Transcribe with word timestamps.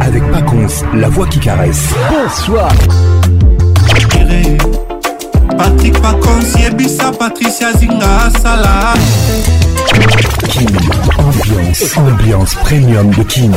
avec 0.00 0.22
Paconce, 0.30 0.84
la 0.94 1.08
voix 1.08 1.26
qui 1.26 1.38
caresse. 1.38 1.88
Bonsoir. 2.10 2.70
Patrick 5.58 6.00
Paconce, 6.00 6.54
Yebisa, 6.58 7.10
Patricia 7.12 7.72
Zinga, 7.74 8.30
Salah. 8.42 8.94
King, 10.48 10.68
ambiance, 11.18 11.96
ambiance 11.96 12.54
premium 12.56 13.10
de 13.10 13.22
King. 13.24 13.52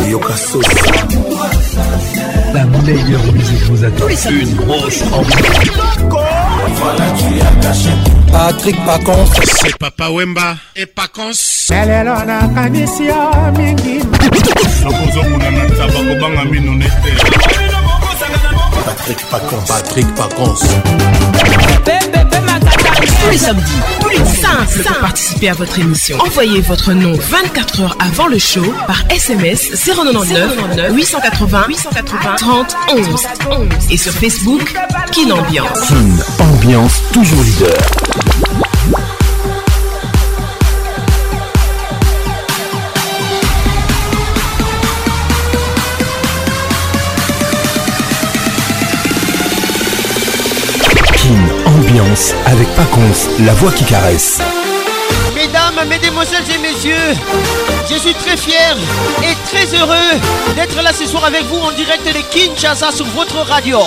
La 2.54 2.64
meilleure 2.66 3.34
musique 3.34 3.64
vous 3.70 3.84
attend. 3.84 4.08
Une 4.32 4.54
grosse 4.56 5.04
ambiance. 5.04 6.49
Voilà, 6.76 7.06
tu 7.12 7.42
as 7.42 7.62
caché. 7.68 7.90
Patrick 8.32 8.86
Pacons. 8.86 9.26
C'est 9.62 9.76
Papa 9.78 10.10
Wemba 10.10 10.56
et 10.76 10.86
Pacons. 10.86 11.32
lelo 11.72 12.14
nakanisi 12.26 13.06
yo 13.06 13.32
mingi 13.58 14.00
nakozokuna 14.84 15.50
na 15.50 15.66
taba 15.76 16.00
kobanga 16.08 16.44
mino 16.46 16.74
nete 16.74 17.12
patrik 18.86 19.18
pacons 19.32 19.68
patrik 19.68 20.08
pacons 20.16 20.62
pepepe 21.84 22.40
maka 22.42 22.79
Tous 23.06 23.30
les 23.32 23.38
samedis, 23.38 23.64
tous 24.02 24.10
les 24.10 24.18
simples 24.26 24.84
pour 24.86 24.98
participer 25.00 25.50
à 25.50 25.54
votre 25.54 25.80
émission. 25.80 26.18
Envoyez 26.20 26.60
votre 26.62 26.92
nom 26.92 27.14
24 27.14 27.82
heures 27.82 27.98
avant 28.00 28.28
le 28.28 28.38
show 28.38 28.64
par 28.88 29.02
SMS 29.10 29.70
099 29.88 30.92
880 30.94 31.66
880 31.70 32.36
30 32.36 32.76
11 32.92 33.28
et 33.92 33.98
sur 33.98 34.12
Facebook 34.12 34.74
Kin 35.12 35.32
Ambiance. 35.32 35.94
Ambiance 36.40 37.02
toujours 37.14 37.42
leader. 37.42 38.39
avec 52.46 52.68
Paconf, 52.76 53.28
la 53.40 53.54
voix 53.54 53.72
qui 53.72 53.84
caresse. 53.86 54.40
Mesdames, 55.36 55.88
mesdemoiselles 55.88 56.44
et 56.54 56.58
messieurs, 56.58 57.16
je 57.90 57.96
suis 57.96 58.14
très 58.14 58.36
fier 58.36 58.76
et 59.24 59.36
très 59.56 59.78
heureux 59.78 60.20
d'être 60.56 60.82
là 60.84 60.92
ce 60.98 61.06
soir 61.08 61.24
avec 61.26 61.46
vous 61.46 61.60
en 61.60 61.72
direct 61.72 62.06
de 62.06 62.22
Kinshasa 62.36 62.92
sur 62.92 63.06
votre 63.16 63.38
radio. 63.50 63.80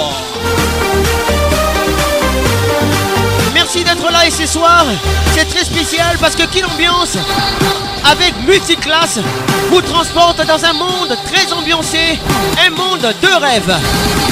Merci 3.52 3.84
d'être 3.84 4.10
là 4.10 4.26
et 4.26 4.30
ce 4.30 4.46
soir, 4.46 4.84
c'est 5.36 5.44
très 5.48 5.64
spécial 5.64 6.16
parce 6.20 6.34
que 6.34 6.44
quelle 6.44 6.66
ambiance 6.66 7.16
avec 8.04 8.34
Multiclass, 8.46 9.18
vous 9.70 9.80
transporte 9.82 10.44
dans 10.46 10.64
un 10.64 10.72
monde 10.72 11.16
très 11.32 11.52
ambiancé, 11.52 12.18
un 12.66 12.70
monde 12.70 13.14
de 13.22 13.40
rêve. 13.42 13.78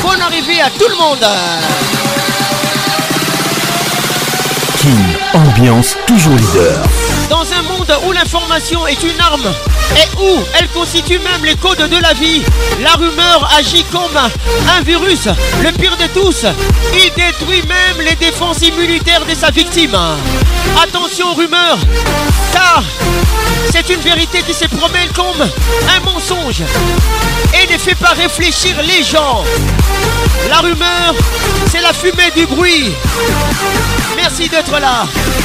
Bonne 0.04 0.20
arrivée 0.22 0.60
à 0.60 0.70
tout 0.70 0.88
le 0.88 0.96
monde. 0.96 1.24
Ambiance 5.32 5.96
toujours 6.08 6.34
leader. 6.34 6.76
Dans 7.28 7.42
un 7.52 7.62
monde 7.62 7.86
où 8.06 8.10
l'information 8.12 8.84
est 8.88 9.00
une 9.02 9.18
arme 9.20 9.44
et 9.96 10.18
où 10.20 10.40
elle 10.58 10.66
constitue 10.70 11.20
même 11.20 11.44
les 11.44 11.54
codes 11.54 11.88
de 11.88 11.96
la 11.98 12.12
vie, 12.14 12.42
la 12.82 12.94
rumeur 12.94 13.48
agit 13.56 13.84
comme 13.92 14.16
un 14.18 14.80
virus, 14.82 15.28
le 15.62 15.70
pire 15.78 15.96
de 15.98 16.06
tous. 16.18 16.44
Il 16.94 17.12
détruit 17.14 17.62
même 17.68 18.04
les 18.04 18.16
défenses 18.16 18.60
immunitaires 18.62 19.24
de 19.24 19.34
sa 19.36 19.50
victime. 19.52 19.96
Attention 20.82 21.32
rumeur, 21.34 21.78
car 22.52 22.82
c'est 23.70 23.88
une 23.88 24.00
vérité 24.00 24.42
qui 24.44 24.52
se 24.54 24.66
promène 24.66 25.08
comme 25.14 25.42
un 25.96 26.00
mensonge 26.12 26.60
et 27.54 27.72
ne 27.72 27.78
fait 27.78 27.94
pas 27.94 28.14
réfléchir 28.20 28.74
les 28.84 29.04
gens. 29.04 29.44
La 30.48 30.56
rumeur, 30.58 31.14
c'est 31.70 31.82
la 31.82 31.92
fumée 31.92 32.32
du 32.34 32.46
bruit 32.46 32.90
merci 34.20 34.48
d'être 34.48 34.78
là. 34.78 35.04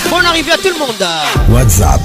Bonne 0.09 0.25
arrivée 0.25 0.51
à 0.51 0.57
tout 0.57 0.69
le 0.73 0.79
monde. 0.79 1.03
WhatsApp 1.49 2.01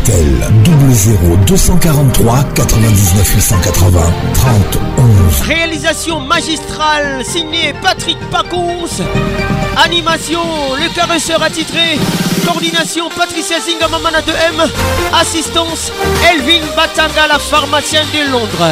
RTL 0.00 0.52
00 0.90 1.36
243 1.46 2.44
99 2.54 3.34
880 3.36 4.00
30 4.34 4.54
11. 4.98 5.40
Réalisation 5.46 6.20
magistrale 6.20 7.24
signée 7.24 7.74
Patrick 7.82 8.18
Pacons. 8.30 9.04
Animation 9.76 10.40
Le 10.78 10.94
Caresseur 10.94 11.42
attitré. 11.42 11.98
Coordination 12.44 13.08
Patricia 13.16 13.56
Zingamamana 13.60 14.20
de 14.22 14.30
M. 14.32 14.68
Assistance 15.20 15.92
Elvin 16.32 16.64
Batanga, 16.76 17.26
la 17.28 17.38
pharmacienne 17.38 18.06
de 18.12 18.30
Londres 18.32 18.68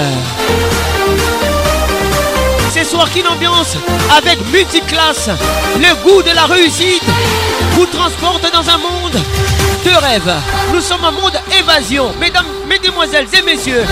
soir, 2.84 3.08
Kim, 3.12 3.26
Ambiance 3.26 3.76
avec 4.16 4.38
Multiclasse, 4.50 5.28
le 5.76 5.94
goût 6.02 6.22
de 6.22 6.30
la 6.34 6.46
réussite 6.46 7.02
vous 7.74 7.86
transporte 7.86 8.42
dans 8.52 8.68
un 8.70 8.78
monde 8.78 9.20
de 9.84 9.90
rêve. 10.06 10.34
Nous 10.74 10.80
sommes 10.80 11.04
un 11.04 11.10
monde 11.10 11.38
évasion. 11.58 12.12
Mesdames, 12.20 12.44
mesdemoiselles 12.68 13.26
et 13.38 13.42
messieurs, 13.42 13.84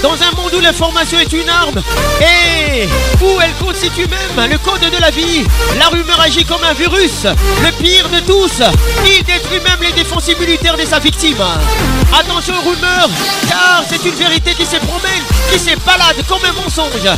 dans 0.04 0.12
un 0.22 0.32
monde 0.36 0.54
où 0.54 0.60
l'information 0.60 1.18
est 1.18 1.32
une 1.32 1.48
arme 1.48 1.82
et 2.20 2.84
où 3.24 3.40
elle 3.42 3.54
constitue 3.66 4.06
même 4.36 4.52
le 4.52 4.58
code 4.58 4.82
de 4.82 4.98
la 5.02 5.10
vie, 5.12 5.46
la 5.80 5.88
rumeur 5.88 6.20
agit 6.20 6.44
comme 6.44 6.62
un 6.70 6.74
virus, 6.74 7.24
le 7.24 7.72
pire 7.82 8.10
de 8.10 8.20
tous, 8.20 8.62
Il 9.06 9.24
détruit 9.24 9.62
même 9.62 9.80
les 9.82 9.94
défenses 9.94 10.28
militaires 10.38 10.76
de 10.76 10.84
sa 10.84 11.00
victime. 11.00 11.38
Attention 12.20 12.54
aux 12.56 12.70
rumeurs, 12.72 13.08
car 13.48 13.84
c'est 13.90 14.04
une 14.04 14.16
vérité 14.16 14.52
qui 14.52 14.66
se 14.66 14.76
promène, 14.76 15.24
qui 15.54 15.58
se 15.58 15.74
balade 15.86 16.22
comme 16.28 16.44
un 16.44 16.62
mensonge 16.62 17.10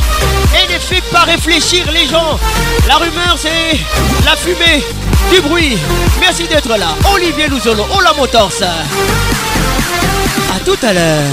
et 0.54 0.72
ne 0.72 0.78
fait 0.78 1.02
pas 1.10 1.22
réfléchir 1.24 1.86
les 1.92 2.06
gens. 2.06 2.38
La 2.86 2.98
rumeur, 2.98 3.36
c'est 3.36 3.78
la 4.24 4.36
fumée 4.36 4.84
du 5.34 5.40
bruit. 5.40 5.76
Merci 6.20 6.44
d'être 6.46 6.68
là. 6.68 6.94
Olivier 7.12 7.48
Louzolo, 7.48 7.84
Ola 7.98 8.12
Motors. 8.16 8.52
À 10.56 10.60
tout 10.64 10.76
à 10.84 10.92
l'heure 10.92 11.32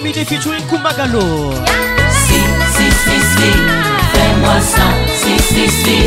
Midi 0.08 0.24
featuring 0.24 0.64
Kumbagalo. 0.72 1.52
Si, 2.28 2.40
si, 2.74 2.88
si, 2.88 3.18
si, 3.20 3.52
fais-moi 4.16 4.56
ça. 4.62 4.88
Si, 5.20 5.36
si, 5.52 5.68
si, 5.68 6.00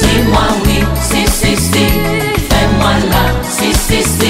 dis-moi 0.00 0.48
oui. 0.66 0.84
Si, 1.00 1.24
si, 1.32 1.56
si, 1.56 1.84
fais-moi 2.46 2.92
là. 3.10 3.24
Si, 3.42 3.72
si, 3.72 4.02
si. 4.04 4.27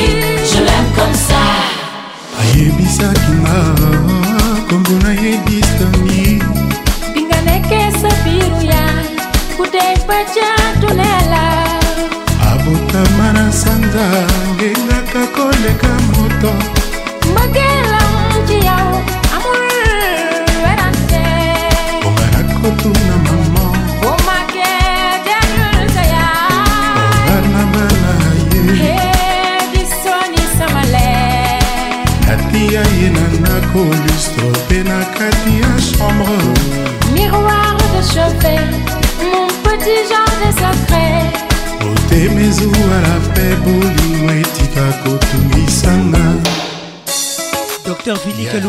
Si, 48.48 48.54
si, 48.54 48.64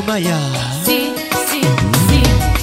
si, 1.47 1.61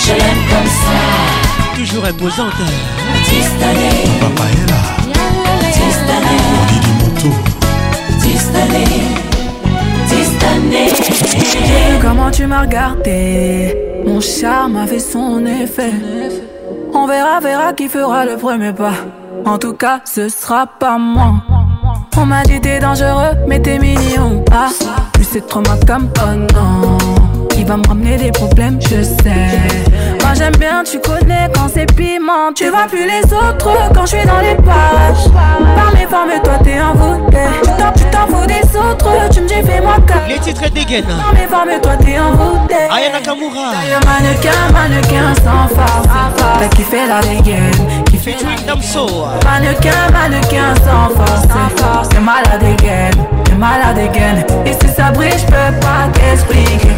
je 0.08 0.12
l'aime 0.14 0.48
comme 0.50 0.68
ça 0.68 1.52
toujours 1.86 2.06
imposante. 2.06 2.54
Papa 4.22 4.48
est 4.48 4.70
là. 4.70 4.76
On 7.02 7.16
du 7.20 7.32
Comment 12.02 12.32
tu 12.32 12.46
m'as 12.48 12.62
regardé 12.62 13.76
Mon 14.06 14.22
charme 14.22 14.78
a 14.78 14.88
fait 14.88 15.00
son 15.00 15.46
effet. 15.46 15.92
On 16.94 17.06
verra, 17.08 17.40
verra 17.42 17.74
qui 17.74 17.90
fera 17.90 18.26
le 18.26 18.38
premier 18.38 18.72
pas. 18.72 18.94
En 19.46 19.58
tout 19.58 19.74
cas, 19.74 20.00
ce 20.06 20.30
sera 20.30 20.66
pas 20.68 20.98
moi. 20.98 21.34
On 22.16 22.26
m'a 22.26 22.44
dit 22.44 22.62
t'es 22.62 22.80
dangereux, 22.80 23.36
mais 23.48 23.60
t'es 23.62 23.78
mignon. 23.80 24.46
Ah, 24.52 24.70
plus 25.14 25.26
c'est 25.30 25.46
trop 25.48 25.62
ma 25.62 25.76
comme 25.86 26.10
oh 26.20 26.36
non. 26.56 26.98
Qui 27.48 27.64
va 27.66 27.78
me 27.78 27.88
ramener 27.88 28.18
des 28.18 28.32
problèmes, 28.32 28.80
je 28.82 29.04
sais 29.04 30.13
j'aime 30.36 30.56
bien, 30.58 30.84
tu 30.84 31.00
connais 31.00 31.50
quand 31.54 31.68
c'est 31.74 31.92
piment. 31.94 32.52
Tu 32.56 32.70
vois 32.70 32.86
plus 32.88 33.06
les 33.06 33.24
autres 33.34 33.58
quand 33.94 34.02
je 34.06 34.18
suis 34.18 34.26
dans 34.28 34.40
les 34.40 34.56
pages 34.56 35.26
Par 35.34 35.92
mes 35.94 36.06
formes, 36.08 36.42
toi 36.44 36.54
t'es 36.64 36.80
envoûté. 36.82 37.38
Tu 37.64 37.70
t'en, 37.82 37.92
tu 37.92 38.04
t'en 38.06 38.28
fous 38.28 38.46
des 38.46 38.78
autres, 38.78 39.08
tu 39.32 39.42
me 39.42 39.48
dis 39.48 39.54
fais-moi 39.66 39.96
calme. 40.08 40.22
Les 40.28 40.40
titres 40.40 40.70
dégaine. 40.72 41.06
Hein. 41.10 41.22
Par 41.22 41.34
mes 41.34 41.48
formes, 41.48 41.82
toi 41.82 41.92
t'es 42.04 42.20
envoûté. 42.20 42.76
Ayana 42.92 43.20
Kamura. 43.22 43.72
mannequin, 44.06 44.74
mannequin 44.74 45.34
sans 45.38 45.76
farce. 45.76 46.70
Qui 46.76 46.84
fait 46.84 47.08
la 47.08 47.22
dégaine. 47.22 47.72
Kiffé 48.06 48.36
la 48.66 48.74
Mannequin, 48.74 50.12
mannequin 50.12 50.74
sans 50.86 51.14
force. 51.14 51.42
C'est 51.42 51.82
force. 51.84 52.10
c'est 52.12 52.22
malade 52.22 52.62
again. 52.62 53.12
c'est 53.46 53.58
malade 53.58 53.98
gaine 54.14 54.44
Et 54.66 54.72
si 54.74 54.92
ça 54.94 55.12
brille, 55.12 55.30
je 55.38 55.46
peux 55.46 55.80
pas 55.82 56.08
t'expliquer. 56.14 56.96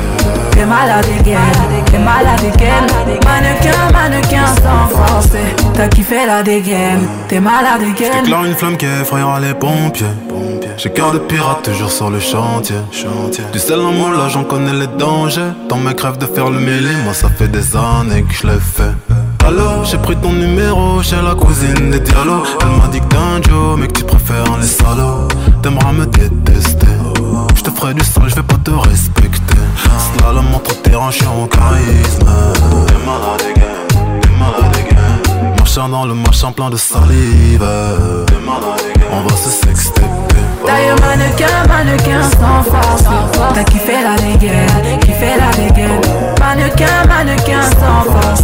T'es 0.52 0.66
malade 0.66 1.06
again, 1.20 1.38
t'es 1.92 2.00
malade 2.00 2.46
again 2.54 2.86
Mannequin, 3.26 3.92
mannequin 3.94 4.46
sans 4.58 4.88
français 4.96 5.56
T'as 5.74 5.88
kiffé 5.90 6.26
la 6.26 6.42
dégaine, 6.44 7.08
t'es 7.28 7.40
malade 7.40 7.82
again 7.82 8.24
game. 8.24 8.46
une 8.46 8.56
flamme 8.56 8.78
qui 8.78 8.86
effrayera 8.86 9.40
les 9.40 9.54
pompiers 9.54 10.06
j'ai 10.78 10.90
cœur 10.90 11.12
de 11.14 11.20
pirate 11.20 11.62
toujours 11.64 11.90
sur 11.90 12.10
le 12.10 12.20
chantier. 12.20 12.76
chantier. 12.92 13.46
Du 13.54 13.60
sel 13.60 13.80
en 13.80 13.94
moi 13.94 14.10
là 14.12 14.28
j'en 14.28 14.44
connais 14.44 14.74
les 14.74 14.88
dangers. 14.88 15.54
Tant 15.70 15.78
mes 15.78 15.94
crèves 15.94 16.18
de 16.18 16.26
faire 16.26 16.50
le 16.50 16.60
mêlée 16.60 16.92
moi 17.06 17.14
ça 17.14 17.30
fait 17.30 17.48
des 17.48 17.78
années 17.78 18.24
que 18.24 18.34
je 18.34 18.48
le 18.48 18.60
fais. 18.60 18.92
Allô, 19.48 19.62
j'ai 19.90 19.98
pris 19.98 20.18
ton 20.18 20.34
numéro 20.34 21.02
chez 21.02 21.16
la 21.24 21.34
cousine 21.34 21.92
des 21.92 22.00
dialogues. 22.02 22.46
Elle 22.62 22.82
m'a 22.82 22.88
dit 22.92 23.00
que 23.00 23.06
t'es 23.06 23.16
un 23.16 23.42
Joe, 23.42 23.78
mais 23.80 23.88
que 23.88 23.94
tu 24.00 24.04
préfères 24.04 24.58
les 24.60 24.68
salauds. 24.68 25.30
T'aimeras 25.62 25.94
me 25.94 26.06
détester. 26.08 26.88
Je 27.56 27.62
te 27.62 27.70
ferai 27.70 27.94
du 27.94 28.04
sang, 28.04 28.22
je 28.28 28.36
vais 28.36 28.44
pas 28.44 28.58
te 28.62 28.72
respecter. 28.72 29.35
Slalom 30.18 30.54
entre 30.54 30.76
terrain, 30.82 31.12
chien 31.12 31.30
au 31.32 31.46
charisme 31.48 32.20
T'es 32.20 32.94
malade 33.06 33.42
again, 33.50 34.22
t'es 34.22 34.30
malade 34.30 34.78
again 34.80 35.54
Marchant 35.58 35.90
dans 35.90 36.06
le 36.06 36.14
marchand 36.14 36.52
plein 36.52 36.70
de 36.70 36.78
salive 36.78 37.66
T'es 38.28 38.34
malade 38.36 38.84
again, 38.96 39.08
on 39.12 39.28
va 39.28 39.36
se 39.36 39.50
sexter 39.50 40.02
D'ailleurs 40.66 41.00
mannequin, 41.02 41.68
mannequin 41.68 42.22
sans 42.24 42.64
force 42.64 43.04
T'as 43.54 43.64
kiffé 43.64 43.94
la 44.04 44.16
dégaine, 44.22 45.00
kiffé 45.02 45.28
la 45.40 45.52
dégaine 45.64 46.02
Mannequin, 46.46 47.08
mannequin 47.08 47.62
sans 47.82 48.04
force 48.06 48.44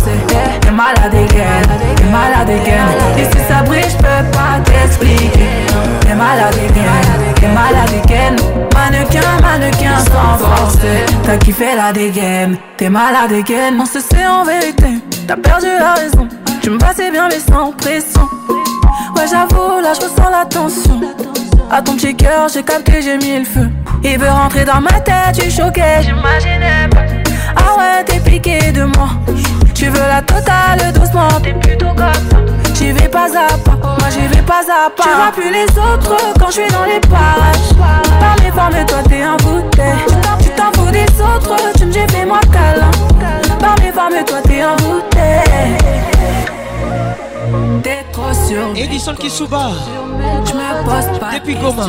T'es 0.59 0.71
malade 0.71 1.13
gaine, 1.13 1.71
t'es 1.95 2.03
malade 2.05 2.47
gaine 2.65 3.19
Et 3.19 3.25
si 3.25 3.47
ça 3.47 3.61
brille, 3.63 3.83
je 3.87 3.95
peux 3.97 4.31
pas 4.31 4.57
t'expliquer 4.65 5.29
T'es 5.99 6.15
malade 6.15 6.55
gaine, 6.55 7.33
t'es 7.35 7.47
malade 7.49 8.05
gaine 8.07 8.35
Mannequin, 8.75 9.41
mannequin 9.43 9.99
sans 10.07 10.37
force 10.39 10.77
T'as 11.23 11.37
kiffé 11.37 11.75
la 11.77 11.93
dégaine, 11.93 12.57
t'es 12.75 12.89
malade 12.89 13.33
game 13.47 13.79
On 13.79 13.85
se 13.85 13.99
sait 13.99 14.25
en 14.25 14.45
vérité, 14.45 14.87
t'as 15.27 15.35
perdu 15.35 15.67
la 15.79 15.93
raison 15.93 16.27
Tu 16.63 16.71
me 16.71 16.79
passais 16.79 17.11
bien 17.11 17.29
mais 17.29 17.37
sans 17.39 17.71
pression 17.71 18.27
Ouais 19.15 19.25
j'avoue, 19.29 19.79
là 19.79 19.93
je 19.93 20.01
ressens 20.05 20.29
la 20.31 20.45
tension 20.45 21.01
à 21.73 21.81
ton 21.81 21.93
petit 21.95 22.13
cœur, 22.15 22.49
j'ai 22.51 22.63
capté, 22.63 23.01
j'ai 23.01 23.15
mis 23.17 23.39
le 23.39 23.45
feu. 23.45 23.65
Il 24.03 24.19
veut 24.19 24.27
rentrer 24.27 24.65
dans 24.65 24.81
ma 24.81 24.99
tête, 24.99 25.39
tu 25.41 25.49
choquais, 25.49 26.01
j'imaginais 26.01 26.89
pas. 26.89 27.30
Ah 27.57 27.75
ouais, 27.77 28.03
t'es 28.03 28.19
piqué 28.19 28.71
de 28.71 28.83
moi. 28.83 29.09
Tu 29.73 29.89
veux 29.89 29.99
la 30.07 30.21
totale 30.21 30.93
doucement, 30.93 31.27
t'es 31.41 31.53
plutôt 31.53 31.93
comme 31.95 32.53
J'y 32.75 32.91
vais 32.91 33.07
pas 33.07 33.25
à 33.29 33.47
pas, 33.57 33.77
moi 33.99 34.09
j'y 34.11 34.25
vais 34.27 34.41
pas 34.43 34.61
à 34.61 34.89
pas. 34.89 35.03
Tu 35.03 35.09
vois 35.09 35.31
plus 35.33 35.51
les 35.51 35.67
autres 35.77 36.15
quand 36.39 36.47
je 36.47 36.51
suis 36.61 36.71
dans 36.71 36.85
les 36.85 36.99
pages 36.99 37.71
Par 37.77 38.35
mes 38.41 38.51
formes, 38.51 38.85
toi 38.85 38.97
t'es 39.07 39.21
un 39.21 39.37
Tu 39.37 40.49
t'en 40.55 40.71
fous 40.73 40.91
des 40.91 41.05
autres, 41.21 41.57
tu 41.77 41.85
me 41.85 41.91
fais 42.09 42.25
moi 42.25 42.39
câlin. 42.51 42.89
Par 43.59 43.75
mes 43.79 43.91
formes, 43.91 44.25
toi 44.25 44.37
t'es 44.45 44.61
un 44.61 44.75
T'es 47.83 48.05
trop 48.11 48.31
sur 48.33 48.59
Edison 48.75 49.15
qui 49.15 49.29
Je 49.29 49.43
me 49.43 50.83
pose 50.85 51.19
pas 51.19 51.31
Depuis 51.33 51.55
Goma 51.55 51.83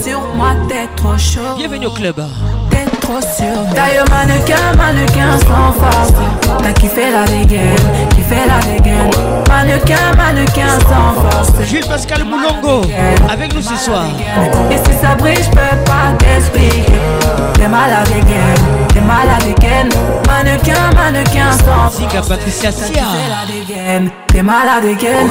Sur 0.00 0.20
moi 0.36 0.50
t'es 0.68 0.86
trop 0.96 1.18
chaud 1.18 1.56
Bienvenue 1.56 1.86
au 1.86 1.90
club 1.90 2.22
D'ailleurs, 3.74 4.04
mannequin, 4.10 4.76
mannequin 4.76 5.38
sans 5.40 5.72
force 5.72 6.12
T'as 6.62 6.72
kiffé 6.72 7.10
la 7.10 7.24
dégaine, 7.24 7.74
kiffé 8.14 8.36
la 8.46 8.60
dégaine. 8.72 9.10
Mannequin, 9.48 10.14
mannequin 10.16 10.78
sans 10.82 11.20
force 11.20 11.68
Jules 11.68 11.84
Pascal 11.88 12.22
Boulongo, 12.22 12.82
avec 13.30 13.52
nous 13.54 13.60
ce 13.60 13.74
soir. 13.74 14.04
Et 14.70 14.76
si 14.76 14.96
ça 15.00 15.16
brille, 15.16 15.34
je 15.34 15.50
peux 15.50 15.76
pas 15.84 16.14
t'expliquer. 16.18 16.92
T'es 17.54 17.66
mal 17.66 17.90
à 17.90 18.04
dégaine, 18.04 18.54
t'es 18.94 19.00
malade 19.00 19.92
Mannequin, 20.28 21.02
mannequin 21.02 21.52
sans 21.58 21.64
force 21.90 21.96
Zika 21.96 22.22
Patricia 22.22 22.70
Sia. 22.70 22.92
T'es 24.32 24.42
mal 24.42 24.68
à 24.68 24.80
dégaine. 24.80 25.28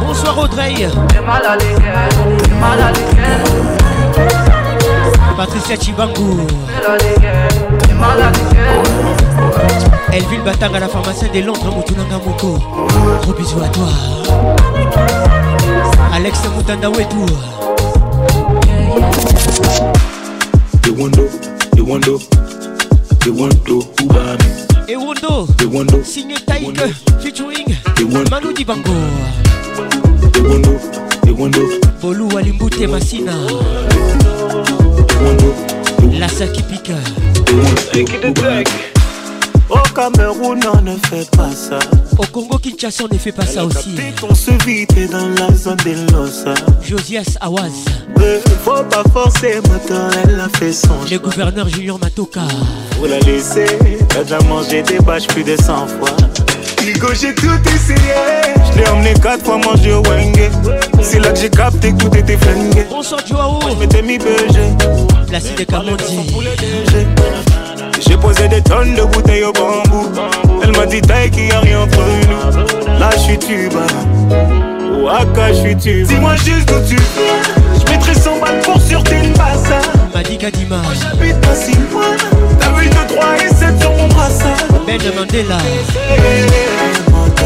Bonsoir 0.00 0.38
Audrey. 0.40 0.74
T'es 0.74 1.20
mal 1.20 1.42
à 1.48 1.56
dégaine, 1.56 2.38
t'es 2.42 2.54
mal 2.54 2.80
à 2.80 2.92
dégaine. 2.92 3.77
Patricia 5.38 5.76
Chibangu 5.76 6.42
Elville 10.12 10.40
à 10.74 10.80
la 10.80 10.88
pharmacie 10.88 11.30
de 11.32 11.42
Londres, 11.46 11.72
Moutounanga 11.72 12.18
Moko 12.26 12.58
Gros 13.22 13.32
bisous 13.34 13.60
à 13.62 13.68
toi 13.68 13.86
Alex 16.12 16.40
Moutanda 16.56 16.90
Wetou 16.90 17.24
Ewondo, 20.88 21.28
Ewondo, 21.76 22.18
Ewondo, 25.64 26.02
signe 26.02 26.34
Taïk, 26.48 26.80
featuring 27.20 27.68
Manu 28.28 28.52
Dibango 28.52 28.90
Ewondo, 30.34 30.80
Ewondo, 31.28 31.60
Volou 32.00 32.36
Alimbute 32.36 32.88
Massina 32.88 33.34
la 36.18 36.28
qui 36.46 36.62
pique. 36.62 36.92
Au 39.70 39.76
Cameroun, 39.94 40.60
on 40.72 40.80
ne 40.82 40.96
fait 40.96 41.28
pas 41.36 41.50
ça. 41.50 41.78
Au 42.18 42.24
Congo 42.32 42.58
Kinshasa, 42.58 43.04
on 43.04 43.12
ne 43.14 43.18
fait 43.18 43.32
pas 43.32 43.44
ça 43.46 43.64
aussi. 43.64 43.96
On 44.28 44.34
se 44.36 44.50
vite 44.64 44.94
dans 45.10 45.28
la 45.48 45.52
zone 45.54 45.76
des 45.84 45.94
l'osa. 46.12 46.54
Josias 46.82 47.36
Awaz. 47.40 47.72
faut 48.64 48.82
pas 48.90 49.02
forcer, 49.12 49.56
maintenant 49.68 50.08
elle 50.24 50.38
a 50.40 50.48
fait 50.58 50.72
son. 50.72 50.94
Le 51.10 51.18
gouverneur 51.18 51.68
Junior 51.68 51.98
Matoka. 51.98 52.40
Vous 53.00 53.06
la 53.06 53.18
laisser, 53.20 53.64
t'as 54.08 54.22
déjà 54.22 54.38
mangé 54.48 54.82
des 54.82 54.98
bâches 55.00 55.26
plus 55.28 55.42
de 55.44 55.56
100 55.56 55.86
fois. 55.88 56.16
Ligo, 56.86 57.08
j'ai 57.20 57.34
tout 57.34 57.46
essayé. 57.66 58.14
Je 58.74 58.78
l'ai 58.78 58.88
emmené 58.90 59.12
quatre 59.14 59.44
fois 59.44 59.58
manger 59.58 59.92
au 59.94 60.02
Wenge. 60.02 60.76
C'est 61.02 61.18
là 61.20 61.30
que 61.30 61.38
j'ai 61.38 61.50
capté 61.50 61.90
que 61.92 61.96
tout 62.04 62.16
était 62.16 62.36
flingué. 62.38 62.86
Bonsoir, 62.90 63.20
Joao. 63.28 63.58
Je 63.68 63.74
m'étais 63.74 64.02
mis 64.02 64.16
beugé. 64.18 64.74
Placide 65.28 65.66
comme 65.68 65.84
on 65.90 65.96
dit. 65.96 67.04
J'ai 68.06 68.16
posé 68.16 68.48
des 68.48 68.62
tonnes 68.62 68.94
de 68.94 69.02
bouteilles 69.02 69.44
au 69.44 69.52
bambou. 69.52 70.08
Elle 70.62 70.72
m'a 70.72 70.86
dit 70.86 71.02
taille 71.02 71.30
qu'il 71.30 71.44
n'y 71.44 71.52
a 71.52 71.60
rien 71.60 71.80
entre 71.80 71.98
nous. 71.98 72.86
Là, 72.98 73.10
je 73.14 73.18
suis 73.18 73.38
tuba. 73.38 73.82
Waka, 75.04 75.48
je 75.52 75.60
suis 75.60 75.76
tuba. 75.76 76.08
Dis-moi 76.08 76.34
juste 76.36 76.68
d'où 76.68 76.80
tu 76.88 76.96
viens. 76.96 77.60
Je 77.84 77.90
mettrai 77.92 78.14
100 78.14 78.38
balles 78.40 78.60
pour 78.62 78.80
sur 78.80 79.02
tes 79.04 79.20
passes. 79.36 79.68
M'a 80.14 80.22
dit 80.22 80.38
Moi, 80.66 80.78
j'habite 80.98 81.40
pas 81.42 81.54
6 81.54 81.70
mois 81.92 82.02
T'as 82.58 82.70
vu 82.70 82.88
2, 82.88 82.94
3 83.14 83.24
et 83.44 83.54
7 83.54 83.80
sur 83.80 83.90
mon 83.92 84.08
brassard. 84.08 84.56
Ben 84.86 84.98
là 84.98 85.58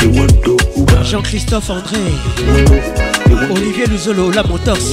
the 0.00 0.06
window. 0.06 0.56
Jean-Christophe 1.02 1.70
André. 1.70 1.96
The 2.36 2.42
window. 2.52 3.04
Olivier 3.50 3.86
Luzolo, 3.86 4.30
la 4.30 4.42
Motox. 4.42 4.92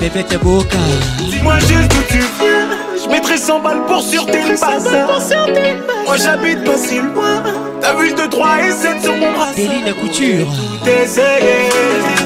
Bébé 0.00 0.24
Taboka. 0.28 0.78
Dis-moi 1.30 1.58
juste 1.58 1.92
où 1.92 2.02
tu 2.08 2.18
viens 2.18 2.68
Je 3.02 3.08
mettrai 3.08 3.36
100 3.38 3.60
balles 3.60 3.84
pour 3.86 4.02
sur 4.02 4.26
tes 4.26 4.38
passes. 4.60 4.88
Moi 6.04 6.16
j'habite 6.16 6.64
pas 6.64 6.76
si 6.78 6.96
loin. 7.00 7.42
T'as 7.80 7.94
vu 7.94 8.10
de 8.12 8.26
3 8.28 8.46
et 8.68 8.70
7 8.72 9.02
sur 9.02 9.16
mon 9.16 9.32
bras. 9.32 9.48
Déline 9.56 9.88
à 9.88 9.92
couture. 9.92 10.46
T'essayes. 10.84 11.66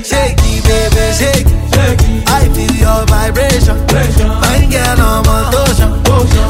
shaky, 0.10 0.54
baby, 0.65 1.06
shaky. 1.19 1.54
shaky. 1.76 2.12
I 2.26 2.41
feel 2.56 2.76
your 2.84 3.02
vibration. 3.13 3.78
Fine 3.93 4.65
girl, 4.74 4.98
I'm 4.98 5.28
on 5.30 5.45
motion. 5.54 5.91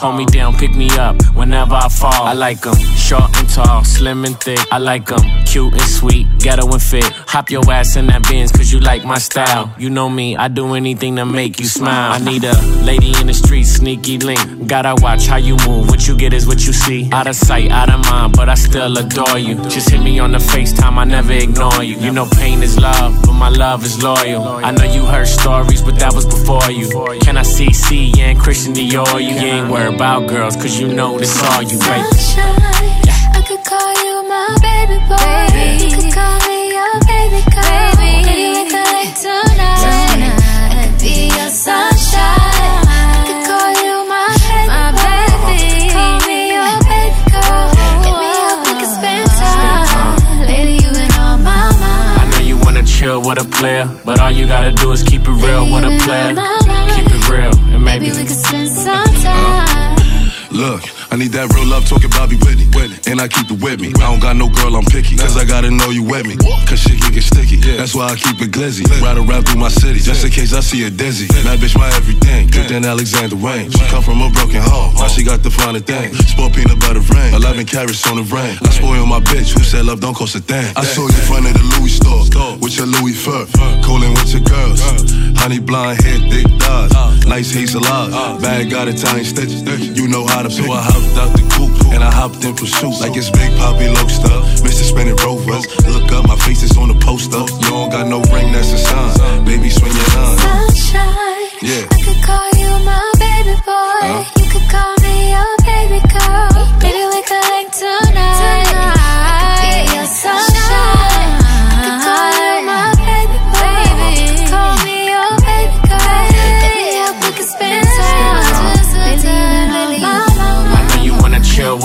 Hold 0.00 0.16
me 0.16 0.24
down, 0.26 0.54
pick 0.56 0.76
me 0.76 0.88
up 0.96 1.20
whenever 1.34 1.74
I 1.74 1.88
fall. 1.88 2.22
I 2.24 2.32
like 2.32 2.60
them 2.60 2.76
short 2.94 3.27
slim 4.08 4.24
and 4.24 4.40
thick. 4.40 4.58
I 4.72 4.78
like 4.78 5.06
them 5.06 5.20
cute 5.44 5.72
and 5.72 5.82
sweet, 5.82 6.26
ghetto 6.40 6.66
and 6.72 6.82
fit. 6.82 7.04
Hop 7.32 7.50
your 7.50 7.70
ass 7.70 7.96
in 7.96 8.06
that 8.06 8.22
Benz 8.24 8.50
cause 8.52 8.70
you 8.72 8.80
like 8.80 9.04
my 9.04 9.18
style. 9.18 9.72
You 9.78 9.90
know 9.90 10.08
me, 10.08 10.34
I 10.36 10.48
do 10.48 10.74
anything 10.74 11.16
to 11.16 11.24
make 11.26 11.58
you 11.60 11.66
smile. 11.66 12.12
I 12.12 12.18
need 12.18 12.44
a 12.44 12.54
lady 12.84 13.12
in 13.20 13.26
the 13.26 13.34
street, 13.34 13.64
sneaky 13.64 14.18
link. 14.18 14.66
Gotta 14.66 14.94
watch 15.02 15.26
how 15.26 15.36
you 15.38 15.56
move, 15.66 15.88
what 15.88 16.06
you 16.08 16.16
get 16.16 16.32
is 16.32 16.46
what 16.46 16.64
you 16.66 16.72
see. 16.72 17.10
Out 17.12 17.26
of 17.26 17.34
sight, 17.36 17.70
out 17.70 17.90
of 17.90 18.00
mind, 18.10 18.34
but 18.36 18.48
I 18.48 18.54
still 18.54 18.96
adore 18.98 19.38
you. 19.38 19.54
Just 19.68 19.90
hit 19.90 20.02
me 20.02 20.18
on 20.18 20.32
the 20.32 20.38
FaceTime, 20.38 20.96
I 20.96 21.04
never 21.04 21.32
ignore 21.32 21.82
you. 21.82 21.96
You 21.98 22.10
know 22.12 22.28
pain 22.38 22.62
is 22.62 22.78
love, 22.78 23.14
but 23.24 23.32
my 23.34 23.48
love 23.48 23.84
is 23.84 24.02
loyal. 24.02 24.42
I 24.68 24.70
know 24.70 24.84
you 24.84 25.04
heard 25.06 25.28
stories, 25.28 25.82
but 25.82 25.98
that 25.98 26.12
was 26.14 26.24
before 26.26 26.70
you. 26.70 26.88
Can 27.20 27.36
I 27.36 27.42
see 27.42 27.72
C 27.72 28.12
and 28.20 28.38
Christian 28.38 28.72
Dior? 28.74 29.20
You 29.20 29.34
ain't 29.48 29.70
worried 29.70 29.94
about 29.94 30.28
girls, 30.28 30.56
cause 30.56 30.78
you 30.78 30.88
know 30.88 31.18
this 31.18 31.34
all 31.44 31.62
you, 31.62 31.78
baby. 31.78 32.77
and 63.18 63.26
I 63.26 63.26
keep 63.28 63.50
it 63.50 63.58
with 63.58 63.80
me. 63.82 63.90
I 63.98 64.06
don't 64.06 64.22
got 64.22 64.36
no 64.36 64.46
girl, 64.48 64.78
I'm 64.78 64.86
picky. 64.86 65.16
Cause 65.18 65.36
I 65.36 65.44
gotta 65.44 65.70
know 65.70 65.90
you 65.90 66.04
with 66.06 66.24
me. 66.26 66.36
Cause 66.70 66.78
shit 66.78 67.02
can 67.02 67.10
get 67.10 67.26
sticky. 67.26 67.56
That's 67.74 67.92
why 67.94 68.06
I 68.14 68.14
keep 68.14 68.38
it 68.40 68.52
glizzy. 68.54 68.86
Ride 69.02 69.18
around 69.18 69.48
through 69.50 69.58
my 69.58 69.68
city, 69.68 69.98
just 69.98 70.24
in 70.24 70.30
case 70.30 70.54
I 70.54 70.60
see 70.60 70.86
a 70.86 70.90
dizzy. 70.90 71.26
That 71.42 71.58
bitch 71.58 71.74
my 71.76 71.88
everything. 71.98 72.46
Good 72.46 72.68
than 72.70 72.84
Alexander 72.84 73.34
Wayne. 73.34 73.70
She 73.72 73.82
come 73.90 74.04
from 74.04 74.22
a 74.22 74.30
broken 74.30 74.62
home. 74.62 74.94
Now 74.94 75.08
she 75.08 75.24
got 75.24 75.42
the 75.42 75.50
finer 75.50 75.80
thing. 75.80 76.14
Sport 76.30 76.54
peanut 76.54 76.78
butter 76.78 77.02
rain. 77.12 77.34
11 77.34 77.66
carrots 77.66 78.06
on 78.06 78.16
the 78.22 78.26
rain. 78.30 78.54
I 78.62 78.70
spoil 78.70 79.04
my 79.04 79.18
bitch. 79.20 79.50
Who 79.50 79.64
said 79.66 79.84
love 79.84 80.00
don't 80.00 80.14
cost 80.14 80.36
a 80.36 80.40
thing? 80.40 80.70
I 80.76 80.84
saw 80.84 81.02
you 81.02 81.08
in 81.08 81.24
front 81.26 81.46
of 81.50 81.54
the 81.58 81.64
Louis 81.74 81.90
store. 81.98 82.22
With 82.62 82.76
your 82.78 82.86
Louis 82.86 83.18
fur. 83.18 83.46
Cooling 83.82 84.14
with 84.14 84.30
your 84.30 84.46
girls. 84.46 84.78
Honey 85.42 85.58
blonde 85.58 85.98
hair, 86.04 86.22
thick 86.30 86.46
thighs. 86.62 86.92
Nice 87.26 87.50
hazel 87.50 87.82
eyes. 87.82 88.14
Bag 88.42 88.70
got 88.70 88.86
Italian 88.86 89.24
stitches. 89.24 89.66
You 89.98 90.06
know 90.06 90.24
how 90.26 90.42
to 90.46 90.48
pick. 90.48 90.66
So 90.68 90.70
I 90.70 90.82
hopped 90.86 91.18
out 91.18 91.30
the 91.34 91.42
coop 91.58 91.70
and 91.94 92.04
I 92.04 92.10
hopped 92.14 92.44
in 92.44 92.54
pursuit 92.54 92.94
like 93.08 93.16
it's 93.16 93.30
Big 93.30 93.50
Poppy 93.56 93.88
Lobster. 93.88 94.36
Mr. 94.64 94.84
Spinning 94.84 95.16
Rovers. 95.24 95.64
Look 95.86 96.12
up, 96.12 96.28
my 96.28 96.36
face 96.36 96.62
is 96.62 96.76
on 96.76 96.88
the 96.88 96.94
poster. 97.00 97.40
You 97.40 97.70
don't 97.70 97.90
got 97.90 98.06
no 98.06 98.20
ring, 98.34 98.52
that's 98.52 98.72
a 98.72 98.78
sign. 98.78 99.44
Baby, 99.44 99.70
swing 99.70 99.92
your 99.92 100.08
line. 100.14 100.38
Sunshine. 100.38 101.48
Yeah. 101.64 101.84
I 101.88 101.98
could 102.04 102.20
call 102.28 102.48
you 102.60 102.70
my 102.84 103.00
baby 103.24 103.54
boy. 103.64 104.00
Uh 104.04 104.08
-huh. 104.08 104.38
You 104.38 104.46
could 104.52 104.68
call 104.74 104.92
me 105.04 105.14
your 105.34 105.52
baby 105.70 105.98
girl. 106.12 106.58
Baby, 106.84 107.02
we 107.12 107.20
could 107.28 107.44
like 107.54 107.70
tonight. 107.82 108.67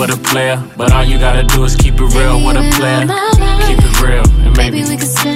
with 0.03 0.15
a 0.15 0.21
player. 0.31 0.57
But 0.77 0.91
all 0.95 1.03
you 1.11 1.17
gotta 1.17 1.43
do 1.53 1.63
is 1.63 1.75
keep 1.75 1.95
it 1.95 2.01
real 2.17 2.35
What 2.43 2.55
a 2.57 2.63
player. 2.77 3.05
Keep 3.67 3.79
it 3.89 3.95
real, 4.05 4.25
and 4.45 4.53
maybe, 4.59 4.79
we 4.89 4.95
could 4.99 5.07
spend 5.07 5.31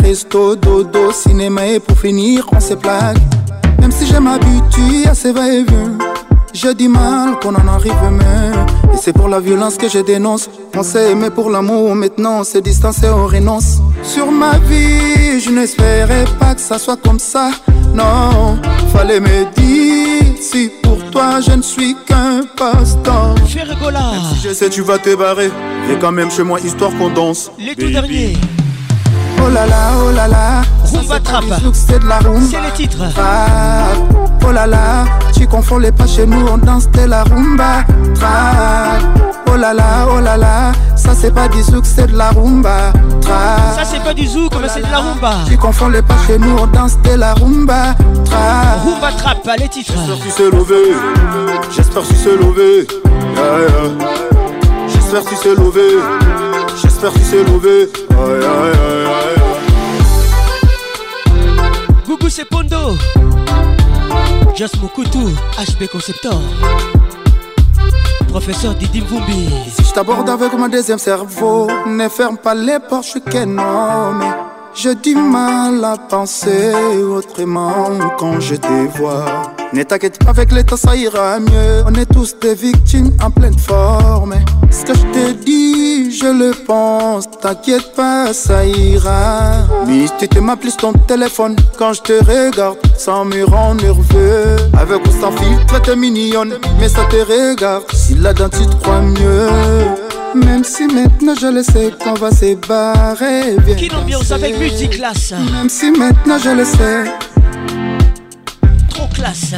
resto, 0.00 0.56
dodo, 0.56 1.12
cinéma 1.12 1.66
et 1.66 1.80
pour 1.80 1.98
finir, 1.98 2.46
on 2.52 2.60
se 2.60 2.74
plaque. 2.74 3.18
Même 3.80 3.92
si 3.92 4.06
je 4.06 4.16
m'habitue 4.18 5.06
à 5.10 5.14
ces 5.14 5.32
va-et-vient, 5.32 5.98
j'ai 6.52 6.74
du 6.74 6.88
mal 6.88 7.38
qu'on 7.40 7.54
en 7.54 7.68
arrive 7.68 8.02
même. 8.10 8.66
Et 8.92 8.96
c'est 8.96 9.12
pour 9.12 9.28
la 9.28 9.40
violence 9.40 9.76
que 9.76 9.88
je 9.88 9.98
dénonce. 9.98 10.48
On 10.76 10.82
s'est 10.82 11.10
aimé 11.12 11.28
pour 11.30 11.50
l'amour, 11.50 11.94
maintenant 11.94 12.44
c'est 12.44 12.52
s'est 12.52 12.60
distancé, 12.62 13.08
on 13.08 13.26
renonce. 13.26 13.78
Sur 14.02 14.30
ma 14.32 14.58
vie, 14.58 15.40
je 15.40 15.50
n'espérais 15.50 16.24
pas 16.38 16.54
que 16.54 16.60
ça 16.60 16.78
soit 16.78 17.00
comme 17.02 17.18
ça. 17.20 17.50
Non, 17.94 18.58
fallait 18.92 19.20
me 19.20 19.44
dire 19.56 20.19
si 20.40 20.70
pour 20.82 20.96
toi 21.10 21.38
je 21.42 21.52
ne 21.52 21.60
suis 21.60 21.94
qu'un 22.06 22.40
passe-temps. 22.56 23.34
Si 23.46 23.60
je 24.42 24.54
sais, 24.54 24.70
tu 24.70 24.80
vas 24.80 24.98
te 24.98 25.14
barrer. 25.14 25.50
Et 25.90 25.98
quand 26.00 26.12
même 26.12 26.30
chez 26.30 26.42
moi, 26.42 26.58
histoire 26.60 26.96
qu'on 26.96 27.10
danse. 27.10 27.50
Les 27.58 27.74
tout 27.76 27.88
derniers. 27.90 28.36
Oh 29.42 29.48
là 29.48 29.66
là, 29.66 29.90
oh 29.98 30.10
là 30.10 30.28
là. 30.28 30.60
Rumba 30.84 31.20
Trap. 31.20 31.44
C'est 31.72 31.98
de 31.98 32.04
la 32.06 32.18
rumba. 32.18 32.40
C'est 32.50 32.60
le 32.60 32.72
titre. 32.72 32.98
Oh 34.46 34.52
là 34.52 34.66
là, 34.66 35.04
tu 35.36 35.46
confonds 35.46 35.78
les 35.78 35.92
pas 35.92 36.06
chez 36.06 36.26
nous, 36.26 36.46
on 36.46 36.58
danse 36.58 36.90
de 36.90 37.02
la 37.02 37.24
rumba. 37.24 37.84
Trap. 38.14 39.00
Oh 39.50 39.56
là 39.56 39.72
là, 39.72 39.84
oh 40.10 40.20
là 40.20 40.36
là. 40.36 40.72
Ça 40.94 41.10
c'est 41.18 41.32
pas 41.34 41.48
du 41.48 41.62
zouk, 41.62 41.84
c'est 41.86 42.12
de 42.12 42.16
la 42.18 42.30
rumba. 42.30 42.92
Trap. 43.22 43.74
Ça 43.78 43.84
c'est 43.84 44.02
pas 44.02 44.12
du 44.14 44.26
zouk, 44.26 44.52
mais 44.60 44.68
c'est 44.68 44.86
de 44.86 44.90
la 44.92 45.00
oh 45.00 45.10
rumba. 45.14 45.32
Tu 45.46 45.56
confonds 45.56 45.88
les 45.88 46.02
pas 46.02 46.16
chez 46.26 46.38
nous, 46.38 46.56
on 46.58 46.66
danse 46.66 46.98
de 47.02 47.14
la 47.16 47.34
rumba. 47.34 47.94
Trap. 48.24 48.84
Rumba 48.84 49.12
Trap, 49.16 49.38
les 49.58 49.68
titres. 49.68 49.94
J'espère 49.96 50.18
tu 50.18 50.30
sais 50.30 50.50
levé. 50.50 50.94
J'espère 51.74 52.02
tu 52.02 52.14
sais 52.14 52.32
levé. 52.36 52.86
J'espère 54.94 55.24
tu 55.24 55.36
sais 55.36 55.50
levé. 55.54 56.49
J'espère 56.82 57.12
qu'il 57.12 57.24
s'est 57.24 57.42
levé. 57.44 57.88
Aïe, 58.10 58.44
aïe, 58.44 58.82
aïe, 58.88 59.06
aïe. 61.34 61.42
Gougou, 62.06 62.28
c'est 62.30 62.46
Pondo. 62.46 62.94
HB 64.56 65.84
Conceptor. 65.92 66.40
Professeur 68.28 68.74
Didi 68.76 69.02
Si 69.74 69.82
je 69.84 69.92
t'aborde 69.92 70.28
avec 70.30 70.52
mon 70.54 70.68
deuxième 70.68 70.98
cerveau, 70.98 71.66
ne 71.86 72.06
ferme 72.08 72.36
pas 72.38 72.54
les 72.54 72.78
portes, 72.88 73.04
je 73.04 73.08
suis 73.10 73.22
qu'un 73.22 73.58
homme. 73.58 74.24
J'ai 74.74 74.94
du 74.94 75.14
mal 75.16 75.82
à 75.84 75.96
penser 75.98 76.72
autrement 77.14 77.88
quand 78.18 78.38
je 78.40 78.54
te 78.56 78.72
vois. 78.96 79.24
Ne 79.72 79.82
t'inquiète 79.82 80.18
pas, 80.22 80.30
avec 80.30 80.50
l'état 80.52 80.76
ça 80.78 80.94
ira 80.96 81.40
mieux. 81.40 81.82
On 81.86 81.94
est 81.94 82.06
tous 82.12 82.36
des 82.40 82.54
victimes 82.54 83.10
en 83.24 83.30
pleine 83.30 83.58
forme. 83.58 84.34
Ce 84.70 84.84
que 84.84 84.94
je 84.94 85.02
te 85.12 85.32
dis 85.44 85.79
je 86.10 86.26
le 86.26 86.50
pense, 86.50 87.24
t'inquiète 87.40 87.94
pas, 87.94 88.32
ça 88.32 88.66
ira. 88.66 89.66
Mais 89.86 90.06
tu 90.18 90.28
te 90.28 90.54
plus 90.56 90.76
ton 90.76 90.92
téléphone 90.92 91.56
quand 91.78 91.92
je 91.92 92.02
te 92.02 92.12
regarde, 92.24 92.78
sans 92.98 93.24
me 93.24 93.44
rend 93.44 93.74
nerveux. 93.76 94.56
Avec 94.78 95.00
ou 95.06 95.20
sans 95.20 95.32
filtre, 95.32 95.80
t'es 95.82 95.96
mignonne, 95.96 96.54
mais 96.80 96.88
ça 96.88 97.04
te 97.04 97.16
regarde. 97.16 97.84
Si 97.94 98.14
la 98.16 98.34
tu 98.34 98.44
te 98.66 98.76
crois 98.82 99.00
mieux. 99.00 99.48
Même 100.34 100.64
si 100.64 100.86
maintenant 100.86 101.34
je 101.40 101.46
le 101.48 101.62
sais 101.62 101.90
qu'on 102.02 102.14
va 102.14 102.30
se 102.30 102.54
barrer 102.54 103.56
bien 103.66 103.74
Quelle 103.74 103.96
ambiance 103.96 104.30
avec 104.30 104.58
musique 104.60 104.90
classe 104.90 105.32
Même 105.32 105.68
si 105.68 105.90
maintenant 105.90 106.38
je 106.38 106.50
le 106.50 106.64
sais 106.64 107.10
Trop 108.90 109.08
classe 109.12 109.54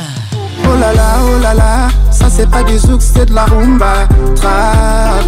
Oh 0.64 0.76
là 0.78 0.92
là, 0.92 1.16
oh 1.24 1.38
là 1.40 1.54
là, 1.54 1.88
ça 2.10 2.26
c'est 2.28 2.48
pas 2.48 2.62
du 2.62 2.78
zouk, 2.78 3.02
c'est 3.02 3.26
de 3.26 3.34
la 3.34 3.44
rumba. 3.44 4.06
Trap. 4.36 5.24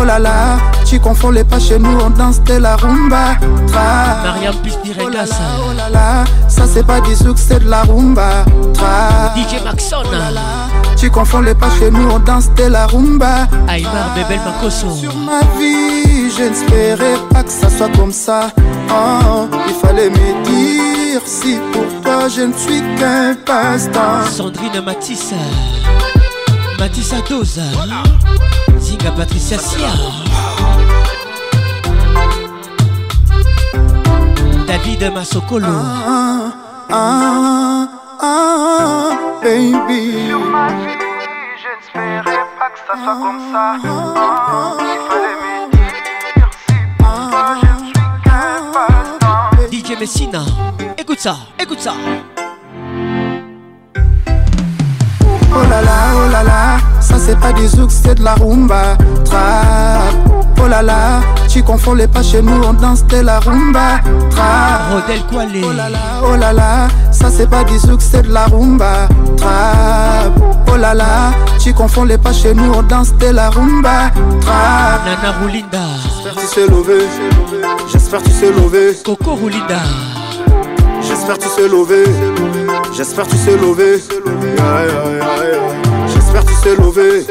Oh 0.00 0.04
là 0.04 0.18
là, 0.18 0.58
tu 0.84 0.98
confonds 0.98 1.30
les 1.30 1.44
pas 1.44 1.58
chez 1.58 1.78
nous, 1.78 1.96
on 2.00 2.10
danse 2.10 2.42
de 2.44 2.54
la 2.54 2.76
rumba. 2.76 3.36
Trap. 3.66 4.54
plus 4.62 4.72
oh 4.84 5.26
ça. 5.26 5.34
Oh 5.60 5.72
là 5.76 5.90
là, 5.90 6.24
ça 6.48 6.62
c'est 6.72 6.86
pas 6.86 7.00
du 7.00 7.14
zouk, 7.14 7.38
c'est 7.38 7.64
de 7.64 7.68
la 7.70 7.82
rumba. 7.82 8.44
Trap. 8.74 9.36
DJ 9.36 9.62
Maxon. 9.64 9.96
Oh 10.04 10.94
tu 10.96 11.10
confonds 11.10 11.40
les 11.40 11.54
pas 11.54 11.70
chez 11.78 11.90
nous, 11.90 12.10
on 12.10 12.18
danse 12.18 12.50
de 12.54 12.64
la 12.64 12.86
rumba. 12.86 13.46
Bebel 14.16 14.40
Sur 14.70 15.16
ma 15.16 15.40
vie, 15.58 16.30
je 16.36 16.42
n'espérais 16.48 17.14
pas 17.30 17.42
que 17.44 17.50
ça 17.50 17.68
soit 17.68 17.90
comme 17.96 18.12
ça. 18.12 18.48
Oh, 18.90 19.46
il 19.68 19.74
fallait 19.74 20.10
me 20.10 20.44
dire 20.44 20.97
si 21.24 21.56
pour 21.72 21.86
toi 22.02 22.28
je 22.28 22.42
ne 22.42 22.52
suis 22.52 22.80
qu'un 22.98 23.34
passe-temps. 23.46 24.24
Sandrine 24.30 24.80
Matisse 24.84 25.32
Matisse 26.78 27.14
Dosa, 27.28 27.62
voilà. 27.74 28.02
Patricia 29.16 29.58
Sia. 29.58 29.88
David 34.66 35.12
Masokolo. 35.14 35.66
Ah, 35.66 36.52
ah, 36.90 37.88
ah, 38.20 38.22
ah 38.22 39.10
baby. 39.42 40.20
je 40.20 42.02
pas 42.22 42.70
que 42.70 42.78
ça 42.86 43.04
soit 43.04 43.18
comme 43.20 43.52
ça. 43.52 45.27
Messina. 49.98 50.44
Écoute 50.96 51.18
ça, 51.18 51.36
écoute 51.60 51.80
ça. 51.80 51.94
Oh 55.50 55.62
là 55.70 55.80
là, 55.80 56.12
oh 56.14 56.30
là 56.32 56.42
ça 57.00 57.16
c'est 57.18 57.38
pas 57.40 57.52
du 57.52 57.66
zouk, 57.68 57.90
c'est 57.90 58.16
de 58.16 58.22
la 58.24 58.34
rumba. 58.34 58.96
Trap, 59.24 60.12
oh 60.62 60.68
là 60.68 60.82
là, 60.82 61.20
tu 61.48 61.62
confonds 61.62 61.94
les 61.94 62.06
pas 62.06 62.22
chez 62.22 62.42
nous, 62.42 62.60
on 62.62 62.74
danse 62.74 63.06
de 63.06 63.18
la 63.20 63.40
rumba. 63.40 64.00
Trap, 64.30 64.82
Rodel 64.92 65.20
Oh 65.32 65.72
là 65.72 65.88
là, 65.88 65.98
oh 66.22 66.36
là 66.36 66.52
là, 66.52 66.88
ça 67.12 67.30
c'est 67.30 67.48
pas 67.48 67.64
du 67.64 67.78
zouk, 67.78 68.02
c'est 68.02 68.22
de 68.22 68.32
la 68.32 68.44
rumba. 68.46 69.08
Trap, 69.38 70.32
oh 70.72 70.76
là 70.76 70.92
là, 70.94 71.32
tu 71.58 71.72
confonds 71.72 72.04
les 72.04 72.18
pas 72.18 72.32
chez 72.32 72.52
nous, 72.52 72.70
on 72.74 72.82
danse 72.82 73.14
de 73.16 73.28
la 73.28 73.48
rumba. 73.48 74.10
Trap, 74.40 74.52
oh 74.52 74.52
oh 74.52 74.96
oh 75.00 75.22
Nana 75.22 75.38
Roulinda. 75.40 75.78
J'espère 76.24 76.34
tu 76.42 76.48
sais 76.50 76.66
lever, 76.70 77.06
j'espère 77.90 78.22
tu 78.22 78.30
sais 78.32 78.50
lever. 78.52 78.98
Coco 79.04 79.34
Roulinda. 79.34 79.80
J'espère 81.02 81.38
tu 81.38 81.48
sais 81.48 81.68
lever. 81.68 82.04
J'espère 82.96 83.26
tu 83.26 83.36
sais 83.36 83.56
lever. 83.56 84.02
Yeah, 84.42 84.86
yeah, 84.86 85.28
aïe 85.28 86.06
J'espère 86.12 86.44
tu 86.44 86.54
sais 86.54 86.76
lever. 86.76 87.24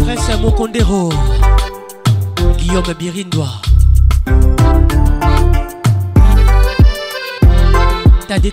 Prince 0.00 0.40
Mokondero 0.40 1.08
Guillaume 2.58 2.84
Birindois. 2.98 3.48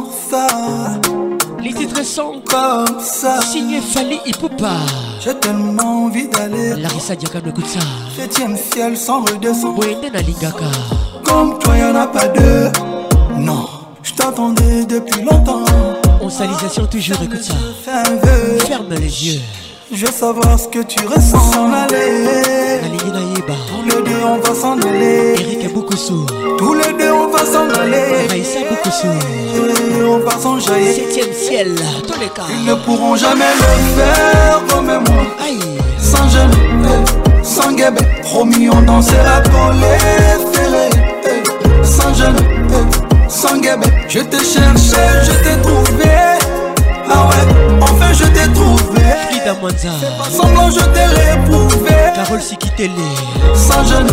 les 1.66 1.72
titres 1.72 2.04
sont 2.04 2.40
comme 2.48 3.00
ça. 3.00 3.40
Signé 3.42 3.80
Fali 3.80 4.18
pas 4.56 4.76
J'ai 5.18 5.34
tellement 5.40 6.04
envie 6.04 6.28
d'aller. 6.28 6.76
Larissa 6.76 7.16
Diakano 7.16 7.48
écoute 7.48 7.66
ça. 7.66 7.80
Septième 8.16 8.56
ciel 8.56 8.96
sans 8.96 9.24
redescendre. 9.24 9.82
la 9.82 10.20
Alingaka. 10.20 10.64
Comme 11.24 11.58
toi, 11.58 11.76
y'en 11.76 11.96
a 11.96 12.06
pas 12.06 12.28
deux. 12.28 12.70
Non, 13.36 13.66
je 14.04 14.12
t'attendais 14.14 14.86
depuis 14.86 15.22
longtemps. 15.24 15.64
On 16.22 16.30
salisation 16.30 16.86
toujours, 16.86 17.20
écoute 17.24 17.42
ça. 17.42 17.54
Ferme 17.82 18.90
les 18.94 19.26
yeux. 19.34 19.40
Je 19.92 20.04
veux 20.06 20.10
savoir 20.12 20.58
ce 20.58 20.66
que 20.66 20.80
tu 20.82 20.98
ressens 21.06 21.52
s'en 21.52 21.72
aller. 21.72 22.42
Tous 22.82 22.90
les 23.84 24.02
deux 24.02 24.20
on 24.24 24.38
va 24.38 24.52
s'en 24.54 24.76
aller. 24.80 25.34
Eric 25.38 25.62
sourd, 25.96 26.26
Tous 26.58 26.74
les 26.74 26.92
deux 26.98 27.12
on 27.12 27.28
va 27.28 27.38
s'en 27.46 27.70
aller. 27.78 28.26
beaucoup 28.68 28.90
sourd 28.90 29.14
Tous 29.54 29.62
les 29.64 29.74
deux 29.94 30.04
on 30.04 30.18
va 30.18 30.32
s'en 30.40 30.58
jaillir. 30.58 30.92
Septième 30.92 31.32
ciel, 31.32 31.74
tous 32.06 32.18
les 32.18 32.28
cas. 32.30 32.42
Ils 32.58 32.64
ne 32.66 32.74
pourront 32.74 33.14
jamais 33.14 33.52
le 33.58 33.92
faire 34.02 34.60
comme 34.70 34.86
moi. 34.88 35.26
Aïe. 35.44 35.78
Sans 35.98 36.28
jamais, 36.30 36.66
sans 37.44 37.70
guébé. 37.70 38.02
Promis, 38.22 38.68
on 38.68 38.82
dansera 38.82 39.40
pour 39.52 39.70
les 39.72 40.00
Sans 41.86 42.12
jeûne, 42.12 42.42
sans 43.28 43.54
guébé. 43.60 43.86
Je 44.08 44.18
t'ai 44.18 44.38
cherché, 44.38 44.98
je 45.24 45.32
t'ai 45.48 45.56
trouvé. 45.62 46.10
Ah 47.08 47.28
ouais, 47.28 47.46
enfin 47.82 48.12
je 48.12 48.24
t'ai 48.24 48.48
trouvé 48.52 48.95
la 49.46 49.54
Wanza 49.54 49.90
semblant 50.32 50.70
je 50.70 50.80
t'ai 50.80 51.04
réprouvé 51.06 51.90
Carole 52.16 52.42
Sikitele 52.42 52.90
Sans 53.54 53.84
jeune 53.86 54.08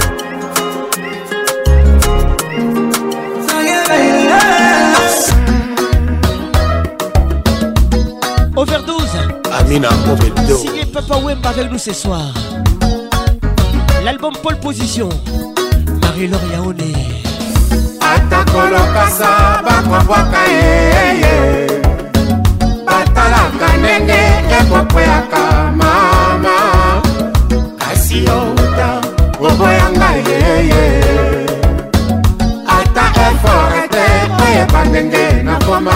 Overdose. 8.61 9.17
Amina 9.53 9.89
Obedo. 10.07 10.55
Signé 10.55 10.85
Papa 10.85 11.17
Wemba 11.17 11.49
avec 11.49 11.71
nous 11.71 11.79
ce 11.79 11.91
soir. 11.93 12.31
L'album 14.05 14.33
Pole 14.43 14.57
Position. 14.59 15.09
Marie-Laure 16.03 16.41
Yaoné. 16.53 16.93
atakolokasa 17.99 19.63
bakobwaka 19.65 20.41
yeye 20.53 21.67
batalaka 22.85 23.77
ndenge 23.79 24.21
ekokweyaka 24.57 25.43
mama 25.79 26.57
kasi 27.79 28.17
youta 28.25 28.89
oboyanga 29.39 30.09
yeye 30.27 30.85
ata 32.67 33.03
efore 33.25 33.83
te 33.89 34.07
oyeba 34.43 34.81
ndenge 34.85 35.43
nakoma 35.43 35.95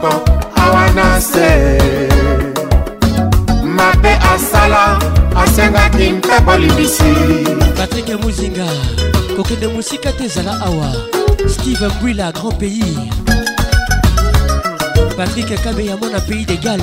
mpo 0.00 0.08
awa 0.60 0.84
na 0.96 1.08
se 1.30 1.50
mabe 3.76 4.12
asala 4.32 4.82
asengaki 5.42 6.06
mpe 6.18 6.36
bolimbisi 6.46 7.10
patrike 7.76 8.14
muzinga 8.22 8.68
kokende 9.36 9.66
mosika 9.74 10.10
te 10.16 10.22
ezala 10.28 10.54
awa 10.68 10.90
steve 11.52 11.86
mbwila 11.92 12.26
grand 12.36 12.56
pays 12.60 13.10
patrik 15.16 15.48
kabe 15.64 15.82
ya 15.90 15.94
mwana 15.96 16.18
pays 16.28 16.46
de 16.48 16.56
gal 16.64 16.80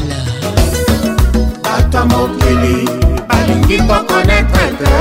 bato 1.63 1.99
mokili 2.11 2.77
balingi 3.27 3.77
kokonetre 3.89 4.67
te 4.79 4.93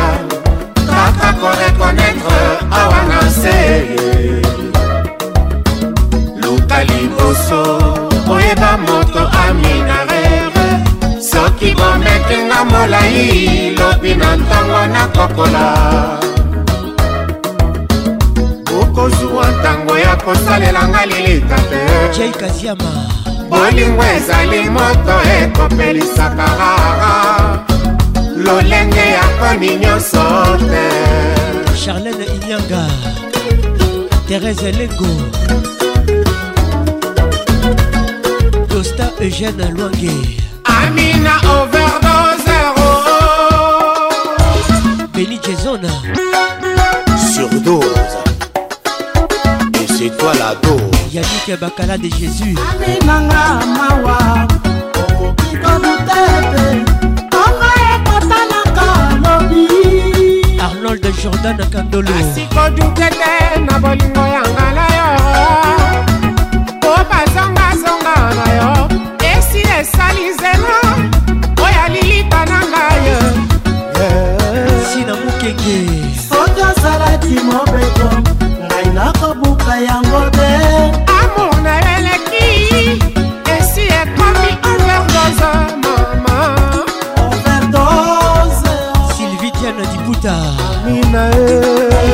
kaka 0.89 1.29
korekonetre 1.41 2.41
awa 2.81 2.99
na 3.09 3.21
se 3.41 3.61
luka 6.43 6.79
liboso 6.89 8.06
koyeba 8.27 8.77
moto 8.87 9.23
aminarere 9.47 10.69
soki 11.31 11.71
bomekinga 11.79 12.61
molai 12.73 13.31
lobi 13.79 14.13
na 14.21 14.31
ntango 14.39 14.81
nakokola 14.95 15.65
okozwa 18.81 19.47
ntango 19.59 19.95
ya 20.05 20.15
kosalela 20.25 20.83
nga 20.91 21.03
lilita 21.11 21.59
te 21.71 22.71
bolingo 23.51 24.05
ezali 24.17 24.61
moto 24.77 25.15
ekopelisaka 25.41 26.47
rara 26.61 27.15
lolenge 28.45 29.07
ya 29.17 29.27
koni 29.39 29.71
nyonso 29.83 30.25
te 30.71 30.87
charlene 31.83 32.25
inyanga 32.37 32.83
terese 34.29 34.69
lengo 34.79 35.13
costa 38.77 39.05
eugène 39.23 39.71
loange 39.75 40.17
amina 40.79 41.33
overdose 41.55 42.59
beni 45.15 45.39
jesona 45.43 45.89
surdose 47.33 47.83
et 49.81 49.87
c'est 49.99 50.15
toi 50.19 50.33
la 50.35 50.55
dose 50.57 50.83
yannick 51.11 51.59
bakala 51.59 51.97
de 51.97 52.11
jésus 52.21 52.55
aminanga 52.75 53.45
mawa 53.79 54.17
okoki 55.01 55.57
kobuta 55.63 56.15
ete 56.37 56.85
tongo 57.31 57.69
ekotanaka 57.95 58.89
lobi 59.25 60.61
arnold 60.61 61.07
jordan 61.23 61.57
kandolo 61.73 62.11
asikoduke 62.21 63.09
te 63.21 63.59
na 63.61 63.79
bolingo 63.79 64.21
ya 64.35 64.41
ngalai 64.43 64.96
mike 75.57 75.89
soki 76.29 76.61
ozalaki 76.71 77.35
mobeto 77.53 78.09
ngai 78.67 78.87
nakobuka 78.97 79.75
yango 79.89 80.21
te 80.39 80.53
amona 81.19 81.75
eleki 81.97 82.49
esi 83.55 83.81
ekomi 84.01 84.51
overdose 84.71 85.51
mama 85.87 86.39
overdose 87.27 88.75
sylvie 89.17 89.53
diana 89.61 89.85
dibuta 89.93 90.35
amina 90.85 91.25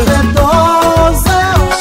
overdose 0.00 1.34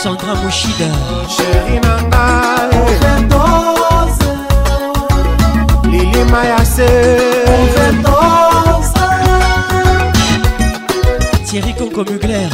sandra 0.04 0.34
moshida 0.44 0.90
sheri 1.38 1.76
na 1.84 1.94
ngai 2.10 2.70
overdose 2.92 4.28
lilima 5.92 6.42
ya 6.52 6.62
se 6.76 7.21
Thierry 11.52 11.74
Conco 11.76 12.06
Mugler. 12.06 12.48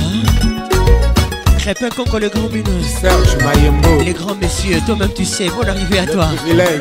Crépin 1.60 1.86
hein. 1.86 1.90
Conco 1.96 2.18
le 2.18 2.30
grand 2.30 2.50
Munoz. 2.52 2.84
Serge 3.00 3.38
Mayembo. 3.44 4.02
Les 4.04 4.12
grands 4.14 4.34
messieurs, 4.34 4.82
toi-même 4.88 5.14
tu 5.14 5.24
sais, 5.24 5.50
bon 5.52 5.70
arrivé 5.70 6.00
à 6.00 6.08
toi. 6.08 6.30
Privilège. 6.36 6.80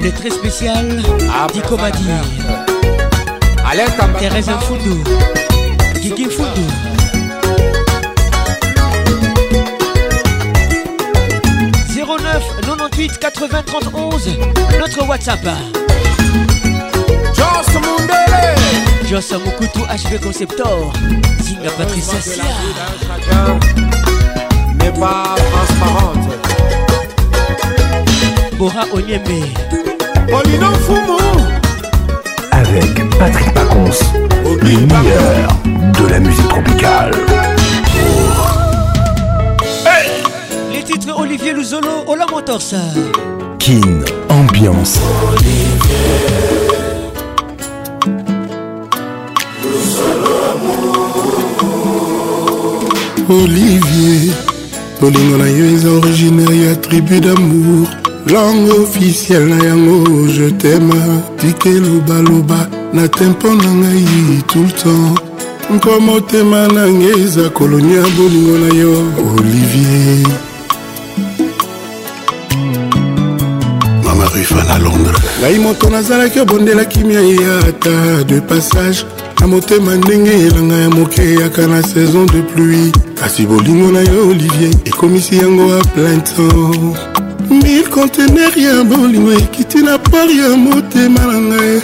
Le 0.00 0.12
très 0.12 0.30
spécial, 0.30 1.02
ah, 1.28 1.48
bah, 1.48 1.52
Dico 1.52 1.76
Madi. 1.76 2.04
Euh, 2.84 4.18
Thérèse 4.20 4.50
Foundou. 4.68 5.02
Guigui 6.00 6.28
Foundou. 6.30 6.68
98 13.18 13.18
80 13.18 13.62
11 13.92 14.30
notre 14.80 15.08
WhatsApp. 15.08 15.42
Just 17.34 18.28
Joss 19.06 19.32
Amoukoutou 19.32 19.82
HV 19.84 20.18
Conceptor 20.22 20.92
Zinga 21.42 21.70
Patricia 21.72 22.20
Sia 22.20 22.44
N'est 24.78 24.92
pas 24.92 25.34
transparente 25.50 26.28
Bora 28.58 28.84
Onyeme 28.92 29.46
Pauline 30.28 30.66
fumo. 30.86 31.18
Avec 32.52 33.18
Patrick 33.18 33.52
Pacons 33.52 34.28
Le 34.44 34.58
meilleur 34.68 35.50
de 36.00 36.06
la 36.08 36.18
musique 36.20 36.48
tropicale 36.48 37.10
Les 40.72 40.82
titres 40.84 41.18
Olivier 41.18 41.52
Luzolo 41.52 42.04
Ola 42.06 42.26
Motorsa 42.30 42.78
Kin 43.58 43.80
Ambiance 44.28 45.00
Olivier 45.34 46.78
olivier 53.32 54.30
bolingo 55.00 55.36
na 55.38 55.48
yo 55.48 55.64
eza 55.74 55.90
originaire 55.92 56.56
ya 56.66 56.76
tribu 56.76 57.20
d'amour 57.20 57.88
langue 58.28 58.72
officiele 58.84 59.46
na 59.56 59.64
yango 59.64 60.26
je 60.28 60.50
tema 60.62 60.94
tike 61.38 61.70
lobaloba 61.80 62.68
na 62.92 63.08
tempo 63.08 63.48
na 63.48 63.70
ngai 63.80 64.42
tout 64.48 64.62
le 64.68 64.72
temps 64.72 65.14
mpo 65.70 66.00
motema 66.00 66.68
nange 66.68 67.10
eza 67.24 67.48
kolonia 67.50 68.02
bolingo 68.16 68.56
na 68.64 68.70
yo 68.80 68.92
olivier 69.38 70.28
ngai 75.40 75.58
moto 75.58 75.90
nazalaki 75.90 76.40
obondelaki 76.40 76.98
mia 77.04 77.20
ya 77.20 77.58
ata 77.68 78.24
de 78.24 78.40
passage 78.40 79.04
na 79.42 79.48
motema 79.48 79.94
ndenge 79.96 80.30
elanga 80.30 80.74
ya 80.74 80.90
moke 80.90 81.22
eyaka 81.22 81.66
na 81.66 81.82
saison 81.82 82.26
de 82.26 82.42
pluie 82.42 82.92
kasi 83.20 83.46
bolingo 83.46 83.92
na 83.92 84.00
yo 84.00 84.28
olivier 84.30 84.70
ekomisi 84.84 85.36
yango 85.38 85.62
a 85.78 85.84
plein 85.84 86.20
temps 86.20 86.98
mil 87.50 87.88
contener 87.90 88.58
ya 88.58 88.84
bolingo 88.84 89.32
ekiti 89.32 89.78
na 89.78 89.98
pole 89.98 90.36
ya 90.36 90.56
motema 90.56 91.20
na 91.26 91.38
ngai 91.40 91.80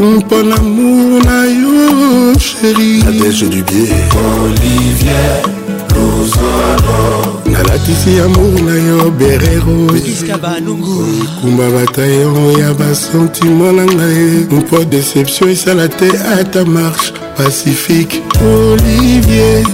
mpo 0.00 0.42
na 0.42 0.56
mour 0.56 1.24
na 1.24 1.44
yo 1.44 2.38
sheri 2.38 3.02
adege 3.08 3.46
du 3.52 3.60
bie 3.68 3.88
olivier 4.44 5.63
nalatisi 7.50 8.18
amour 8.18 8.60
na 8.62 8.74
yo 8.74 9.10
bererokumba 9.18 11.66
batayon 11.74 12.58
ya 12.58 12.74
basentima 12.74 13.72
na 13.72 13.84
ngai 13.84 14.46
mpo 14.58 14.78
deception 14.84 15.50
esala 15.50 15.88
te 15.88 16.08
ata 16.40 16.64
marche 16.64 17.12
pacifique 17.36 18.22
olivier 18.42 19.64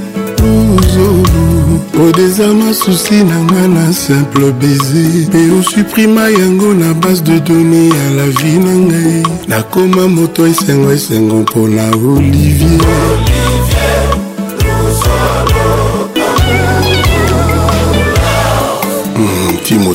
luzulu 0.41 1.81
odezama 2.07 2.75
susi 2.75 3.25
na 3.25 3.37
nga 3.45 3.69
na 3.69 3.93
simple 3.93 4.53
baiser 4.53 5.25
mpe 5.29 5.43
osuprima 5.61 6.29
yango 6.41 6.75
na 6.75 6.95
base 6.95 7.23
de 7.23 7.41
donné 7.41 7.89
ya 7.99 8.07
la 8.17 8.27
vie 8.39 8.59
na 8.65 8.75
ngai 8.87 9.23
nakóma 9.49 10.05
moto 10.17 10.47
esengo 10.47 10.93
esengo 10.93 11.37
mpona 11.43 11.85
olivier 12.13 13.40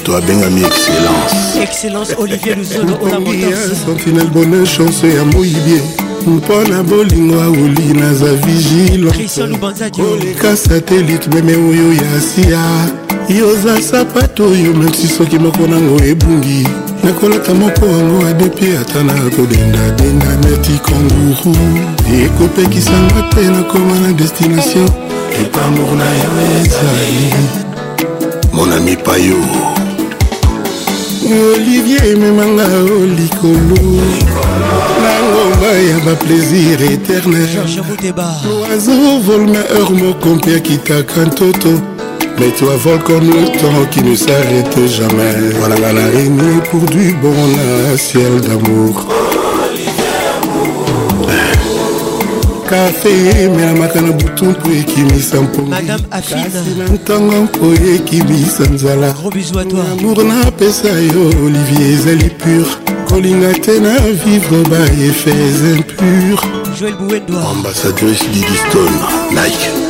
moto 0.08 0.18
abengami 0.18 0.62
excellence 0.64 1.56
excellence 1.60 2.16
olivier 2.20 2.56
luzonaofinal 2.56 4.28
bonne 4.28 4.66
chance 4.66 5.08
ya 5.08 5.26
moyibie 5.26 5.82
mpo 6.28 6.64
na 6.70 6.84
bolingo 6.84 7.42
aoli 7.42 7.94
naza 8.00 8.34
vigilekoleka 8.34 10.58
satelite 10.58 11.30
meme 11.30 11.56
oyo 11.56 11.94
ya 11.94 12.14
asia 12.18 12.88
yoza 13.40 13.82
sapato 13.82 14.46
oyo 14.50 14.74
memsi 14.74 15.08
soki 15.08 15.40
moko 15.40 15.68
nango 15.68 16.04
ebungi 16.06 16.68
nakolata 17.04 17.54
moko 17.54 17.86
yango 17.86 18.26
adepi 18.28 18.66
ata 18.82 19.04
na 19.04 19.14
kodendadenga 19.14 20.36
neti 20.38 20.80
kanguru 20.86 21.56
ekopekisanga 22.26 23.22
te 23.36 23.42
nakoma 23.50 24.00
na 24.00 24.14
destination 24.14 24.90
epamour 25.42 25.96
na 25.98 26.06
yo 26.06 26.32
ezali 26.62 27.34
monami 28.54 28.98
payo 28.98 29.36
olivier 31.32 32.04
ememanga 32.12 32.66
o 32.84 33.00
likolo 33.06 33.78
na 35.02 35.20
ngomba 35.26 35.72
ya 35.88 35.98
baplaisir 36.06 36.80
éternelloiseau 36.92 39.22
vole 39.26 39.46
na 39.54 39.60
heure 39.72 39.96
moko 40.04 40.28
mpe 40.36 40.52
akitaka 40.56 41.22
ntoto 41.26 41.70
mais 42.38 42.52
toi 42.58 42.76
vole 42.84 43.02
comme 43.08 43.28
le 43.38 43.46
temps 43.60 43.84
qui 43.92 44.02
ne 44.04 44.14
s'arrête 44.16 44.80
jamais 45.00 45.36
voilà 45.60 45.78
la 45.94 46.06
réunie 46.16 46.62
pour 46.70 46.82
du 46.96 47.06
bon 47.22 47.40
na 47.58 47.70
ciel 47.98 48.34
d'amour 48.42 48.96
oh. 49.10 49.25
kafe 52.70 53.30
emelamaka 53.44 54.02
na 54.02 54.12
butu 54.12 54.46
mpo 54.46 54.70
ekimisa 54.72 55.42
mpongikasi 55.42 56.36
na 56.78 56.86
ntango 56.94 57.36
mpo 57.44 57.66
ekibisa 57.96 58.64
nzala 58.74 59.16
amour 59.62 60.24
napesa 60.24 60.88
yo 60.90 61.22
olivier 61.46 61.88
ezali 61.94 62.30
pur 62.42 62.66
kolinga 63.10 63.52
te 63.64 63.80
na 63.80 63.94
vivre 64.22 64.62
ba 64.70 64.80
efes 65.08 65.58
impur 65.78 66.40
ambassadrice 67.52 68.26
didiston 68.34 68.92
nike 69.36 69.85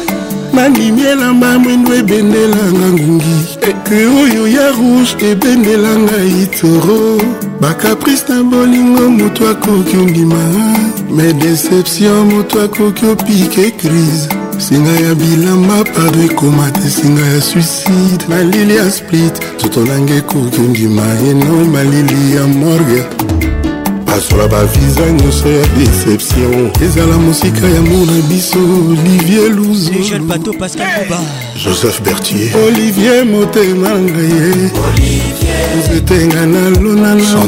nandimi 0.54 1.02
elamba 1.02 1.60
mwindu 1.60 1.94
ebendelanga 1.94 2.88
ngungi 2.94 3.30
eke 3.70 3.98
oyo 4.24 4.44
ya 4.48 4.68
rouge 4.78 5.26
ebendelanga 5.32 6.18
itoro 6.44 7.22
bakaprice 7.62 8.26
na 8.30 8.44
bolingo 8.50 9.10
moto 9.10 9.50
akoki 9.50 9.98
ondima 9.98 10.40
me 11.16 11.34
deception 11.34 12.32
moto 12.34 12.62
akoki 12.62 13.06
opike 13.06 13.72
crise 13.80 14.28
singa 14.58 14.92
ya 15.06 15.16
bilamba 15.16 15.84
pardo 15.84 16.22
ekoma 16.28 16.72
te 16.72 16.90
singa 16.90 17.26
ya 17.34 17.42
suicide 17.42 18.24
malili 18.30 18.76
ya 18.76 18.92
split 18.92 19.34
toto 19.58 19.80
nanga 19.86 20.14
ekoki 20.16 20.62
ondima 20.62 21.04
eno 21.30 21.66
malili 21.66 22.36
ya 22.36 22.48
morgue 22.48 23.06
asola 24.18 24.48
baviza 24.48 25.12
nyonso 25.12 25.46
ya 25.52 25.68
deception 25.78 26.70
ezala 26.86 27.18
mosika 27.18 27.68
ya 27.68 27.82
mona 27.82 28.12
biso 28.30 28.60
olivier 28.90 29.50
luzjoseph 29.52 32.00
bertier 32.02 32.50
olivier 32.68 33.26
motema 33.26 33.90
na 33.90 34.00
ngai 34.00 34.72
ozetenga 35.80 36.42
nalonana 36.46 37.46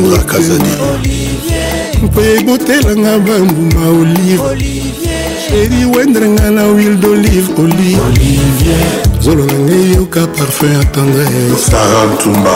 mpo 2.03 2.21
ebotelanga 2.37 3.13
bambuma 3.27 3.83
olive 4.01 4.49
sheri 5.43 5.81
wendrenga 5.95 6.47
na 6.51 6.63
wil 6.65 6.95
d'olive 6.99 7.47
olivier 7.63 8.89
zolo 9.21 9.45
na 9.45 9.53
ngai 9.53 9.91
yoka 9.95 10.27
parfum 10.27 10.69
ya 10.77 10.83
tendresse 10.85 11.71
sara 11.71 12.01
ntumba 12.13 12.53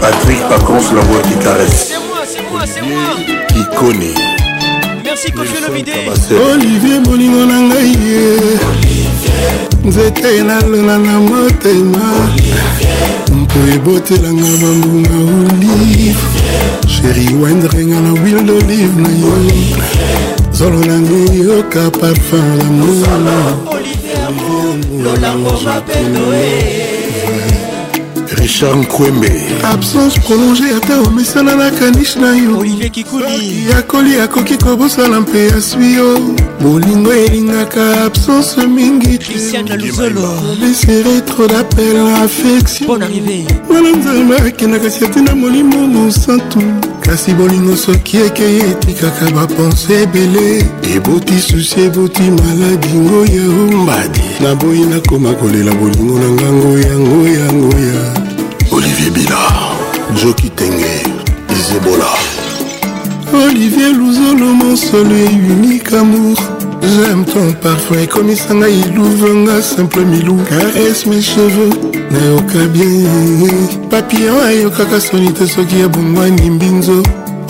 patrik 0.00 0.40
pacons 0.48 0.86
la 0.94 1.00
voix 1.08 1.22
qui 1.28 1.36
caresse 1.44 2.01
c'est 2.66 2.82
moi 2.82 2.98
Kikoni 3.48 4.14
Merci 5.04 5.30
Kofi 5.32 5.56
Olomide 5.58 5.90
Olivier 6.54 7.00
bolingo 7.00 7.44
na 7.46 7.58
ngai 7.60 7.90
ye 7.90 8.38
nzete 9.84 10.42
nalona 10.44 10.98
na 10.98 11.18
motema 11.20 11.98
mpo 13.34 13.58
ebotelanga 13.74 14.46
bambunga 14.62 15.10
olive 15.10 16.16
sheri 16.86 17.34
wendrenga 17.34 18.00
na 18.00 18.12
wil 18.22 18.40
d'olive 18.46 18.96
na 19.00 19.08
yo 19.08 19.32
zolo 20.52 20.78
nango 20.84 21.32
yoka 21.32 21.90
parfum 21.90 22.58
ya 22.58 22.70
mona 22.70 23.52
richard 28.38 28.76
nkwembe 28.78 29.32
absence 29.72 30.18
prolonge 30.20 30.64
ata 30.76 31.00
omesana 31.00 31.56
na 31.56 31.70
kanish 31.70 32.16
na 32.16 32.36
yo 32.36 32.64
ya 33.70 33.82
koli 33.82 34.20
akoki 34.20 34.56
kobosana 34.56 35.20
mpe 35.20 35.52
aswi 35.54 35.92
yo 35.94 36.18
bolingo 36.60 37.12
elingaka 37.12 38.04
absence 38.04 38.66
mingi 38.66 39.18
teobesere 39.18 41.20
tro 41.20 41.48
dapel 41.48 41.96
affection 42.24 42.90
wana 43.68 43.88
nzambe 43.98 44.36
akendaka 44.38 44.90
si 44.90 45.04
atina 45.04 45.34
molimo 45.34 45.86
mosantu 45.86 46.60
kasi 47.00 47.34
bolingo 47.34 47.76
soki 47.76 48.16
ekei 48.16 48.56
etikaka 48.60 49.30
bapense 49.30 50.02
ebele 50.02 50.64
eboti 50.96 51.38
susi 51.38 51.80
eboti 51.80 52.22
maladi 52.22 52.88
ngoya 52.88 53.48
ombadi 53.74 54.20
naboyi 54.42 54.80
nakoma 54.80 55.32
kolela 55.34 55.72
bolingo 55.74 56.18
na 56.18 56.28
ngango 56.30 56.78
yango 56.78 57.28
yango 57.28 57.78
ya 57.78 58.11
olivier 58.74 59.10
bila 59.14 59.38
joki 60.16 60.48
tenge 60.50 61.02
izebola 61.56 62.08
olivier 63.48 63.90
luzolo 63.92 64.46
mon 64.54 64.76
soleil 64.76 65.40
unique 65.56 65.92
amour 65.92 66.36
J'aime 66.82 67.24
ton 67.26 67.52
parfum 67.62 67.98
ekomisa 67.98 68.54
ngai 68.54 68.78
louve 68.96 69.32
nga 69.44 69.60
simple 69.62 70.00
milou 70.04 70.38
caresse 70.48 71.06
mes 71.06 71.20
cheveux 71.22 71.74
nayoka 72.12 72.64
bien 72.72 73.76
papillon 73.90 74.40
ayokaka 74.46 75.00
soni 75.00 75.32
te 75.34 75.46
soki 75.46 75.82
abongwani 75.84 76.50
mbinzo 76.50 77.02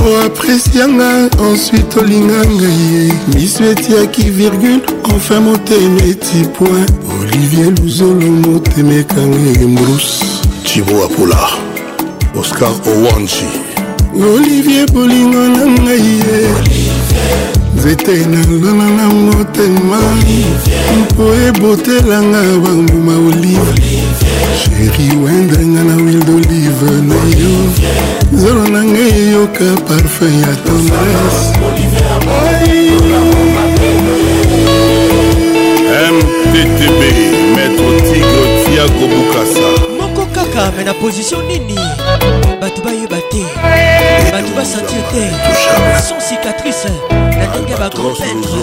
oapresianga 0.05 1.11
ensuite 1.49 1.97
olinga 2.01 2.41
ngai 2.55 3.13
miso 3.35 3.65
etiaki 3.65 4.23
virgule 4.25 4.83
enfin 5.15 5.41
motema 5.41 6.03
eti 6.11 6.43
point 6.59 6.87
olivier 7.23 7.71
luzolo 7.83 8.29
motema 8.47 8.95
ekanga 8.95 9.61
embruse 9.63 10.32
chibo 10.73 11.05
apula 11.05 11.39
oscar 12.41 12.73
owanji 12.89 13.47
olivier 14.15 14.87
bolingo 14.95 15.43
na 15.55 15.65
ngai 15.75 16.07
ye 16.25 16.41
nzete 17.77 18.15
nalala 18.33 18.85
na 18.97 19.07
motema 19.25 20.01
mpo 21.01 21.25
ebotelanga 21.47 22.41
bambuma 22.65 23.15
olive 23.29 23.73
sheri 24.61 25.07
wendanga 25.25 25.83
na 25.89 25.95
wil 26.05 26.21
d'olive 26.27 26.91
na 27.11 27.21
yo 27.41 27.55
zolo 28.41 28.65
na 28.73 28.81
ngai 28.91 29.13
eyoka 29.29 29.69
parfum 29.89 30.35
ya 30.45 30.53
tendresse 30.65 31.53
mttb 36.17 37.01
maître 37.55 37.91
tigre 38.09 38.65
tiago 38.65 39.05
bukasa 39.13 39.92
kaka 40.63 40.77
me 40.77 40.85
na 40.85 40.93
position 40.95 41.45
nini 41.49 41.77
bato 42.61 42.81
bayeba 42.85 43.17
te 43.31 43.43
bato 44.33 44.55
basentir 44.57 45.03
te 45.13 45.25
son 46.09 46.21
cicatrice 46.29 46.89
na 47.39 47.45
ndenge 47.51 47.73
ya 47.73 47.79
bagrandpêtre 47.83 48.63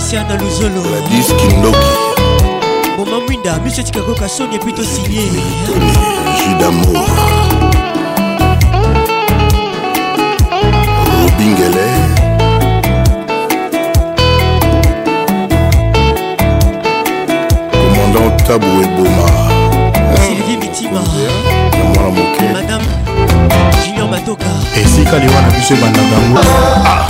christiana 0.09 0.37
luzolo 0.37 0.83
diskindoki 1.11 1.99
moma 2.99 3.21
mwinda 3.21 3.59
miso 3.61 3.81
etika 3.81 4.03
koka 4.03 4.29
soni 4.29 4.55
epi 4.57 4.73
tosilie 4.73 5.29
judamour 6.39 7.09
robingele 11.23 11.87
commandant 17.83 18.47
tabu 18.47 18.67
eboma 18.67 19.29
sylvie 20.27 20.57
mitima 20.57 21.01
na 21.01 21.85
mwana 21.85 22.11
moke 22.11 22.43
madame 22.53 22.85
junior 23.87 24.09
batoka 24.11 24.47
esika 24.81 25.19
liwa 25.19 25.43
na 25.43 25.51
biso 25.51 25.75
ebandaka 25.75 26.21
ngo 26.31 26.41
ah, 26.41 27.09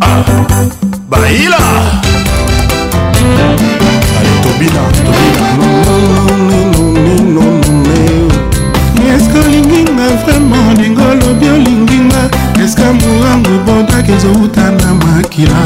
ah. 0.00 0.87
baila 1.08 1.56
ale 4.18 4.32
tobina 4.44 4.82
tobina 4.92 7.44
eske 9.14 9.38
olinginga 9.46 10.06
vraimen 10.20 10.66
ndenge 10.74 11.02
olobi 11.12 11.46
olinginga 11.56 12.22
eske 12.64 12.86
morango 13.00 13.50
ebotaki 13.58 14.12
ezowuta 14.18 14.64
na 14.80 14.90
makila 15.00 15.60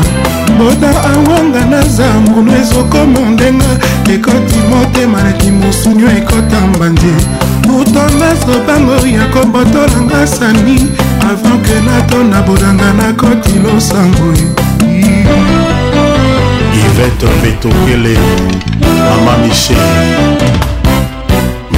boda 0.59 0.91
awanga 1.15 1.63
naza 1.71 2.07
munu 2.29 2.53
ezokoma 2.61 3.21
ndenga 3.35 3.71
ekoti 4.15 4.59
motema 4.71 5.21
naki 5.23 5.51
mosunio 5.51 6.09
ekota 6.19 6.59
mbanje 6.75 7.15
mutondaso 7.67 8.55
bango 8.67 8.93
ya 9.07 9.25
kobotolanga 9.33 10.21
sani 10.27 10.77
avant 11.31 11.59
ke 11.67 11.77
natona 11.87 12.39
bodanga 12.47 12.89
nakoti 12.99 13.55
losango 13.59 14.29
eh. 14.43 14.53
Yvette 16.75 17.27
Vetokele 17.43 18.17
Mama 18.81 19.37
Michel 19.43 19.77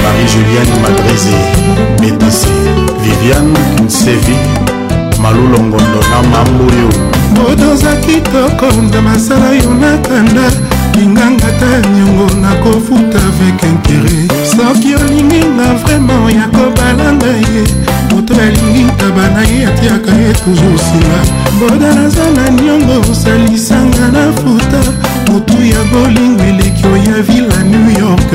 Marie-Julienne 0.03 0.75
Madrézé 0.81 1.35
Médicé 2.01 2.47
Viviane 3.01 3.85
Nsevi 3.85 4.35
malulongondo 5.21 5.99
na 6.09 6.21
mambuyo 6.29 6.87
otoza 7.51 7.95
kitoko 8.05 8.67
nda 8.83 9.01
masala 9.01 9.51
yo 9.55 9.73
nakanda 9.73 10.51
linganga 10.95 11.47
ta 11.59 11.87
niongo 11.89 12.27
nakofuta 12.41 13.17
avec 13.17 13.63
intere 13.63 14.27
soki 14.45 14.93
olingi 14.95 15.41
nga 15.55 15.73
vraimen 15.83 16.29
ya 16.35 16.45
kobalanga 16.53 17.25
ye 17.27 17.63
moto 18.15 18.33
alingi 18.41 18.85
tabana 18.97 19.41
ye 19.51 19.65
atiaka 19.67 20.11
ye 20.21 20.33
toujours 20.33 20.81
nsima 20.81 21.19
boda 21.59 21.93
nazala 21.95 22.43
niongo 22.49 23.11
osalisanga 23.11 24.07
na 24.15 24.23
futa 24.39 24.79
motu 25.31 25.57
ya 25.73 25.83
bolingo 25.91 26.43
eleki 26.43 26.85
oya 26.87 27.17
vila 27.27 27.57
new 27.71 27.87
york 27.99 28.31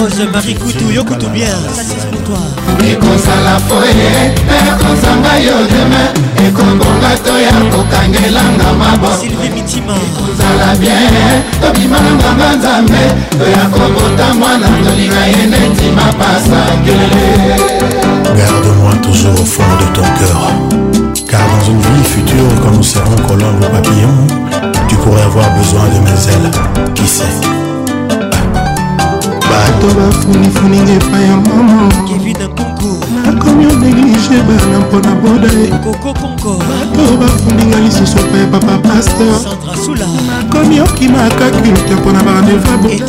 rose 0.00 0.24
marie 0.32 0.54
kutu 0.54 0.92
yo 0.94 1.04
kutu 1.04 1.26
biere 1.34 1.72
ekosala 2.92 3.54
foye 3.68 4.10
ekozanga 4.70 5.32
yo 5.44 5.54
demain 5.70 6.31
ekobonga 6.48 7.10
to 7.24 7.38
ya 7.40 7.52
kokangelanga 7.70 8.68
mabokozala 8.78 10.74
bien 10.80 11.42
tobima 11.60 11.98
na 12.00 12.10
nganga 12.16 12.50
nzambe 12.56 13.00
toya 13.38 13.64
kobota 13.74 14.34
mwana 14.34 14.66
tolinga 14.84 15.26
ye 15.26 15.46
neti 15.46 15.84
mapasakele 15.96 17.26
garde-moi 18.36 18.94
toujours 19.02 19.40
au 19.40 19.44
fond 19.46 19.72
de 19.82 19.86
ton 19.96 20.08
cœur 20.18 20.42
car 21.30 21.40
dans 21.52 21.64
une 21.72 21.80
vie 21.80 22.08
future 22.14 22.54
quand 22.62 22.72
nous 22.72 22.82
serons 22.82 23.28
colombes 23.28 23.62
ou 23.64 23.74
papillons 23.76 24.22
tu 24.88 24.96
pourrais 24.96 25.22
avoir 25.22 25.46
besoin 25.50 25.84
de 25.94 25.98
mes 26.06 26.20
ailes 26.34 26.90
qui 26.94 27.06
sait 27.06 27.52
bato 29.66 29.86
bafunifuninga 29.94 30.90
epai 30.92 31.22
ya 31.24 31.36
mamakomi 31.36 31.72
onéglige 33.66 34.36
bana 34.48 34.78
mpona 34.80 35.14
boda 35.22 35.48
bato 36.42 37.02
bafundinga 37.20 37.76
lisusu 37.80 38.18
epai 38.18 38.40
ya 38.40 38.46
papa 38.46 38.78
paster 38.88 39.34
nakomi 40.26 40.80
okimaka 40.80 41.44
culte 41.50 41.94
mpona 42.00 42.22
barandevabonimi 42.22 43.00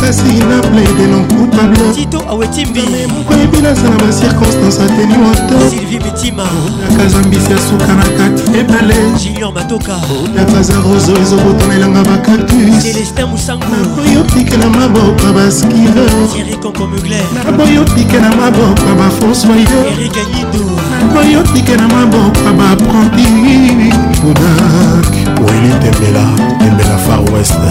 kasi 0.00 0.28
na 0.48 0.58
plaide 0.60 1.06
non 1.10 1.24
coupablemoko 1.28 3.32
ebinasa 3.44 3.82
na 3.90 3.96
bacirconstance 4.04 4.82
ateni 4.82 5.14
watonakazambisi 5.26 7.50
ya 7.52 7.58
suka 7.70 7.92
na 7.94 8.04
kati 8.04 8.58
ebale 8.58 8.98
na 10.36 10.44
baza 10.46 10.74
roso 10.74 11.12
ezokotonelanga 11.22 12.02
bakactus 12.02 13.04
nakoyotikela 13.46 14.66
mabo 14.66 15.03
maboko 15.04 15.28
baskiraboyi 15.38 17.76
otike 17.78 18.18
na 18.20 18.30
maboko 18.36 18.86
bafonsoyeboyi 18.98 21.36
otike 21.40 21.76
na 21.76 21.88
maboko 21.88 22.52
bapranti 22.58 23.92
kodak 24.22 25.12
weli 25.44 25.72
tembela 25.82 26.24
tembela 26.58 26.96
far 27.06 27.20
west 27.34 27.62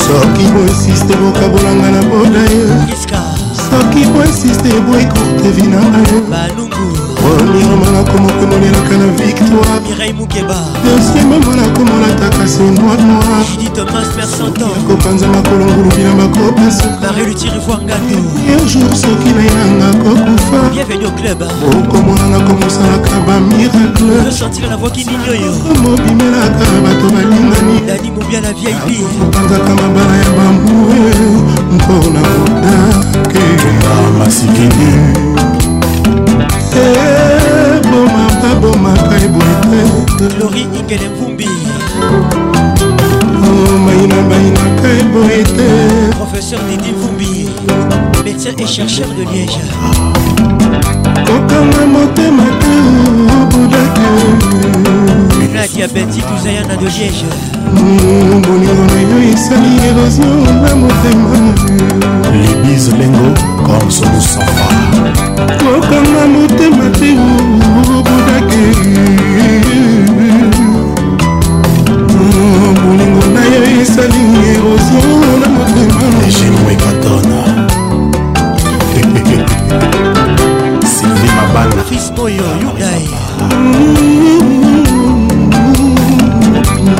soki 0.00 0.44
boinsiste 0.54 1.14
bokabolanga 1.16 1.88
na 1.90 2.00
boda 2.08 2.40
yo 2.56 2.68
soki 3.68 4.02
boinsiste 4.12 4.70
boekurte 4.86 5.48
vinanga 5.56 6.00
yo 6.10 6.18
mirama 7.36 7.90
nakomokomolelaka 7.96 8.96
na 8.98 9.06
victoire 9.16 9.80
mireille 9.88 10.12
mukeba 10.14 10.56
dosiememona 10.84 11.62
komolataka 11.76 12.48
sendoi 12.54 12.96
noirkopanza 14.60 15.26
makolongulu 15.28 15.90
bilamba 15.96 16.26
kopasukajour 16.36 17.32
soki 18.94 19.30
na 19.36 19.42
yanga 19.54 19.88
kokufa 20.02 20.58
okomonanga 21.68 22.38
komosalaka 22.46 23.14
bamiracle 23.26 24.16
bato 26.84 27.06
balingani 27.14 27.76
kopanzaka 29.18 29.72
mabala 29.74 30.14
ya 30.16 30.30
bambue 30.36 31.14
mpona 31.72 32.20
modake 32.20 33.44
masikini 34.18 34.90
eh, 36.74 37.21
abomaka 37.92 38.48
bomaka 38.60 39.14
eboyete 39.26 40.24
lori 40.38 40.62
ikele 40.78 41.08
mvumbi 41.08 41.48
oh, 43.42 43.78
maina 43.84 44.22
mainaka 44.28 44.88
eboyete 45.00 45.66
professeur 46.20 46.60
didi 46.68 46.90
mvumbi 46.96 47.48
médecin 48.24 48.54
et 48.58 48.66
chercheur 48.66 49.08
de 49.18 49.22
liège 49.32 49.58
kokanga 51.26 51.82
motema 51.94 52.44
te 52.62 52.76
obudake 53.42 54.08
malade 55.52 55.80
ya 55.84 55.84
beti 55.88 56.22
tozaya 56.24 56.62
na 56.64 56.74
de 56.80 56.86
liège 56.88 57.26
bolingo 58.48 58.84
na 58.88 59.00
yo 59.10 59.16
esali 59.34 59.70
érosio 59.84 60.30
na 60.64 60.72
motema 60.80 61.36
libise 62.32 62.92
lengo 62.98 63.28
comme 63.66 63.90
solusanfa 63.92 64.68
kokanga 65.62 66.24
motema 66.34 66.86
te 66.98 67.10
obudake 67.20 68.66
bolingo 72.80 73.22
na 73.36 73.42
yo 73.54 73.60
esali 73.82 74.20
érosio 74.52 75.00
na 75.40 75.46
motema 75.54 76.20
egemoekatona 76.28 77.38
sylvie 80.94 81.30
mabana 81.36 81.82
fismoyo 81.88 82.46
yudae 82.64 83.04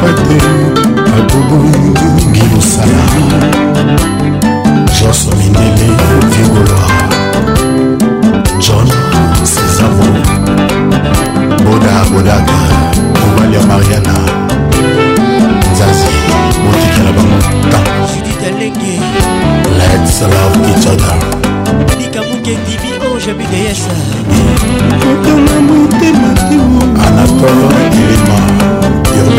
fate 0.00 0.40
atobongi 1.18 2.42
mosala 2.50 3.04
jorso 5.00 5.30
mindele 5.38 5.96
vigolo 6.34 6.78
john 8.64 8.88
sesavo 9.52 10.06
boda 11.64 11.94
bodaka 12.12 12.58
mobali 13.18 13.54
ya 13.56 13.62
mariana 13.70 14.14
nzazi 15.72 16.08
botikela 16.64 17.10
bango 17.16 17.38
tanlenge 18.40 18.96
lets 19.78 20.18
love 20.34 20.56
each 20.72 20.86
other 20.94 21.16
likamoketibi 21.98 22.90
ojabideyesa 23.14 23.92
kotanga 25.02 25.56
motema 25.68 26.28
temo 26.48 26.80
anatole 27.04 27.86
elema 27.86 28.63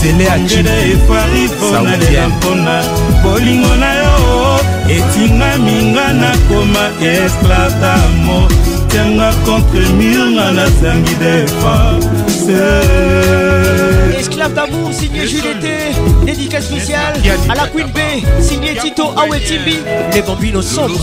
sele 0.00 0.26
angela 0.30 0.72
efari 0.92 1.42
mpona 1.48 1.96
lela 1.96 2.28
mpona 2.28 2.74
bolingo 3.22 3.76
na 3.76 3.92
yo 3.94 4.14
etingaminga 4.96 6.06
nakoma 6.20 6.84
esclave 7.10 7.74
damo 7.82 8.38
tianga 8.88 9.30
contre 9.44 9.84
mur 9.98 10.22
nga 10.34 10.46
nazangi 10.56 11.14
defanse 11.20 12.64
Esclave 14.20 14.52
d'amour, 14.52 14.92
signé 14.92 15.26
Jules 15.26 15.40
Été, 15.56 15.76
dédicace 16.26 16.66
spéciale 16.66 17.14
à 17.48 17.54
la 17.54 17.66
Queen 17.68 17.86
B, 17.86 18.22
signé 18.42 18.74
Tito 18.74 19.14
Awetimbi, 19.16 19.78
les 20.12 20.20
bambinos 20.20 20.62
sombres. 20.66 21.00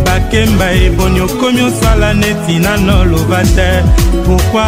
bakemba 0.05 0.71
eboni 0.73 1.21
okomi 1.21 1.61
osala 1.61 2.13
neti 2.13 2.59
nano 2.59 3.05
loba 3.05 3.41
te 3.55 3.81
pourquoi 4.38 4.63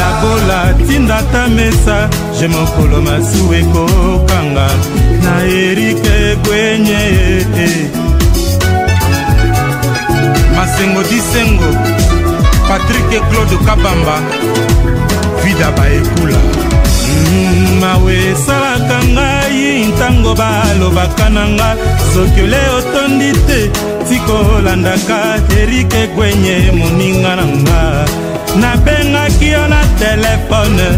labola 0.00 0.74
tinda 0.86 1.20
ta 1.32 1.48
mesa 1.48 1.98
je 2.38 2.46
mokolo 2.54 2.98
masuw 3.06 3.48
ekokanga 3.60 4.68
na 5.24 5.32
erike 5.62 6.14
egwenye 6.32 7.02
eh. 7.64 7.78
masengo 10.56 11.02
disengo 11.10 11.70
patrik 12.68 13.08
claude 13.30 13.56
kabamba 13.66 14.16
davida 15.46 15.70
baekula 15.76 16.36
mm, 17.08 17.80
mawe 17.80 18.14
esalaka 18.32 18.98
ngai 19.04 19.86
ntango 19.92 20.32
balobaka 20.40 21.28
na 21.34 21.42
nga 21.56 21.68
soki 22.14 22.40
ole 22.46 22.58
otondi 22.78 23.30
te 23.46 23.60
tikolandaka 24.08 25.18
erike 25.60 26.00
gwenye 26.14 26.56
moninga 26.78 27.32
na 27.38 27.44
nga 27.62 27.80
nabengaki 28.60 29.46
yo 29.52 29.68
na 29.68 29.80
telefone 29.98 30.88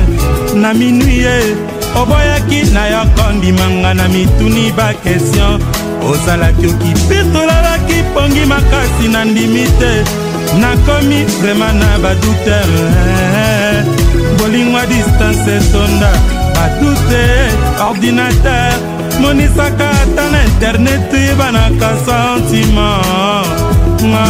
na 0.63 0.75
minui 0.75 1.19
ye 1.25 1.39
oboyaki 2.01 2.61
na 2.75 2.83
yo 2.93 3.03
kondimanga 3.17 3.95
na 3.95 4.05
mituni 4.15 4.73
bakestion 4.79 5.61
ozalaki 6.11 6.67
okipetolalaki 6.73 7.99
pongi 8.15 8.45
makasi 8.51 9.09
na 9.13 9.25
ndimi 9.25 9.65
te 9.79 9.93
nakomi 10.61 11.25
vrema 11.41 11.73
na 11.73 11.99
badoutere 12.03 13.98
kolingwa 14.49 14.87
distance 14.87 15.51
etonda 15.57 16.13
batu 16.55 16.95
te 17.09 17.23
ordinatere 17.83 18.75
monisaka 19.21 19.91
ata 19.91 20.31
na 20.33 20.45
internete 20.45 21.35
banaka 21.39 21.91
santima 22.07 22.89
ah. 23.11 24.25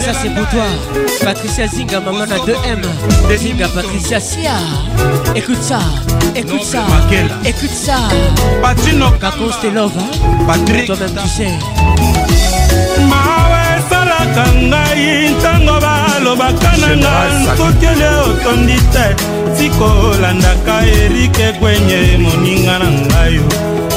ça 0.00 0.12
c'est 0.20 0.34
pour 0.34 0.46
toi 0.50 0.66
Patricia 1.24 1.66
Zinga 1.68 2.00
maman 2.00 2.24
à 2.24 2.38
2M 2.46 3.36
Zinga 3.38 3.68
Patricia 3.68 4.20
Sia 4.20 4.52
Écoute 5.34 5.62
ça 5.62 5.78
Écoute 6.36 6.62
ça 6.64 6.82
Écoute 7.44 7.70
ça 7.74 7.96
Patino 8.62 9.06
Kakos 9.18 9.56
te 9.62 9.66
love 9.74 9.92
hein? 9.98 10.44
Patrick 10.46 10.86
Toi-même 10.86 11.10
tu 11.22 11.28
sais 11.28 11.56
basalaka 13.88 14.44
ngai 14.70 15.04
ntango 15.36 15.76
balobaka 15.84 16.70
na 16.80 16.88
nga 17.02 17.14
nkokele 17.44 18.08
otondi 18.26 18.76
te 18.92 19.06
sikolandaka 19.56 20.76
erike 21.02 21.46
gwenye 21.58 22.00
moninga 22.22 22.74
na 22.82 22.88
ngai 23.08 23.36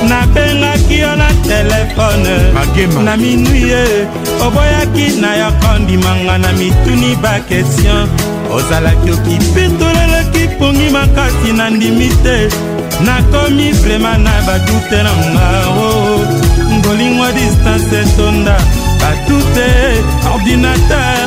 nabengaki 0.10 0.96
yo 1.04 1.12
na 1.22 1.28
telefone 1.48 2.36
na 3.06 3.14
minui 3.22 3.64
ye 3.74 3.86
oboyaki 4.46 5.06
na 5.22 5.30
yo 5.42 5.50
kondimanga 5.62 6.36
na 6.44 6.50
mituni 6.60 7.10
bakestion 7.24 8.08
ozalaki 8.56 9.10
okipetolelaki 9.16 10.44
pongi 10.60 10.88
makasi 10.96 11.50
na 11.58 11.66
ndimi 11.76 12.10
te 12.24 12.38
nakomi 13.06 13.68
vrema 13.82 14.12
na 14.26 14.34
badute 14.48 15.00
na 15.06 15.14
nga 15.32 15.48
o 15.70 15.88
oh, 15.88 16.18
bolingo 16.84 17.24
oh. 17.24 17.32
distance 17.38 17.94
etonda 18.02 18.58
batute 19.02 19.70
ordinateur 20.34 21.18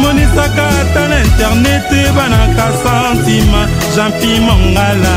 monisaka 0.00 0.64
ata 0.82 1.02
na 1.10 1.18
internete 1.26 2.00
banaka 2.16 2.66
santima 2.82 3.60
jampi 3.94 4.30
mongala 4.46 5.16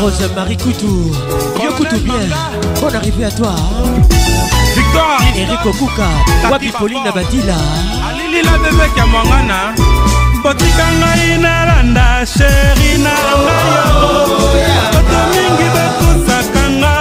rose 0.00 0.26
marie 0.36 0.56
kutu 0.64 0.92
yo 1.64 1.70
kutu 1.78 1.98
bien 2.04 2.26
bon 2.80 2.92
arrivé 2.94 3.24
à 3.24 3.30
toi 3.30 3.54
victoire 4.76 5.20
erik 5.40 5.64
okuka 5.66 6.08
wapi 6.52 6.70
polina 6.78 7.10
badila 7.16 7.58
alilila 8.08 8.52
bebeke 8.62 8.98
ya 9.00 9.06
mwangana 9.06 9.60
botika 10.42 10.86
ngai 11.00 11.38
nalanda 11.40 12.06
sheri 12.36 12.92
na 13.04 13.14
ngayo 13.44 14.12
bato 14.94 15.20
mingi 15.32 15.66
bakosakanga 15.76 16.92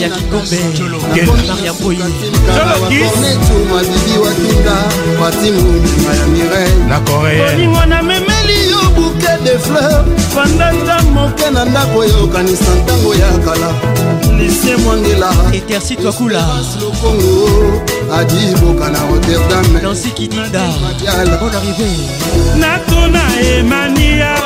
bibi 3.85 4.19
wakinga 4.25 4.77
patimonima 5.21 6.15
ya 6.15 6.27
mireolingo 6.27 7.85
namemeli 7.87 8.71
yo 8.71 8.91
buke 8.97 9.33
de 9.45 9.59
fleur 9.59 10.05
fandanda 10.35 11.03
moke 11.03 11.51
na 11.51 11.65
ndako 11.65 11.99
oyokanisa 11.99 12.75
ntango 12.85 13.15
ya 13.15 13.39
kala 13.45 13.73
lisie 14.39 14.77
mwangela 14.77 15.33
etersi 15.53 15.97
twakula 15.97 16.47
lokongo 16.81 17.92
adiboka 18.15 18.91
na 18.91 19.07
rotterdam 19.07 19.65
nansi 19.83 20.11
kitida 20.11 20.67
bon 21.41 21.55
arrivé 21.59 21.89
natona 22.61 23.23
emania 23.57 24.37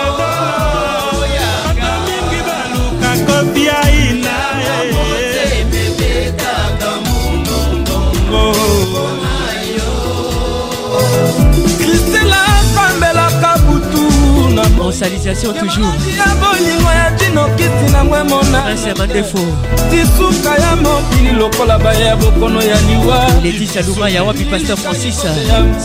salutation 14.99 15.53
toujoursyabolingo 15.55 16.90
ya 16.90 17.11
dinokiti 17.18 17.92
na 17.92 18.05
mwemonadefo 18.05 19.38
ah, 19.38 19.90
disuka 19.90 20.55
ya 20.62 20.76
mokili 20.76 21.32
lokola 21.32 21.78
baya 21.78 22.16
bokono 22.16 22.62
ya 22.62 22.80
liwa 22.80 23.26
ledisa 23.42 23.80
luma 23.82 24.09
ya 24.09 24.24
wapi 24.24 24.44
paster 24.44 24.76
francis 24.76 25.20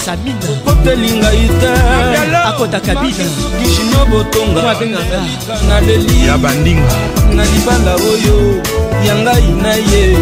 samina 0.06 0.48
kotelinga 0.66 1.34
ite 1.34 1.70
akota 2.46 2.80
kabina 2.80 3.26
gishino 3.64 4.06
botonga 4.12 4.76
na 5.70 5.82
leli 5.82 6.28
ya 6.28 6.38
bandinga 6.38 6.96
na 7.36 7.46
libala 7.46 7.96
oyo 7.96 8.62
ya 9.08 9.16
ngai 9.16 9.48
na 9.62 9.74
ye 9.74 10.18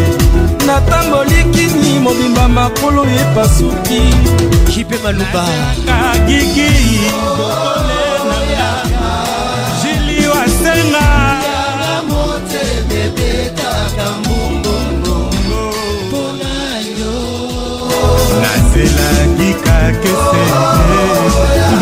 natamboli 0.66 1.34
kini 1.44 1.98
mobimba 1.98 2.48
makolo 2.48 3.04
epasuki 3.04 4.00
jipe 4.74 4.98
maluba 5.04 5.44
gigi 6.26 7.00
ezelaki 18.84 19.50
kakese 19.64 20.42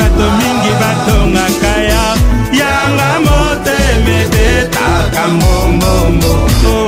bato 0.01 0.27
mingi 0.43 0.73
batongaka 0.81 1.73
ya 1.93 2.05
yanga 2.61 3.11
motema 3.25 4.13
ebetaka 4.23 5.21
mbongombongo 5.35 6.79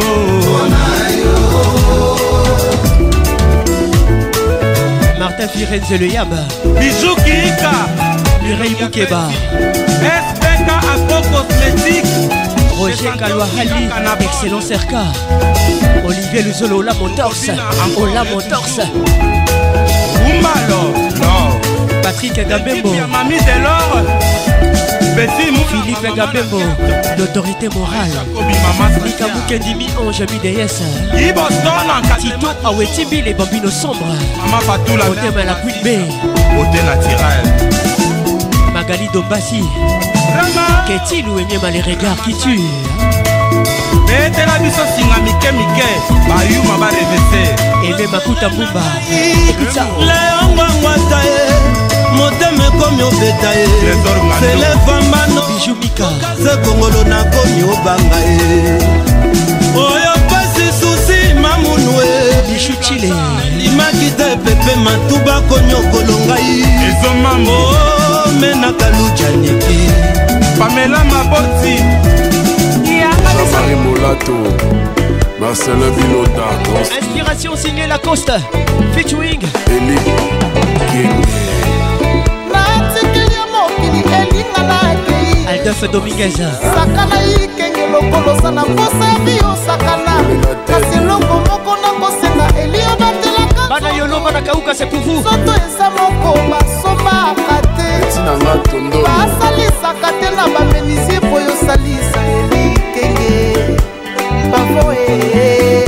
martin 5.18 5.48
firenze 5.52 5.96
le 6.02 6.08
yaba 6.16 6.42
bizukika 6.78 7.72
lurei 8.42 8.74
bukeba 8.80 9.22
sbk 10.24 10.70
afro 10.92 11.18
cosmétique 11.32 12.14
Roger 12.80 13.12
Kalouahali, 13.12 13.92
excellent 14.20 14.62
Serka, 14.62 15.02
Olivier 16.02 16.42
Luzolo, 16.46 16.78
Ola 16.78 16.94
Motors, 16.94 17.50
Ola 17.98 18.24
Motors. 18.24 19.99
kumbalo 20.30 20.82
no 21.20 21.34
patrik 22.02 22.36
gabembo 22.48 22.92
mami 23.12 23.36
delor 23.40 24.04
petit 25.16 25.50
philippe 25.70 26.08
gabembo 26.14 26.60
l'autorité 27.18 27.68
morale 27.68 28.18
mika 29.04 29.26
mukendimi 29.34 29.86
ange 30.00 30.24
bds 30.30 30.76
tito 32.20 32.48
awetibi 32.64 33.22
les 33.22 33.34
bambino 33.34 33.70
sombre 33.70 34.14
otema 35.10 35.44
la 35.44 35.54
quid 35.54 35.76
b 35.82 35.88
magali 38.72 39.08
dombasi 39.12 39.62
keti 40.86 41.22
louemiema 41.22 41.70
les 41.70 41.82
regards 41.82 42.16
qui 42.24 42.34
tue 42.38 42.60
betela 44.06 44.58
biso 44.62 44.82
singa 44.96 45.16
mike 45.24 45.50
mike 45.52 45.92
bayuma 46.28 46.78
barevese 46.78 47.69
eme 47.84 48.06
makuta 48.06 48.48
mbumba 48.48 48.82
leongwangwata 50.06 51.22
ye 51.22 51.40
motema 52.16 52.66
ekomi 52.66 53.02
obeta 53.02 53.50
ye 53.54 53.66
selefambano 54.40 55.42
bijumikaze 55.48 56.56
kongolo 56.64 57.04
nakomi 57.04 57.62
obanga 57.74 58.16
ye 58.30 58.76
oyo 59.76 60.14
pasi 60.28 60.66
susi 60.80 61.34
mamunu 61.42 61.92
e 62.04 62.42
bijucile 62.48 63.12
limakita 63.58 64.24
epepe 64.34 64.72
matuba 64.84 65.34
konyokolo 65.48 66.14
ngai 66.26 66.64
ezomambo 66.88 67.52
oh, 67.52 68.32
menaka 68.40 68.86
lujaneke 68.90 69.80
pamela 70.58 71.00
maboti 71.04 71.74
yaaemolato 73.00 74.34
Marcelin 75.40 75.88
Binota 75.94 76.80
Inspiration 76.98 77.56
signée 77.56 77.86
Lacoste 77.86 78.30
Featuring 78.92 79.40
Eli 79.68 79.98
natikeli 82.52 83.34
ya 83.34 83.46
mokili 83.46 84.04
elinga 84.14 84.62
na 84.68 84.76
ekei 84.92 85.54
aldolfe 85.58 85.88
dominguez 85.88 86.36
saka 86.60 87.06
na 87.06 87.16
ikenge 87.44 87.86
lokolosa 87.92 88.50
na 88.50 88.62
mposa 88.64 89.04
ya 89.12 89.18
biyosakana 89.18 90.14
kasi 90.66 90.98
elongo 90.98 91.34
moko 91.48 91.76
nakosenga 91.82 92.60
elio 92.62 92.96
batelaka 92.98 93.68
bana 93.70 93.90
yolo 93.90 94.20
bana 94.20 94.42
kauka 94.42 94.74
se 94.74 94.84
pour 94.86 95.00
vous 95.00 95.22
soto 95.22 95.52
eza 95.52 95.90
moko 95.90 96.38
basomaka 96.50 97.56
te 97.76 97.92
basalisaka 99.02 100.10
te 100.20 100.36
na 100.36 100.46
bamenisie 100.48 101.20
po 101.20 101.40
yosalisa 101.40 102.20
elikenge 102.28 103.89
pavo 104.48 104.90
e 104.92 104.96
eh, 104.96 105.34
eh, 105.34 105.84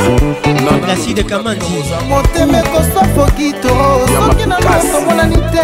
placide 0.85 1.23
kamandi 1.23 1.83
motema 2.09 2.57
ekosafoki 2.59 3.53
to 3.61 3.69
soki 4.17 4.45
na 4.45 4.59
nakomonani 4.59 5.35
te 5.37 5.61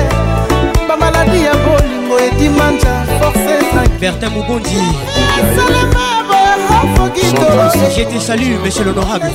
bamaladi 0.88 1.43
ya 1.43 1.53
bolingo 1.53 2.20
edimanja 2.20 3.05
forcebertin 3.22 4.30
mobondi 4.30 4.82
Je 7.95 8.03
te 8.05 8.20
salue, 8.20 8.57
monsieur 8.64 8.86
l'honorable. 8.86 9.30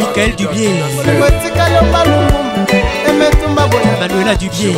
Michael 0.00 0.36
Dubier 0.36 0.70
Manuela 4.00 4.34
Dubier 4.36 4.72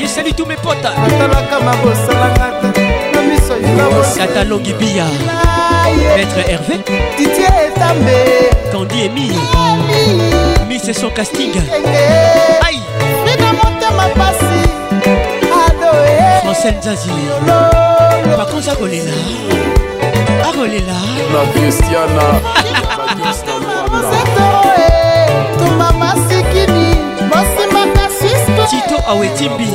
Je 0.00 0.06
salue 0.06 0.28
tous 0.36 0.46
mes 0.46 0.56
potes 0.56 0.82
Catalogue 4.16 4.74
Bia 4.78 5.04
Maître 6.16 6.38
Hervé 6.48 6.76
Didier 7.16 7.46
Tambe 7.74 8.08
Candy 8.72 9.04
Emile 9.06 9.32
Miss 10.68 10.86
et 10.88 10.92
son 10.92 11.10
casting 11.10 11.52
Aïe 12.66 12.80
Francine 16.42 16.80
Zazi 16.82 17.10
Par 18.36 18.46
contre 18.46 18.62
ça 18.64 18.74
relève 18.74 19.06
là 19.06 19.12
Ah 20.44 20.52
relève 20.58 20.86
là 20.86 20.94
La 21.32 21.60
Christiana 21.60 22.40
La 22.64 23.24
Christiana 23.24 23.72
Tito 28.70 28.94
Awetimbi 29.08 29.66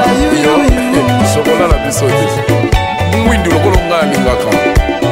sokola 1.34 1.66
na 1.70 1.78
biso 1.86 2.06
te 2.48 3.18
mwindi 3.26 3.50
lokolo 3.50 3.78
ngai 3.86 4.00
alingaka 4.02 4.50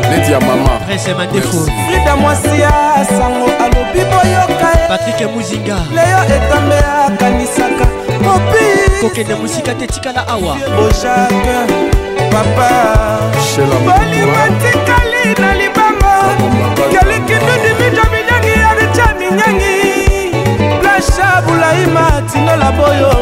neti 0.09 0.31
ya 0.31 0.39
mama 0.39 0.69
prince 0.87 1.13
madefo 1.17 1.59
frida 1.89 2.15
mwasi 2.15 2.61
ya 2.61 2.71
sango 3.09 3.45
alobi 3.65 4.01
boyoka 4.11 4.69
patrike 4.87 5.25
muzinga 5.25 5.77
leyo 5.95 6.17
etambe 6.37 6.77
akanisaka 7.07 7.85
mopi 8.25 8.63
kokende 9.01 9.35
mosika 9.35 9.73
te 9.73 9.87
tikala 9.87 10.27
awa 10.27 10.57
bojake 10.75 12.10
papa 12.31 12.71
bolima 13.67 14.47
tikali 14.61 15.27
na 15.39 15.49
libanga 15.53 16.15
kelikindu 16.91 17.53
dimidomidani 17.63 18.51
ya 18.61 18.69
richa 18.79 19.07
minyangi 19.19 19.77
plasha 20.81 21.29
bulaima 21.47 22.05
tinola 22.31 22.69
boyo 22.71 23.13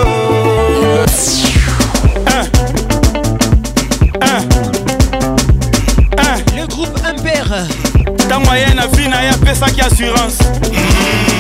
Le 6.56 6.64
groupe 6.68 7.00
Impair. 7.12 7.50
ntango 8.26 8.50
aye 8.52 8.74
na 8.74 8.88
vi 8.88 9.08
na 9.08 9.22
ye 9.22 9.30
apesaki 9.30 9.82
assurance 9.82 10.44
mm 10.44 10.48
-hmm. 10.72 11.37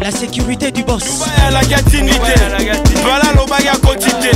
la 0.00 0.10
sécurité 0.10 0.70
du 0.70 0.82
boss 0.82 1.20
alaki 1.46 1.74
atinité 1.74 2.34
vala 3.04 3.30
alobaki 3.34 3.68
akotite 3.68 4.32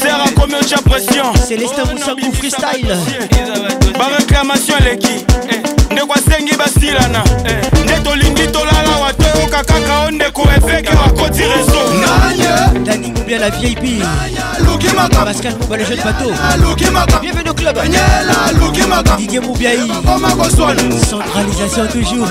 ser 0.00 0.16
akomi 0.26 0.54
otya 0.60 0.78
pression 0.78 1.32
célestin 1.48 1.84
mosangu 1.92 2.32
freestyle 2.32 2.96
baréclamation 3.98 4.76
eleki 4.78 5.24
ndeko 5.96 6.12
asengi 6.14 6.52
basilana 6.56 7.24
nde 7.84 7.96
tolingi 8.04 8.46
tolala 8.46 8.96
wa 9.02 9.12
toyoka 9.12 9.64
kaka 9.64 10.00
o 10.00 10.10
ndeko 10.10 10.42
efeke 10.42 10.90
bakoti 10.96 11.42
rezo 11.42 11.82
dani 12.84 13.12
mobia 13.12 13.38
la 13.38 13.50
vieille 13.50 13.76
pi 13.80 14.02
pascal 15.24 15.52
moba 15.60 15.76
le 15.76 15.84
jeune 15.84 16.02
bateau 16.04 16.32
bienvenu 17.22 17.54
club 17.54 17.78
didier 19.18 19.40
mobiai 19.42 19.78
centralisation 21.08 21.86
toujours 21.86 22.28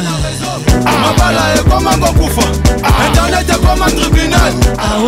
mabala 1.01 1.41
ekoma 1.59 1.97
kokufa 1.97 2.41
ah. 2.83 2.89
internet 3.07 3.49
ekoma 3.49 3.85
tribunal 3.85 4.53
ah 4.77 4.99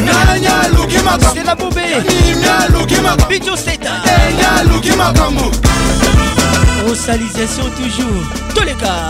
nanya 0.00 0.52
luki 0.72 0.98
makambo 1.02 1.66
bitoseta 3.28 3.92
enya 4.06 4.50
luki 4.72 4.90
makambo 4.92 5.44
Rosalisation 6.86 7.64
toujours, 7.76 8.24
tous 8.54 8.64
les 8.64 8.72
cas. 8.74 9.06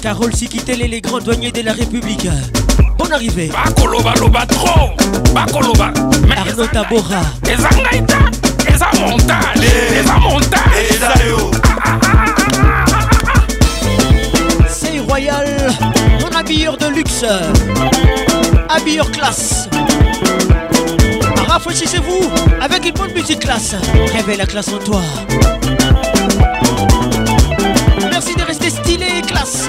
Carole 0.00 0.30
est 0.30 0.76
les 0.86 1.00
grands 1.00 1.18
douaniers 1.18 1.50
de 1.50 1.62
la 1.62 1.72
République. 1.72 2.28
Bonne 2.98 3.12
arrivée. 3.12 3.50
Bakoloba 3.64 4.14
loba 4.20 4.46
trop. 4.46 4.90
Bakoloba. 5.34 5.90
Arnaud 6.36 6.66
Tabora. 6.72 7.22
Et 7.48 7.56
ngaita. 7.56 8.18
Eza 8.72 8.86
montale. 8.94 9.64
Et 9.96 10.04
montale. 10.20 10.82
Eh, 10.92 11.02
C'est 14.68 14.98
royal. 15.08 15.48
Mon 16.20 16.30
habilleur 16.38 16.74
de 16.76 16.86
luxe. 16.86 17.24
Habilleur 18.68 19.10
classe 19.10 19.68
rafraîchissez-vous 21.48 22.28
avec 22.60 22.84
une 22.86 22.92
bonne 22.94 23.12
musique 23.14 23.40
classe. 23.40 23.74
Réveille 24.12 24.36
la 24.38 24.46
classe 24.46 24.68
en 24.68 24.78
toi. 24.78 25.00
Merci 28.10 28.34
de 28.34 28.42
rester 28.42 28.70
stylé 28.70 29.06
et 29.18 29.22
classe. 29.22 29.68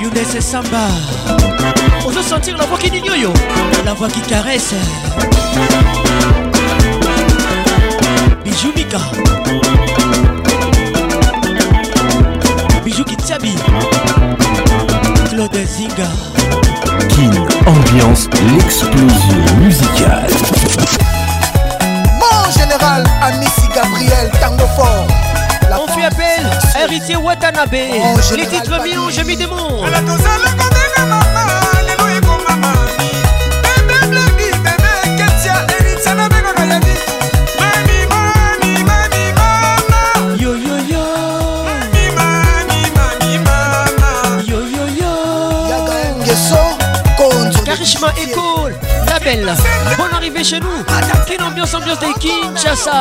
Younes 0.00 0.12
et 0.34 0.40
Samba. 0.40 0.88
On 2.06 2.10
veut 2.10 2.22
sentir 2.22 2.56
la 2.56 2.66
voix 2.66 2.78
qui 2.78 2.90
dit 2.90 2.98
yo 3.20 3.32
la 3.84 3.94
voix 3.94 4.08
qui 4.08 4.20
caresse. 4.20 4.74
Bijou 8.44 8.72
Mika. 8.76 9.00
Bijou 12.84 13.04
Kitsabi. 13.04 13.54
Claude 15.30 15.58
Zinga. 15.66 16.08
King, 17.06 17.32
ambiance 17.66 18.28
l'explosion 18.54 19.56
musicale. 19.58 20.26
Mon 22.18 22.50
général, 22.52 23.04
Amici 23.22 23.68
Gabriel, 23.72 24.30
tango 24.40 24.66
fort. 24.76 25.06
La 25.70 25.80
On 25.80 25.86
fait 25.86 26.04
appel, 26.06 26.44
à 26.74 26.80
héritier 26.82 27.16
Watanabe. 27.16 27.68
Oh, 28.00 28.20
les 28.36 28.46
titres 28.46 28.82
mis 28.82 28.96
mieux, 28.96 29.24
mis 29.24 29.36
m'y 29.36 29.44
Watanabe 29.44 30.08
Chemin 47.88 48.12
école, 48.20 48.74
la 49.06 49.18
belle. 49.18 49.54
Bonne 49.96 50.12
arrivée 50.12 50.44
chez 50.44 50.60
nous. 50.60 50.68
Quelle 51.26 51.42
ambiance, 51.42 51.72
ambiance 51.72 51.98
de 52.00 52.18
Kinshasa. 52.18 52.92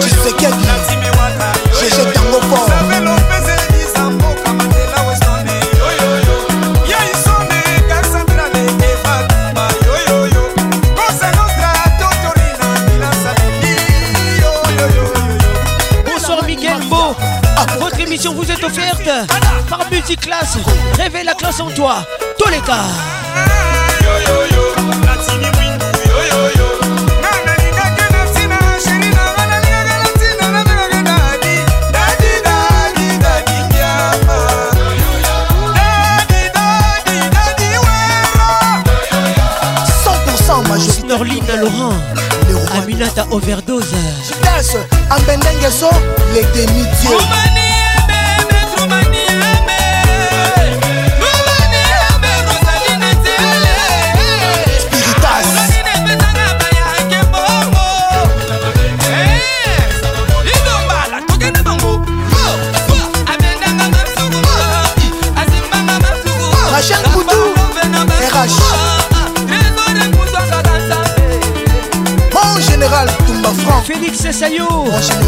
Tu 0.00 0.08
sais 0.08 0.32
qu'elle 0.32 0.50
dit, 0.50 1.78
je 1.78 1.84
jette 1.94 2.16
un 2.16 2.30
mot 2.30 2.40
fort. 2.40 2.68
Par 19.68 19.80
multiclasse, 19.90 20.58
réveille 20.96 21.24
la 21.24 21.34
classe 21.34 21.58
en 21.60 21.70
toi 21.70 21.96
Tous 22.38 22.48
les 22.50 22.60
gars 22.60 22.76
100% 40.04 40.68
ma 40.68 40.78
chérie 40.78 41.02
Norlina 41.08 41.56
Laurent 41.56 41.92
Aminata 42.76 43.26
Overdozer 43.32 43.96
J'y 44.24 44.34
passe 44.46 44.76
Aminata 45.10 45.50
Overdozer 45.62 45.90
Les 46.34 46.42
demi-dieux 46.42 47.57
my 48.86 49.17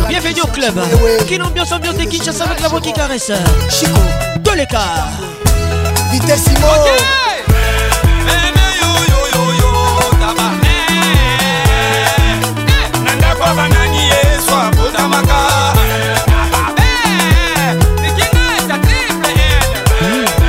Bienvenue 0.09 0.41
au 0.43 0.47
club. 0.47 0.81
Quelle 1.29 1.43
ambiance 1.43 1.71
ambiante 1.73 2.01
et 2.01 2.25
chasse 2.25 2.41
avec 2.41 2.61
la 2.63 2.69
voix 2.69 2.81
qui 2.81 2.93
caresse. 2.93 3.31
Chico. 3.69 3.93
De 4.43 4.51
l'écart. 4.53 5.09
Vitesse 6.11 6.47
Imo. 6.49 6.67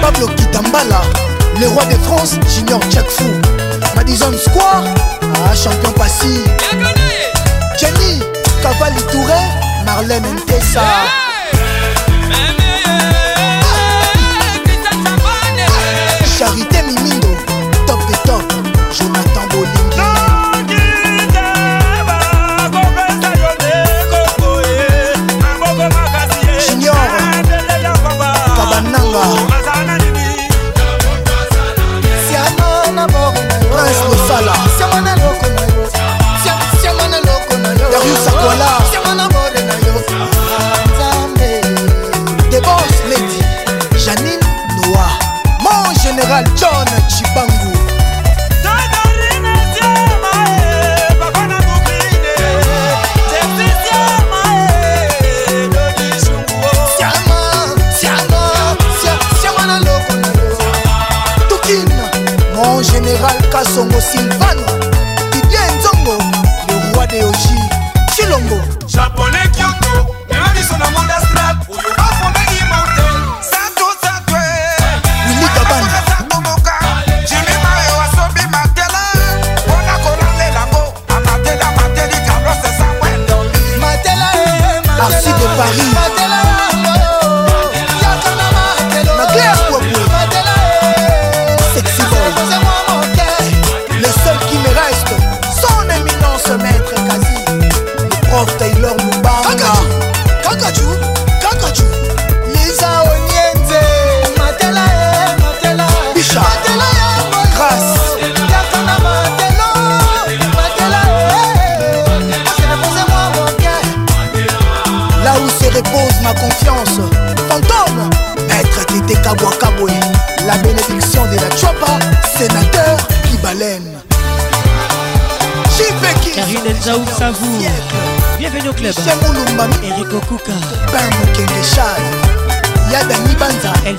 Pablo 0.01 0.27
Kitambala, 0.29 1.01
le 1.59 1.67
roi 1.69 1.85
de 1.85 1.93
France, 2.03 2.35
Junior 2.55 2.79
Jack 2.91 3.09
Fou. 3.09 3.23
Madison 3.95 4.33
Square, 4.37 4.83
ah, 5.49 5.55
champion 5.55 5.91
passif. 5.93 6.45
Jenny 7.81 8.19
Cavalli 8.61 9.01
Touré 9.11 9.33
Marlène 9.87 10.35
Ntessa 10.35 10.81
Charité 16.37 16.77
Mimindo 16.83 17.30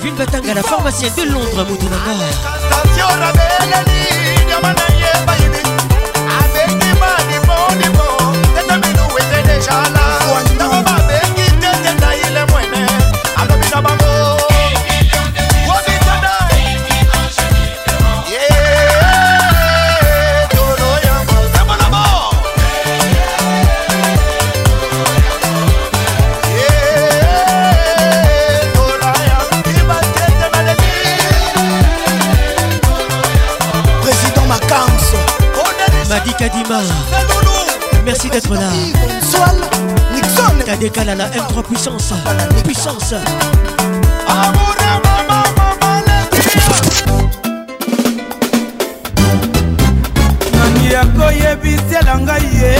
Kevin 0.03 0.17
Batanga, 0.17 0.53
la 0.53 0.63
pharmacienne 0.63 1.13
de 1.15 1.23
Londres, 1.31 1.65
Moutounanga. 1.65 2.11
être 38.45 38.53
là. 38.55 38.67
T'as 40.65 40.75
décalé 40.77 41.13
la 41.15 41.27
M3 41.29 41.61
puissance. 41.63 42.13
Puissance. 42.63 43.15
nakoyebisela 51.03 52.15
ngai 52.19 52.43
ye 52.55 52.73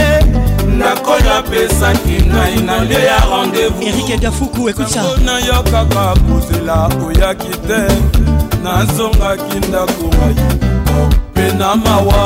nakoyo 0.78 1.32
apesaki 1.40 2.18
ngai 2.30 2.56
na 2.64 2.78
lie 2.86 3.06
ya 3.06 3.18
rendez-vousna 3.26 5.40
yo 5.40 5.60
kaka 5.72 6.04
bozela 6.28 6.78
oyaki 7.06 7.50
te 7.68 7.82
nazongaki 8.64 9.58
ndako 9.68 10.04
ngai 10.04 10.36
mpe 11.32 11.46
na 11.58 11.68
mawa 11.76 12.24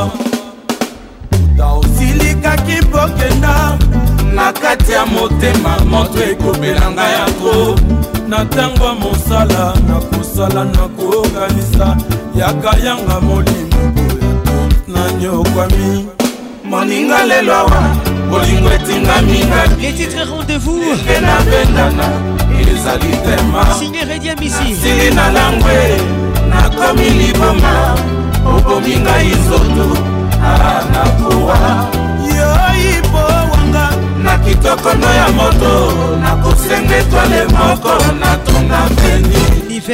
nalingaki 2.48 2.86
pokenda 2.86 3.78
na 4.36 4.54
kati 4.54 4.92
ya 4.92 5.06
motema 5.06 5.80
moto 5.80 6.24
ekobelanga 6.24 7.04
yango 7.10 7.80
na 8.28 8.44
ntango 8.44 8.84
ya 8.86 8.94
mosala 8.94 9.74
nakosala 9.90 10.64
nakokanisa 10.66 11.98
yaka 12.36 12.78
yanga 12.86 13.22
molimo 13.22 13.94
na 14.88 15.12
nyokwami 15.12 16.06
moninga 16.64 17.26
lelo 17.26 17.54
awa 17.56 17.96
bolingo 18.30 18.70
etingami 18.74 19.40
naetitre 19.50 20.24
rendez-vous 20.26 20.98
nabendana 21.22 22.08
ezali 22.62 23.18
tema 23.26 23.66
signérediamisi 23.80 25.16
na 25.16 25.32
langwe 25.32 26.02
nakomi 26.50 27.10
liboma 27.10 27.96
obomi 28.58 28.96
ngai 28.98 29.28
nzoto 29.36 29.98
anakowa 30.44 31.54
ah, 31.54 31.97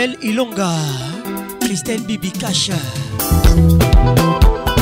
Emmanuel 0.03 0.17
Ilonga 0.21 0.69
Christelle 1.61 2.03
Bibikacha 2.05 2.75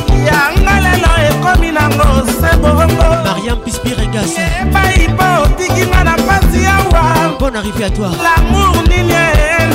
yanga 0.09 0.76
lelo 0.82 1.13
ekomi 1.30 1.72
nango 1.72 2.26
se 2.28 2.55
bongo 2.57 3.03
mariam 3.24 3.59
pispiregas 3.63 4.34
epai 4.39 5.07
mpo 5.13 5.26
otiki 5.43 5.86
nga 5.88 6.03
na 6.03 6.17
mpasi 6.17 6.65
awa 6.65 7.36
bon 7.39 7.55
arrivé 7.55 7.84
à 7.84 7.89
toi 7.89 8.09
lamour 8.24 8.82
nini 8.89 9.13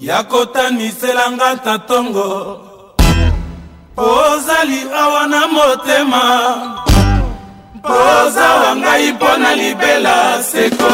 ya 0.00 0.22
kotaniselanga 0.22 1.56
ta 1.64 1.76
ntongo 1.78 2.26
ozali 3.96 4.80
awa 5.00 5.26
na 5.26 5.46
motema 5.48 6.22
mpoza 7.74 8.50
wa 8.54 8.76
ngai 8.76 9.12
mpo 9.12 9.36
na 9.42 9.54
libela 9.54 10.42
seko 10.42 10.92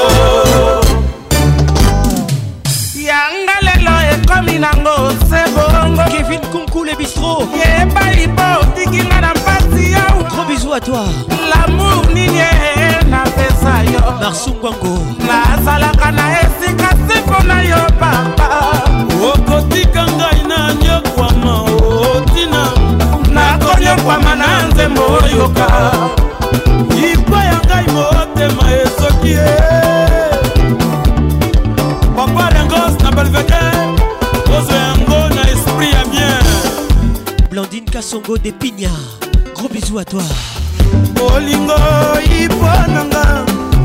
yanga 3.08 3.56
lelo 3.60 3.94
ekomi 4.14 4.58
nango 4.58 4.94
sebongo 5.30 6.04
kevin 6.10 6.40
kunkule 6.52 6.94
bistro 6.96 7.48
yebali 7.58 8.26
mpo 8.26 8.42
otikinga 8.62 9.20
na 9.20 9.33
Gros 10.28 10.44
bisous 10.46 10.72
à 10.72 10.80
toi 10.80 11.04
L'amour 11.50 12.02
nini 12.14 12.38
napesa 13.08 13.82
yo 13.92 14.00
marsungwango 14.20 14.98
nazalaka 15.26 16.10
na 16.12 16.24
esika 16.42 16.88
sifo 17.08 17.42
na 17.46 17.62
yo 17.62 17.80
papa 18.00 18.48
okotika 19.32 20.02
ngai 20.06 20.42
na 20.50 20.58
nyokwama 20.82 21.54
otina 21.64 22.62
nakonyokwama 23.34 24.34
na 24.34 24.48
nzembo 24.72 25.02
oyoka 25.02 25.68
ipa 27.12 27.44
ya 27.44 27.58
ngai 27.66 27.86
motema 27.94 28.64
esoki 28.82 29.32
e 29.32 29.56
papa 32.16 32.48
rengos 32.54 32.94
na 33.04 33.10
belvedere 33.10 33.86
ozwa 34.58 34.76
yango 34.86 35.34
na 35.36 35.42
esprit 35.52 35.92
ya 35.92 36.04
bien 36.10 36.44
blandine 37.50 37.86
kasongo 37.92 38.38
de 38.38 38.52
pignard 38.52 39.33
gros 39.64 39.68
bisous 39.72 39.98
à 39.98 40.04
toi 40.04 40.22
bolingo 41.16 41.74
iponanga 42.38 43.24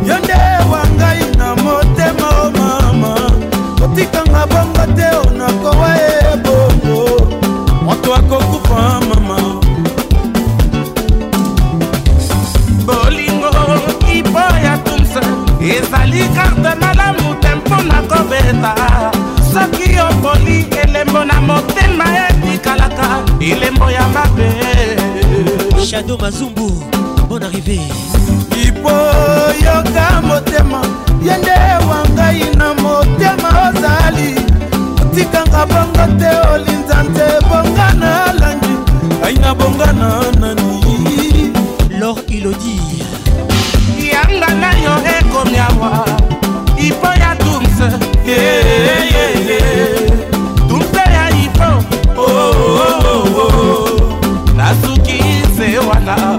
yo 0.07 0.17
nde 0.21 0.39
wa 0.71 0.81
ngai 0.97 1.21
na 1.37 1.47
motema 1.63 2.27
o 2.29 2.41
oh 2.43 2.51
mama 2.57 3.13
otikanga 3.83 4.41
bongo 4.51 4.83
te 4.97 5.07
onakowa 5.27 5.87
oh, 5.87 5.99
ye 6.01 6.35
bongo 6.45 7.25
moto 7.85 8.09
akokufa 8.19 8.81
mama 9.09 9.37
bolingo 12.87 13.49
ipo 14.17 14.43
ya 14.65 14.73
tumsa 14.85 15.21
ezali 15.75 16.21
karte 16.35 16.71
malamu 16.81 17.27
te 17.41 17.49
mpo 17.59 17.75
na 17.89 17.99
kobeta 18.09 18.73
soki 19.51 19.89
opoli 20.07 20.57
elembo 20.83 21.21
na 21.29 21.37
motema 21.47 22.05
etikalaka 22.29 23.07
elembo 23.51 23.87
ya 23.97 24.05
mabe 24.15 24.68
shado 25.85 26.17
mazumbu 26.17 26.71
bon 27.29 27.41
arrivé 27.43 27.79
iboyoka 28.67 30.07
motema 30.23 30.81
ye 31.23 31.37
nde 31.37 31.57
wangai 31.89 32.43
na 32.59 32.73
motema 32.73 33.49
ozali 33.69 34.31
otikanga 35.01 35.65
bongo 35.71 36.05
te 36.19 36.31
olinza 36.53 37.03
nte 37.03 37.23
bonga 37.49 37.87
na 37.93 38.33
langi 38.39 38.73
ngai 39.21 39.37
na 39.43 39.55
bonga 39.55 39.91
na 40.01 40.09
nani 40.39 41.51
lor 41.99 42.17
ilodi 42.27 42.77
yanga 44.11 44.53
na 44.61 44.71
yo 44.83 44.93
ekomiawa 45.17 46.05
ipo 46.87 47.07
ya 47.07 47.35
tumse 47.35 47.87
yeah, 48.27 49.03
yeah, 49.13 49.39
yeah. 49.49 49.58
now. 56.17 56.33
Uh, 56.33 56.38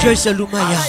Joyce 0.00 0.32
Lumaya. 0.32 0.80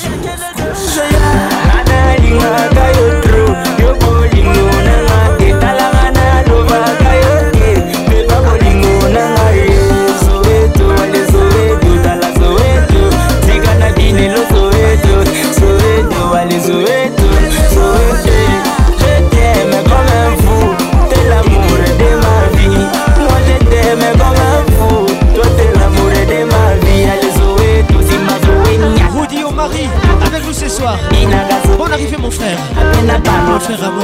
mon 32.21 32.29
frère. 32.31 32.57
Mon 33.47 33.59
frère 33.59 33.83
à 33.83 33.91
moi. 33.91 34.03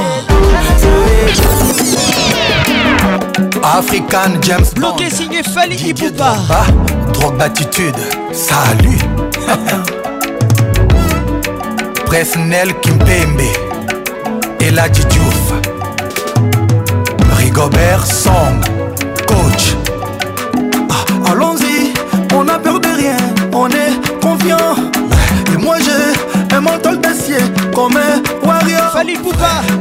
African 3.78 4.40
James 4.42 4.62
Bond. 4.76 4.96
Bloqué 4.96 5.10
signé 5.10 5.42
Fali 5.42 5.76
Ipupa. 5.76 6.34
trop 7.12 7.30
d'attitude. 7.32 7.94
Salut. 8.32 8.98
Presnel 12.06 12.74
Kimpembe. 12.80 13.42
Et 14.60 14.70
la 14.70 14.88
Diouf. 14.88 15.52
Rigobert 17.36 18.04
Song. 18.06 18.60
Coach. 19.26 19.76
Ah, 20.90 21.30
allons-y. 21.32 21.92
On 22.34 22.48
a 22.48 22.58
peur 22.58 22.80
de 22.80 22.88
rien. 22.88 23.16
On 23.52 23.68
est 23.68 24.20
confiant. 24.20 24.74
Et 25.54 25.56
moi 25.56 25.76
j'ai 25.78 26.56
un 26.56 26.60
mental 26.60 26.98
comme 27.78 27.94
warrior 28.42 28.90
Fali 28.92 29.16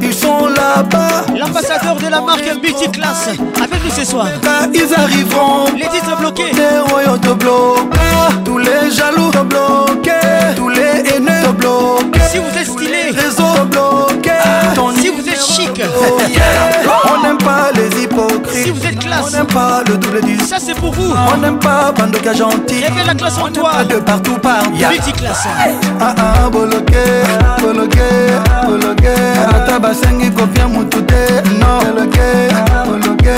Ils 0.03 0.13
sont 0.13 0.45
là-bas. 0.47 1.25
L'ambassadeur 1.37 1.95
de 1.95 2.07
la 2.07 2.21
marque 2.21 2.47
beauty 2.61 2.91
class 2.91 3.29
Avec 3.59 3.83
nous 3.83 3.91
ce 3.91 4.05
soir. 4.05 4.27
Ils 4.73 4.93
arriveront. 4.95 5.71
Les 5.75 5.87
titres 5.87 6.15
bloqués. 6.19 6.51
Les 6.53 6.79
royaux 6.91 7.17
te 7.17 7.33
bloquent. 7.33 7.89
Tous 8.45 8.57
les 8.59 8.91
jaloux 8.91 9.31
te 9.31 9.39
bloquent 9.39 10.11
bloqué. 11.57 12.19
Si 12.31 12.37
vous 12.37 12.57
êtes 12.57 12.67
stylé, 12.67 13.11
réseau 13.11 13.51
bloqué. 13.71 14.33
si 15.01 15.09
vous 15.09 15.27
êtes 15.27 15.41
chic, 15.41 15.81
on 15.89 17.23
n'aime 17.23 17.37
pas 17.37 17.69
les 17.73 18.03
hypocrites. 18.03 18.51
Si 18.63 18.71
vous 18.71 18.85
êtes 18.85 18.99
classe, 18.99 19.25
on 19.27 19.31
n'aime 19.37 19.47
pas 19.47 19.81
le 19.87 19.97
double 19.97 20.21
du. 20.23 20.37
Ça 20.39 20.57
c'est 20.59 20.75
pour 20.75 20.93
vous. 20.93 21.13
On 21.33 21.37
n'aime 21.37 21.59
pas 21.59 21.91
Bandoka 21.91 22.33
gentils 22.33 22.83
Réveille 22.83 23.05
la 23.07 23.15
classe 23.15 23.37
en 23.37 23.49
toi. 23.51 23.83
De 23.89 23.95
partout 23.95 24.37
par 24.41 24.63
classe. 25.17 25.47
Ah 25.99 26.11
ah, 26.17 26.49
bloqué, 26.49 27.03
bloqué, 27.59 27.99
bloqué. 28.65 29.15
Ataba 29.49 29.93
sengi 29.93 30.31
kofia 30.31 30.67
mutute. 30.67 31.13
Non, 31.59 31.93
bloqué, 31.93 32.47
bloqué, 33.01 33.37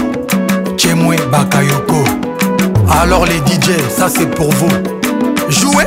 Chemwe 0.77 1.17
Bakayoko 1.29 2.03
Alors 3.01 3.25
les 3.25 3.37
DJ, 3.39 3.77
ça 3.89 4.07
c'est 4.09 4.27
pour 4.29 4.49
vous 4.51 4.69
Jouez 5.49 5.83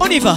On 0.00 0.06
y 0.08 0.18
va. 0.18 0.36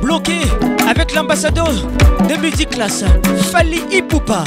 Bloqué 0.00 0.40
avec 0.88 1.14
l'ambassadeur 1.14 1.70
de 2.26 2.34
multiclass 2.40 3.04
Fali 3.52 3.82
Ipupa. 3.92 4.42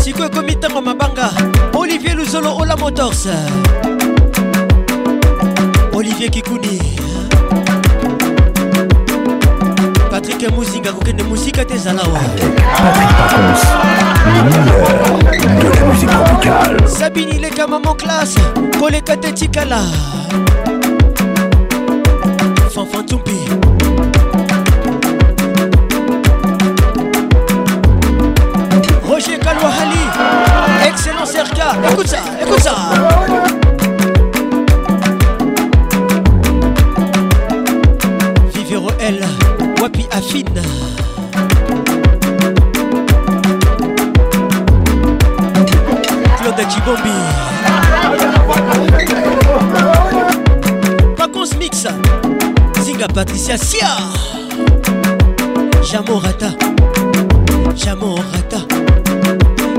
Si 0.00 0.10
ekomi 0.10 0.56
mabanga 0.86 1.30
olivier 1.74 2.14
luzolo 2.14 2.56
ola 2.58 2.76
motors 2.76 3.28
olivier 5.92 6.30
Kikouni 6.30 6.96
musique 10.38 10.44
ya 10.50 10.50
mosika 10.50 10.92
kokende 10.92 11.22
mosika 11.22 11.64
te 11.64 11.74
ezala 11.74 12.02
wa 12.02 12.20
sabini 16.88 17.32
leka 17.38 17.66
maman 17.68 17.96
classe 17.96 18.40
koleka 18.80 19.16
te 19.16 19.32
tikala 19.32 19.82
Jamais 53.40 53.58
au 56.10 56.18
rata 56.18 56.48
Jamais 57.76 58.02
au 58.10 58.16
rata 58.16 58.56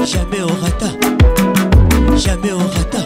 Jamais 0.06 0.41
au 0.41 0.56
rata 0.64 0.86
Jamais 2.15 2.52
au 2.53 2.57
rata 2.60 2.99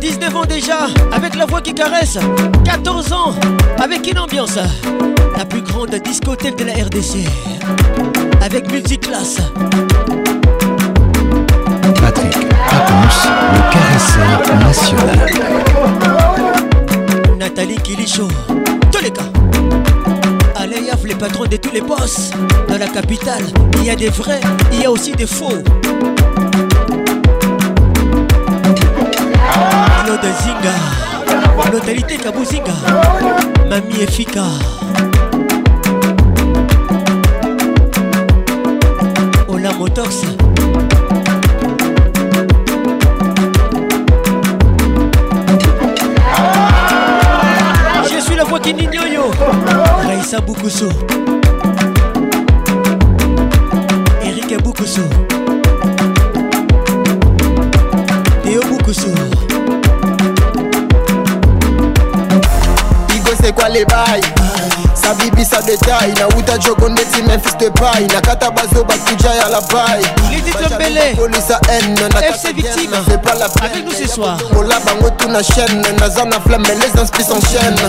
19 0.00 0.36
ans 0.36 0.44
déjà 0.46 0.74
Avec 1.12 1.34
la 1.36 1.44
voix 1.44 1.60
qui 1.60 1.74
caresse 1.74 2.18
14 2.64 3.12
ans 3.12 3.34
Avec 3.82 4.10
une 4.10 4.20
ambiance 4.20 4.56
La 5.36 5.44
plus 5.44 5.60
grande 5.60 5.94
discothèque 6.02 6.56
de 6.56 6.64
la 6.64 6.72
RDC 6.72 7.26
Avec 8.42 8.72
multiclasse 8.72 9.42
Patrick 12.00 12.34
le 12.36 13.58
caresseur 13.70 14.42
national 14.60 15.28
Ali 17.70 17.78
Kilisho 17.82 18.28
Toleka 18.90 19.22
Alain 20.56 20.82
Yaf, 20.88 21.04
le 21.04 21.14
patron 21.14 21.44
de 21.44 21.56
tous 21.56 21.70
les 21.72 21.80
postes 21.80 22.32
dans 22.66 22.76
la 22.76 22.88
capitale. 22.88 23.44
Il 23.76 23.84
y 23.84 23.90
a 23.90 23.94
des 23.94 24.08
vrais, 24.08 24.40
il 24.72 24.80
y 24.82 24.86
a 24.86 24.90
aussi 24.90 25.12
des 25.12 25.24
faux. 25.26 25.50
Claude 30.04 30.26
Zinga, 30.40 31.70
l'hôtelité 31.72 32.16
Kabuzinga, 32.16 32.72
Mamie 33.68 34.02
Efika. 34.02 34.42
Ola 39.46 39.72
Motox, 39.74 40.22
Vanessa 50.30 50.46
Boukoussou 50.46 50.90
Eric 54.24 54.62
Boukoussou 54.62 55.02
Théo 58.44 58.62
Boukoussou 58.68 59.08
Igo 63.16 63.30
c'est 63.42 63.52
quoi 63.52 63.68
les 63.70 63.84
bails 63.86 64.22
nabibisa 65.10 65.58
detai 65.62 66.12
nauta 66.12 66.58
jogo 66.58 66.88
ndeti 66.88 67.22
memphis 67.22 67.56
depai 67.56 68.06
nakata 68.06 68.50
bazo 68.50 68.84
bakuja 68.84 69.30
ya 69.30 69.48
labai 69.48 70.02
polisa 71.16 71.60
nfc 71.82 73.12
pas 73.22 73.38
la 73.38 73.48
peine 73.48 74.10
bango 74.86 75.10
tuna 75.10 75.42
chaîne 75.44 75.92
naza 76.00 76.24
na 76.24 76.40
flame 76.40 76.68
les 76.68 77.00
inspis 77.02 77.30
en 77.32 77.40
chaîne 77.40 77.80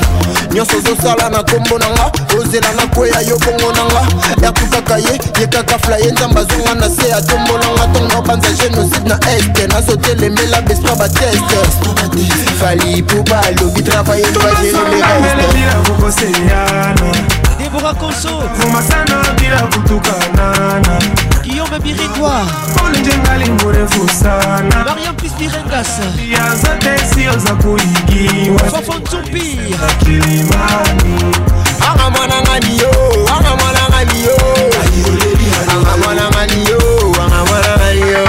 nyonso 0.53 0.77
ozosala 0.77 1.29
na 1.29 1.41
nkombo 1.41 1.77
na 1.79 1.87
nga 1.89 2.11
ozela 2.39 2.71
na 2.77 2.87
kweya 2.95 3.21
yo 3.21 3.37
bongo 3.37 3.71
na 3.71 3.83
nga 3.85 4.07
ertu 4.47 4.65
kaka 4.71 4.97
ye 4.97 5.21
ye 5.39 5.47
kaka 5.47 5.77
flaye 5.79 6.11
nzambe 6.11 6.39
azonga 6.39 6.73
na 6.75 6.89
se 6.89 7.13
atombolanga 7.13 7.87
ntongo 7.87 8.17
opanza 8.19 8.49
génocide 8.49 9.09
na 9.09 9.19
este 9.37 9.67
nazotelemela 9.67 10.61
bespa 10.61 10.95
bateste 10.95 11.57
fali 12.59 13.03
puba 13.03 13.41
alobi 13.43 13.81
travaye 13.81 14.23
vagerelereseano 14.23 15.41
Débora 17.57 17.93
Conso 17.95 18.41
Kumasana 18.59 19.21
bila 19.39 19.57
kutukanana 19.67 20.97
Guillaume 21.43 21.79
Birigwa 21.79 22.45
olinjenga 22.85 23.37
lingo 23.37 23.71
refu 23.71 24.09
sana 24.09 24.83
Mariam 24.85 25.15
Pisdirengas 25.15 25.99
Yaza 26.29 26.75
tesi 26.79 27.27
oza 27.27 27.55
kuigiwa 27.55 28.59
Fofo 28.59 28.93
Ntumbi 28.99 29.59
Kilimani 30.03 31.35
Anga 31.89 32.09
mwana 32.09 32.41
ngani 32.41 32.79
yo 32.79 32.89
Anga 33.37 33.55
mwana 33.55 33.79
ngani 33.89 34.23
yo 34.23 34.37
Anga 35.73 35.97
mwana 35.97 36.21
ngani 36.29 36.69
yo 36.69 36.77
Anga 37.25 37.43
mwana 37.45 37.80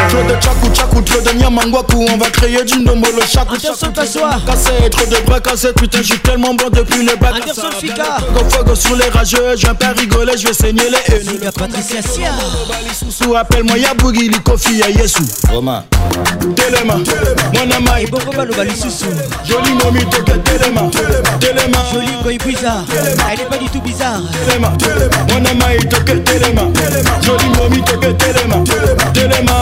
Trop 0.08 0.22
de 0.28 0.34
tchakou, 0.38 0.68
tchakou, 0.70 1.00
trop 1.02 1.20
de 1.22 1.32
nyamangwaku 1.38 2.06
On 2.12 2.18
va 2.18 2.28
créer 2.28 2.62
du 2.62 2.80
nombre 2.80 3.06
le 3.16 3.22
chakou, 3.26 3.54
chakou 3.58 3.90
Cassé, 3.94 4.90
trop 4.90 5.06
de 5.06 5.24
bras 5.26 5.40
cassés, 5.40 5.72
putain 5.74 6.02
j'suis 6.02 6.18
tellement 6.18 6.52
bon 6.54 6.68
depuis 6.70 7.06
le 7.06 7.16
bac 7.18 7.36
Interpol 7.36 7.70
Fogo, 7.80 8.50
fogo 8.50 8.74
sur 8.74 8.96
les 8.96 9.08
rageux, 9.08 9.56
j'viens 9.56 9.74
pas 9.74 9.92
rigoler, 9.98 10.34
j'vais 10.36 10.52
saigner 10.52 10.82
les 10.90 11.14
haineux 11.14 11.50
Patricia 11.58 12.02
Sia 12.02 12.32
Sous 13.10 13.34
appelle-moi 13.34 13.78
Yabougi, 13.78 14.28
Likofi, 14.28 14.74
Yesu 14.74 15.22
Romain 15.50 15.84
Telema, 16.54 16.96
mon 17.54 17.70
amai 17.70 18.04
Boko 18.10 18.30
Balou 18.36 18.52
Soussou 18.78 19.06
Joli 19.48 19.72
momie, 19.82 20.04
toque 20.10 20.34
Telema 20.44 20.82
Telema 21.40 21.78
Joli 21.92 22.08
goy 22.22 22.36
bizarre 22.46 22.84
Elle 23.32 23.40
est 23.40 23.44
pas 23.44 23.56
du 23.56 23.70
tout 23.70 23.80
bizarre 23.80 24.20
Telema, 24.46 24.70
mon 25.30 25.44
amai, 25.46 25.78
que 25.78 26.12
Telema 26.12 26.62
Joli 27.22 27.46
momie, 27.58 27.82
toque 27.84 28.16
Telema 28.18 28.56
Telema 29.14 29.61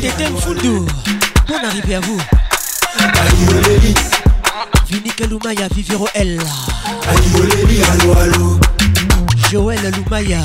Tetem 0.00 0.36
Fundu, 0.36 0.84
bon 1.48 1.54
arrivé 1.66 1.94
à 1.94 2.00
vous. 2.00 2.20
Vini 4.90 5.10
Kalumaya, 5.10 5.66
Viviro 5.74 6.06
L. 6.14 6.38
Allo, 7.10 8.14
allo. 8.22 8.60
Joël 9.50 9.78
Lumaya. 9.96 10.40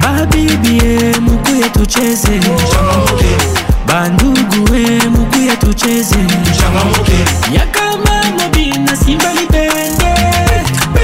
babibie 0.00 1.12
mukuya 1.20 1.68
tucheze 1.70 2.40
bandugu 3.86 4.74
e 4.74 5.08
mukuya 5.08 5.56
tucheze 5.56 6.18
yakamamobina 7.52 8.96
simba 8.96 9.32
libende 9.32 10.45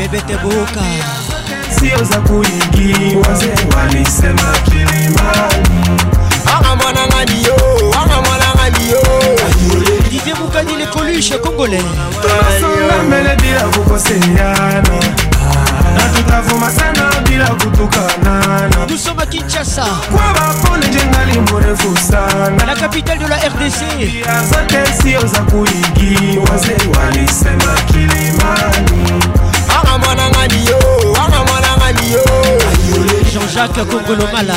bebe 0.00 0.20
teboka 0.20 0.82
sioza 1.78 2.20
kulingi 2.20 3.16
waze 3.16 3.50
walisema 3.76 4.52
kilimani 4.64 5.68
anga 6.56 6.76
mwananga 6.76 7.24
lio 7.24 7.54
anga 8.02 8.20
mwananga 8.20 8.68
lio 8.78 8.98
didier 10.10 10.36
mukadi 10.36 10.76
le 10.76 10.86
coluche 10.86 11.38
congolais 11.38 11.84
tosonga 12.22 13.02
mbele 13.02 13.36
bila 13.36 13.60
kokoseyana 13.60 14.82
na 15.96 16.08
tutavuma 16.16 16.70
sana 16.70 17.10
bila 17.28 17.46
kutukanana 17.46 18.86
tusoma 18.86 19.26
kinshasa 19.26 19.84
kwa 19.86 20.34
bapone 20.40 20.86
njengali 20.88 21.40
morefu 21.40 21.96
sana 21.96 22.64
la 22.66 22.74
capitale 22.76 23.18
de 23.18 23.28
la 23.28 23.36
rdc 23.36 23.80
azote 24.28 25.02
sioza 25.02 25.38
kulingi 25.40 26.38
waze 26.50 26.74
walisema 26.98 27.72
kilimani 27.86 29.29
mwanangani 30.16 30.66
yo 30.70 30.78
wanga 31.14 31.44
mwanangani 31.44 32.12
yo 32.12 32.20
jean-jacques 33.32 33.84
kongolomala 33.86 34.54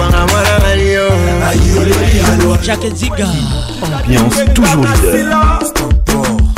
wanga 0.00 0.26
mwanangani 0.26 0.90
yo 0.90 2.56
jacques 2.62 2.92
nziga 2.92 3.28
ambiance 3.98 4.44
toujours 4.44 5.02
leader 5.02 5.58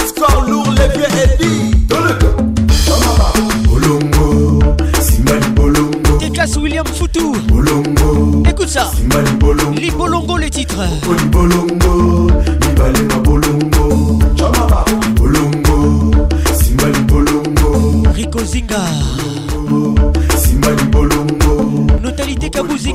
score 0.09 0.43
lourd 0.51 0.74
les 0.78 0.89
pieds 0.89 1.23
et 1.23 1.44
dit 1.44 1.74
dans 1.89 2.01
le 2.01 2.12
corps 2.20 3.35
bolongo 3.68 4.60
simbali 5.02 5.47
bolongo 5.56 6.16
déclasse 6.20 6.56
William 6.56 6.86
Foutou 6.86 7.32
bolongo 7.48 8.43
écoute 8.48 8.68
ça 8.68 8.90
simbali 8.97 9.31
bolongo 9.40 9.81
li 9.81 9.90
bolongo 9.90 10.39
le 10.39 10.51
titre 10.51 10.85
oli 11.10 11.24
bolongo 11.24 12.31
mibale 12.60 13.02
ma 13.09 13.16
bolongo 13.16 14.26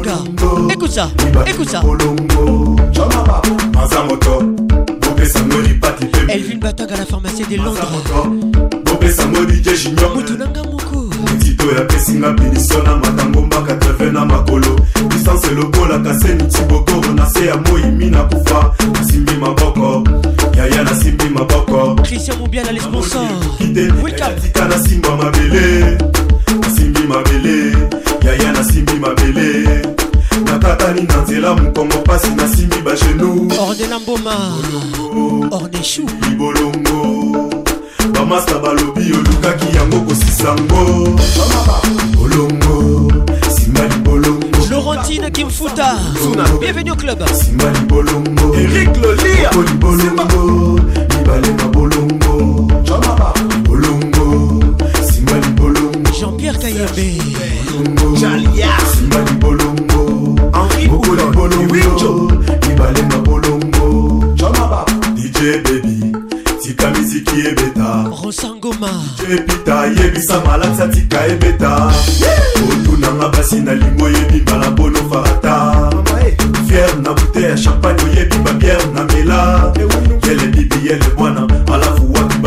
Africa. 0.10 0.20
Écoute 0.72 0.92
ça, 0.92 1.10
écoute 1.48 1.70
ça. 1.70 1.82
Elvin 6.32 6.58
Bataga, 6.60 6.96
la 6.98 7.06
pharmacie 7.06 7.44
des 7.50 7.58
Londres. 7.58 7.88
Moutounanga 10.16 10.64
Moko. 10.64 11.10
tito 11.40 11.66
yapesinga 11.78 12.32
biniso 12.32 12.82
na 12.84 12.96
matango 12.98 13.42
mbaka 13.42 13.76
treve 13.76 14.12
na 14.12 14.26
makolo 14.26 14.76
distance 15.10 15.50
lobolaka 15.54 16.20
se 16.20 16.36
mitibokoro 16.36 17.12
na 17.14 17.26
se 17.30 17.46
ya 17.46 17.58
moyimi 17.58 18.10
na 18.12 18.24
kufa 18.24 18.72
nasimbi 18.94 19.34
maboko 19.40 20.04
yaya 20.56 20.84
nasimbi 20.84 21.26
maboko 21.34 21.96
christian 22.04 22.38
mobiala 22.40 22.72
lesponsor 22.72 23.22
tika 24.42 24.66
nasimba 24.68 25.16
mabele 25.18 25.98
nasimbi 26.62 27.00
mabele 27.08 27.74
yaya 28.26 28.52
nasimbi 28.52 28.94
mabele 28.94 29.86
nakatani 30.44 31.02
na 31.02 31.22
nzela 31.22 31.56
mokongo 31.56 31.96
mpasi 31.98 32.28
nasimbi 32.30 32.76
bagenu 32.82 33.48
orde 33.68 33.88
la 33.88 34.00
mboma 34.00 34.36
orde 35.52 35.84
shu 35.84 36.02
libolongo 36.02 37.54
bamasta 38.14 38.60
balobi 38.60 39.14
olukaki 39.14 39.78
yango 39.78 40.00
kosisango 40.00 41.20
bolongo 42.18 43.12
simba 43.56 43.82
libolongo 43.88 44.60
laurentine 44.72 45.32
kimfuta 45.32 45.96
bienvenue 46.60 46.92
au 46.92 46.98
club 46.98 47.20
simba 47.34 47.72
libolongo 47.72 48.56
erik 48.56 48.90
lolia 49.02 49.50
libolongo 49.68 50.80
mibale 51.18 51.52
na 51.58 51.68
bolongo 51.68 52.34
bolongo 53.64 54.51
Pierre 56.52 56.74
Kayebe 56.74 57.18
Jalias 58.18 59.02
Mbali 59.06 59.32
Bolongo 59.40 60.36
Henri 60.54 60.88
Boukolo 60.88 61.32
Bolongo 61.32 62.28
Ibale 62.72 63.02
ma 63.04 63.18
Bolongo 63.20 64.26
Jomaba 64.36 64.86
DJ 65.16 65.64
Baby 65.64 66.14
tika 66.62 66.90
miziki 66.92 67.36
ebeta 67.48 68.12
rosangoma 68.24 68.90
epita 69.34 69.86
yebisa 69.86 70.42
malakisa 70.46 70.88
tika 70.88 71.26
ebeta 71.28 71.92
otunanga 72.70 73.30
basi 73.30 73.56
na 73.60 73.74
lingo 73.74 74.06
oyebimba 74.06 74.52
e. 74.56 74.60
na 74.60 74.72
bono 74.72 75.00
farata 75.10 75.90
fiere 76.68 76.94
na 77.02 77.14
bute 77.14 77.42
ya 77.42 77.56
champagne 77.58 78.04
oyebimba 78.04 78.54
biere 78.54 78.86
na 78.96 79.04
mela 79.04 79.74
yele 80.28 80.48
bibi 80.48 80.88
yele 80.88 81.06
bwana 81.18 81.48
alafu 81.74 82.11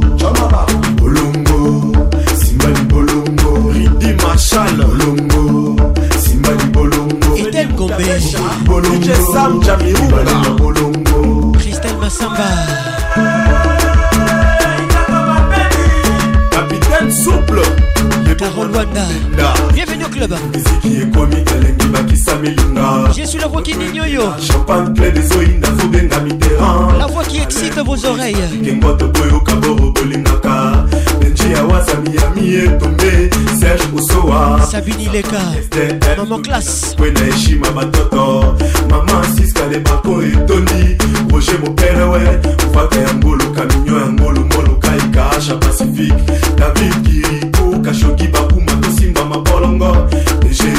bolongo 0.97 2.09
simba 2.37 2.67
libolongo 2.69 3.71
ridi 3.73 4.13
machal 4.25 4.75
bolongo 4.75 5.93
simba 6.19 6.51
libolongo 6.51 7.37
etel 7.37 7.69
gombe 7.75 8.21
bolongo 8.65 9.33
sam 9.33 9.61
jamiruga 9.63 10.51
bolongo 10.59 11.51
christelle 11.59 11.99
masamba 11.99 12.90
Carole 18.41 18.75
Wanda 18.75 19.03
Bienvenue 19.75 20.05
au 20.07 20.09
club 20.09 20.35
Miziki 20.55 21.03
ekomi 21.03 21.37
elengi 21.55 21.87
bakisa 21.93 22.37
milinga 22.37 23.13
Je 23.15 23.27
suis 23.27 23.39
la 23.39 23.49
voix 23.49 23.61
qui 23.61 23.77
nigne 23.77 24.05
yo 24.11 24.23
Champagne 24.51 24.95
clé 24.95 25.11
des 25.11 25.37
oïnes 25.37 25.61
azobenga 25.63 26.19
Mitterrand 26.21 26.93
La 26.99 27.07
voix 27.07 27.23
qui 27.25 27.37
excite 27.41 27.79
vos 27.85 28.03
oreilles 28.07 28.49
Kengoto 28.65 29.09
boyoka 29.09 29.53
boro 29.57 29.91
bolingaka 29.93 30.87
Benji 31.21 31.53
awaza 31.55 31.93
Miami 32.01 32.55
etombe 32.55 33.31
Serge 33.59 33.85
Osoa 33.95 34.59
Sabini 34.71 35.11
Leka 35.13 35.37
Maman 36.17 36.41
classe 36.43 36.95
Kwena 36.97 37.21
eshima 37.29 37.71
batoto 37.73 38.55
Maman 38.89 39.37
Siska 39.37 39.67
le 39.71 39.81
bako 39.81 40.23
etoni 40.23 40.97
Roger 41.31 41.59
mon 41.63 41.73
père 41.75 42.11
ouais 42.11 42.41
Ovaka 42.71 42.97
ya 43.01 43.15
ngolo 43.17 43.45
kaminyo 43.55 43.99
ya 44.01 44.07
ngolo 44.13 44.45
afrika 45.17 45.31
asia 45.31 45.55
pacifique 45.55 46.23
david 46.57 46.95
kiriko 47.03 47.79
kashoki 47.85 48.29
bakuma 48.29 48.73
tosimba 48.83 49.25
mabolongo 49.25 49.97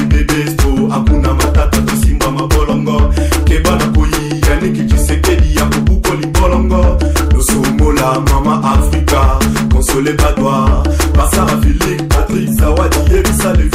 dgbsto 0.07 0.89
akuna 0.95 1.33
matata 1.33 1.81
tosimba 1.81 2.31
mabolongo 2.31 3.13
keba 3.43 3.71
na 3.75 3.85
koyi 3.87 4.41
yaniki 4.49 4.83
cisekedi 4.95 5.55
ya 5.55 5.65
kobukoli 5.65 6.25
bolongo 6.27 6.99
losomola 7.35 8.19
mama 8.19 8.63
afrika 8.73 9.39
konsole 9.73 10.13
badwa 10.13 10.87
basara 11.17 11.57
filik 11.61 12.07
patrik 12.07 12.49
zawadi 12.49 13.13
yebisa 13.13 13.53
le 13.53 13.70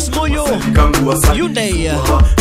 patrice 0.00 0.10
moyo 0.16 0.44
yundei 1.36 1.90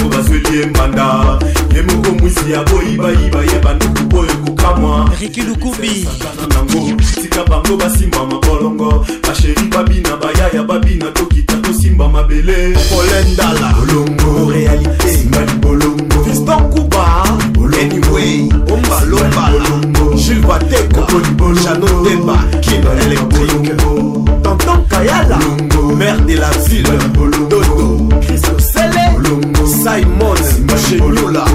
obazweli 0.06 0.58
ye 0.60 0.66
manda 0.66 1.40
ye 1.76 1.82
moko 1.82 2.10
mwisi 2.12 2.52
ya 2.52 2.64
boyibayiba 2.64 3.40
ye 3.40 3.60
banduku 3.64 4.18
oyo 4.20 4.32
kokamwa 4.46 5.10
riki 5.22 5.42
lukumbi 5.42 6.08
nango 6.38 7.02
tika 7.22 7.44
bango 7.44 7.78
basimba 7.78 8.26
mabolongo 8.26 9.06
basheri 9.28 9.64
babina 9.68 10.18
bayaya 10.18 10.64
babina 10.64 11.06
tokita 11.12 11.58
tosimba 11.58 12.08
mabele 12.10 12.76
polendala 12.90 13.74
bolongo 13.74 14.52
realite 14.52 15.10
simba 15.18 15.46
libolongo 15.46 16.24
fiston 16.26 16.64
kuba 16.70 17.24
bolongo 17.52 17.78
enimwei 17.82 18.50
ombalombala 18.72 20.09
Jules 20.20 20.42
Batek, 20.42 20.92
Chano 21.64 22.04
Demba, 22.04 22.44
Kim 22.62 22.84
Electric 22.86 23.78
Tonton 24.44 24.84
Kayala, 24.90 25.40
maire 25.96 26.20
de 26.26 26.36
la 26.36 26.50
ville 26.68 26.84
Dodo, 27.50 28.10
Christo 28.22 28.60
Sele, 28.60 29.16
Simon, 29.66 30.36
Chenula 30.88 31.46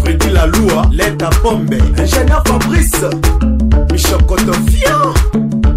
Freddy 0.03 0.31
Laloua, 0.31 0.83
Leta 0.93 1.31
Pombe, 1.43 1.75
Ingénieur 1.99 2.45
Fabrice 2.47 3.05
Michel 3.91 4.23
Cotofian 4.27 5.15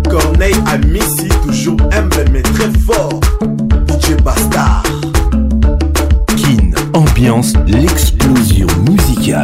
Corneille 0.10 0.60
Amici, 0.74 1.30
toujours 1.48 1.78
humble 1.94 2.26
mais 2.34 2.42
très 2.42 2.70
fort 2.86 3.22
l'explosion 7.68 8.68
musicale. 8.88 9.44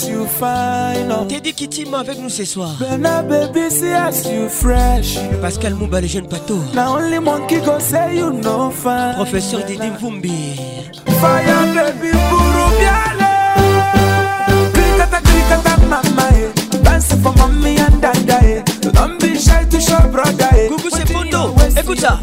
as 0.00 0.08
you 0.08 0.26
fine. 0.26 1.12
Oh. 1.12 1.26
Teddy 1.28 1.52
Kittima 1.52 1.98
avec 2.00 2.18
nous 2.20 2.28
ce 2.30 2.44
soir. 2.44 2.70
Bernard 2.80 3.24
baby, 3.24 3.70
see 3.70 3.92
as 3.92 4.24
you 4.24 4.48
fresh. 4.48 5.18
Pascal 5.42 5.74
Mouba, 5.74 6.00
le 6.00 6.06
jeune 6.06 6.26
pato. 6.26 6.58
Now 6.74 6.96
only 6.98 7.18
monkey 7.18 7.60
go 7.60 7.78
say 7.78 8.16
you 8.16 8.30
no 8.30 8.70
fine. 8.70 9.14
Professeur 9.16 9.62
Didi 9.64 9.88
Mvumbi. 9.88 10.56
Fire 11.20 11.54
baby, 11.74 12.12
buru 12.12 12.70
biale. 12.78 13.30
Krikata, 14.72 15.20
krikata, 15.20 15.76
mama, 15.88 16.28
eh. 16.32 16.78
Dance 16.82 17.14
for 17.22 17.32
mommy 17.36 17.76
and 17.80 18.00
dada, 18.00 18.40
eh. 18.42 18.62
Don't 18.92 19.18
be 19.20 19.38
shy 19.38 19.64
to 19.70 19.80
show 19.80 20.00
brother, 20.10 20.48
eh. 20.54 20.68
Gugu 20.68 20.88
c'est 20.90 21.10
Fondo. 21.10 21.54
Écoute 21.78 22.00
ça. 22.00 22.18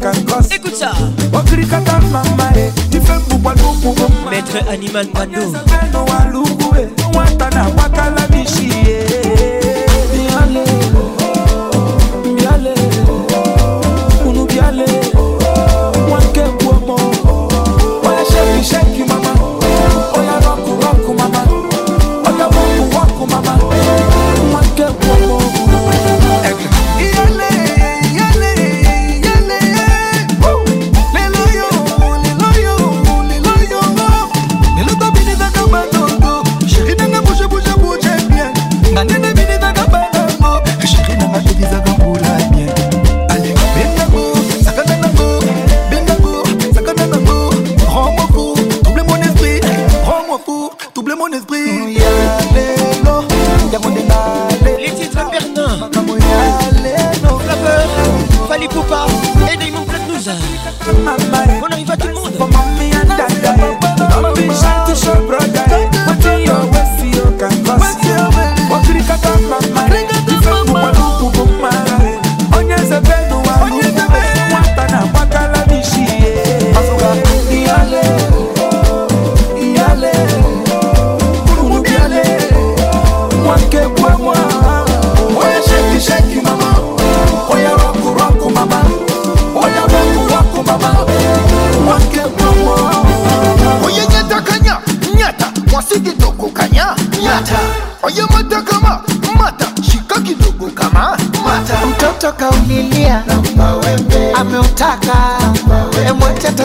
Écoute 0.54 0.74
ça. 0.76 0.92
Oh, 1.32 1.38
krikata, 1.46 1.98
mama, 2.12 2.50
eh. 2.56 2.70
Maître 4.30 4.68
Animal 4.70 5.06
Bando. 5.14 5.56
nwata 7.12 7.46
na-agbakala 7.54 8.22
n'isi 8.32 8.87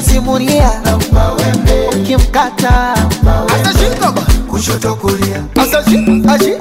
Simulia 0.03 0.69
ukimkata 1.97 2.93
atashika 3.55 4.11
kushoto 4.49 4.95
kulia, 4.95 5.43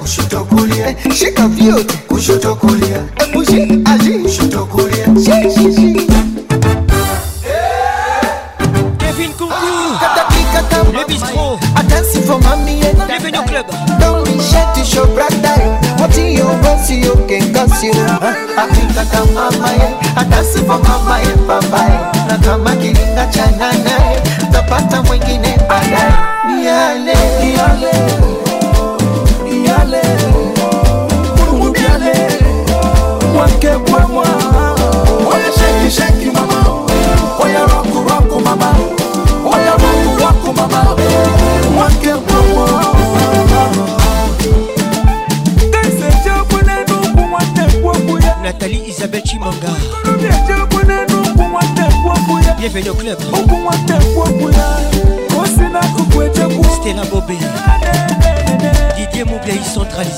kushoto 0.01 0.45
kulia, 0.45 0.89
eh, 0.91 0.97
shika 1.15 1.49
vyote 1.49 1.95
kushoto 2.09 2.55
kulia, 2.55 3.01
eh, 3.17 3.83
ashi 3.85 4.22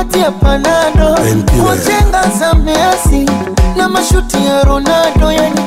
kati 0.00 0.18
Panado, 0.40 1.14
kujenga 1.44 2.22
za 2.38 2.54
Messi 2.54 3.30
na 3.76 3.88
mashuti 3.88 4.36
ya 4.46 4.62
Ronaldo, 4.62 5.32
yani 5.32 5.60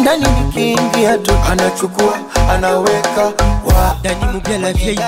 ndani 0.00 0.26
nikiingia 0.46 1.18
tu 1.18 1.32
anachukua 1.50 2.14
anaweka 2.50 3.24
wa 3.66 3.96
ndani 4.00 4.24
mubia 4.32 4.72
VIP 4.72 5.00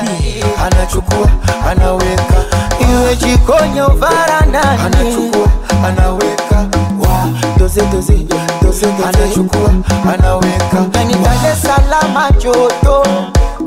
anachukua 0.66 1.28
anaweka 1.70 2.44
iwe 2.92 3.16
jikoni 3.16 3.78
au 3.78 3.96
varandani 3.96 4.80
anachukua 4.82 5.48
anaweka 5.86 6.56
wa 7.08 7.28
doze 7.58 7.82
doze 7.92 8.14
doze 8.14 8.26
doze 8.62 8.86
anachukua 9.08 9.70
anaweka 10.14 10.80
ndani 10.88 11.14
Dar 11.14 11.52
es 11.52 11.62
Salaam 11.62 12.32
joto 12.42 13.02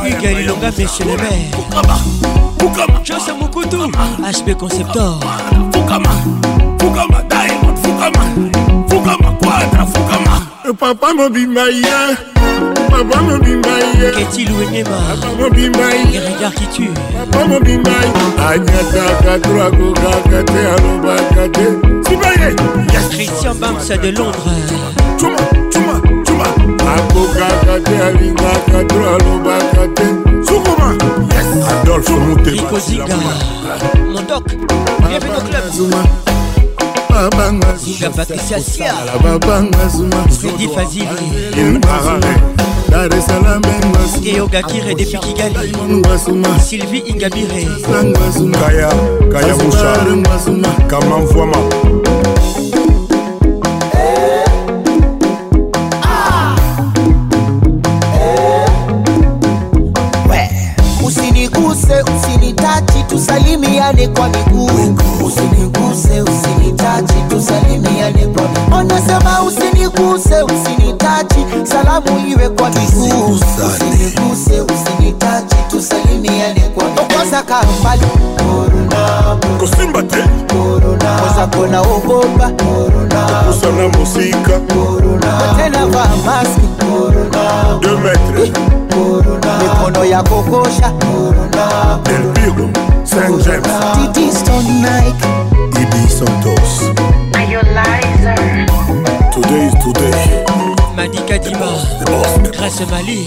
hugues 0.00 0.32
lilonga 0.36 0.72
mechelebert 0.78 2.00
chose 3.04 3.32
mokutu 3.32 3.78
hb 3.78 4.50
conceptor 4.60 5.14
eh, 10.64 10.74
papa 10.80 11.12
mobimba 11.14 11.60
ye 11.62 12.16
papa 12.90 13.22
mobimba 13.22 13.70
ye 14.00 14.10
ketiluenyemaregard 14.16 16.52
qui 16.56 16.66
tue 16.74 16.94
papa 17.30 17.44
mobimba 17.48 17.92
anyataka 18.48 19.32
to 19.44 19.52
akokaka 19.66 20.40
te 20.44 20.60
alobaka 20.74 21.44
te 21.52 21.66
sibaye 22.08 22.48
christian 23.10 23.54
bamsa 23.60 23.94
de 23.96 24.10
londres 24.12 24.70
akokaka 26.96 27.80
te 27.84 28.00
alingaka 28.04 28.84
to 28.88 28.98
alobaka 29.14 29.88
te 29.96 30.04
sukuma 30.48 30.96
adolfe 31.80 32.10
motemaikozinga 32.12 33.16
modok 34.14 34.44
zuma 35.76 36.02
babanga 37.08 37.76
zinga 37.76 38.10
patricia 38.10 38.60
siala 38.60 39.12
babanga 39.22 39.88
zuma 39.88 40.18
sudi 40.40 40.68
faziliinarare 40.74 42.34
dar 42.90 43.10
esalamengwasuyogakire 43.18 44.94
depi 44.94 45.18
kigalimongwasuma 45.18 46.58
sylvie 46.60 47.02
ingabire 47.06 47.66
ngwasuma 48.04 48.58
kaya 48.58 48.90
kaya 49.32 49.54
musha 49.56 49.92
ngwasuma 50.16 50.68
kamamvwama 50.90 52.01
na 81.72 81.80
ogopa 81.80 82.50
kusana 82.54 83.88
mosika 83.88 84.60
tena 85.56 85.86
va 85.86 86.04
maske 86.26 86.66
de 87.80 87.96
metre 87.96 88.60
mikono 89.62 90.04
ya 90.04 90.22
kokosha 90.22 90.92
delpigo 92.04 92.68
st 93.04 93.44
james 93.44 93.72
titistonike 93.94 95.28
ibi 95.82 96.08
santos 96.08 96.92
Today 99.34 99.66
is 99.66 99.74
today. 99.84 100.71
Manika 101.02 101.36
Diba 101.38 101.66
eh 102.00 102.50
Grâce 102.56 102.86
Mali 102.88 103.26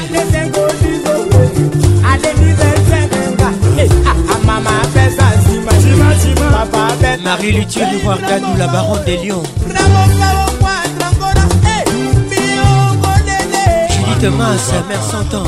Marie 7.25 7.53
Luthier 7.53 7.87
voir 8.05 8.19
Gadou, 8.19 8.55
la 8.59 8.67
baronne 8.69 9.03
des 9.05 9.17
lions 9.19 9.43
Judith 14.21 14.39
sa 14.59 14.79
mère 14.89 15.03
cent 15.03 15.29
ans 15.35 15.45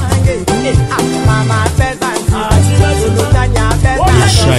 Michel 4.21 4.59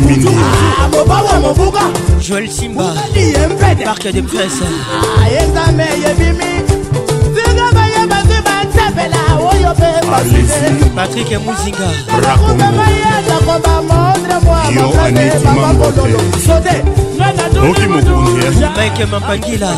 mpe 0.00 0.06
mingi 0.10 0.28
ah, 0.28 0.88
mobala 0.88 1.40
mobuka 1.40 1.80
joel 2.20 2.48
simba 2.50 2.94
marke 3.86 4.12
de 4.12 4.22
presse 4.22 4.64
yezame 5.32 5.86
yebimi 6.04 6.50
zinga 7.34 7.70
bayebaki 7.72 8.40
batapela 8.46 9.18
oyo 9.38 9.70
mpe 9.70 10.90
patrik 10.96 11.30
muzinga 11.44 11.88
rakomayatakoba 12.24 13.74
mondre 13.88 14.36
mwaaaebabakololo 14.44 16.18
sote 16.46 16.76
oki 17.70 17.86
mokonzi 17.86 18.64
mike 18.76 19.04
mampangila 19.06 19.72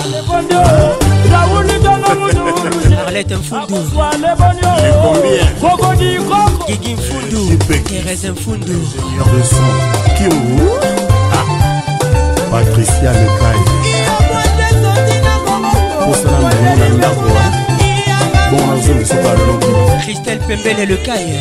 arlete 3.07 3.37
mfundu 3.37 3.91
kokodi 5.61 6.11
koko 6.29 6.67
gigi 6.67 6.95
mfundu 6.95 7.57
terese 7.89 8.31
mfundu 8.31 8.75
tokyo 10.17 10.33
ah. 11.37 11.45
patricia 12.51 13.13
lekai 13.13 13.61
posala 16.05 16.51
ndongo 16.53 16.77
na 16.79 16.89
ndako 16.89 17.31
bon 18.51 18.67
nazongi 18.77 19.05
soka 19.07 19.31
alongi 19.33 19.67
kristel 20.05 20.39
pembele 20.49 20.87
lekai 20.87 21.41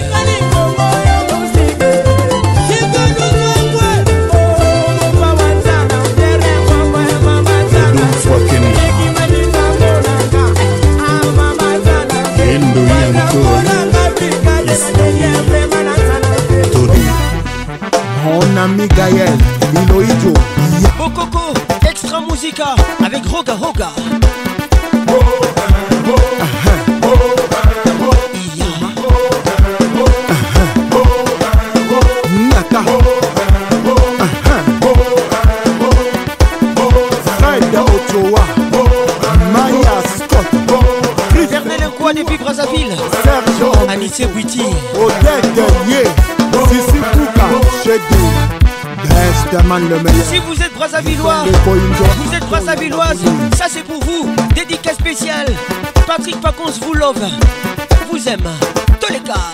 mon 18.26 18.57
ami 18.61 18.88
Gaël, 18.89 19.38
Bokoko, 20.97 21.53
extra 21.89 22.19
musica 22.22 22.73
avec 23.06 23.23
Roga 23.27 23.53
Roga. 23.53 23.89
Sergio 43.22 43.72
Amitié 43.89 44.26
oh 44.97 45.10
Si 50.30 50.38
vous 50.40 50.61
êtes 50.61 50.73
Brazzavillois, 50.76 51.45
vous 51.45 52.34
êtes 52.36 52.45
Brazzavilloise, 52.48 53.23
ça 53.56 53.68
c'est 53.69 53.84
pour 53.84 54.03
vous. 54.03 54.36
Dédicace 54.53 54.95
spéciale. 54.95 55.48
Patrick 56.06 56.41
Pacons 56.41 56.72
vous 56.82 56.94
love. 56.94 57.15
Vous 58.11 58.27
aime. 58.27 58.41
Tous 58.99 59.14
les 59.14 59.22
gars. 59.22 59.53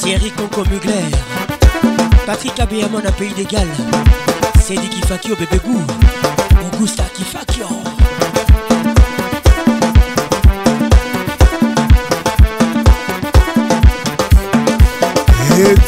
Thierry 0.00 0.30
Conco 0.30 0.62
Mugler. 0.70 1.02
Patrick 2.26 2.60
Abéamon 2.60 3.00
à 3.04 3.10
Pays 3.10 3.32
des 3.34 3.44
Galles. 3.44 3.66
Cédric 4.62 4.90
Kifakio 4.90 5.34
Bébé 5.34 5.58
Gou. 5.64 5.80
Augusta 6.76 7.02
Kifakio. 7.12 7.66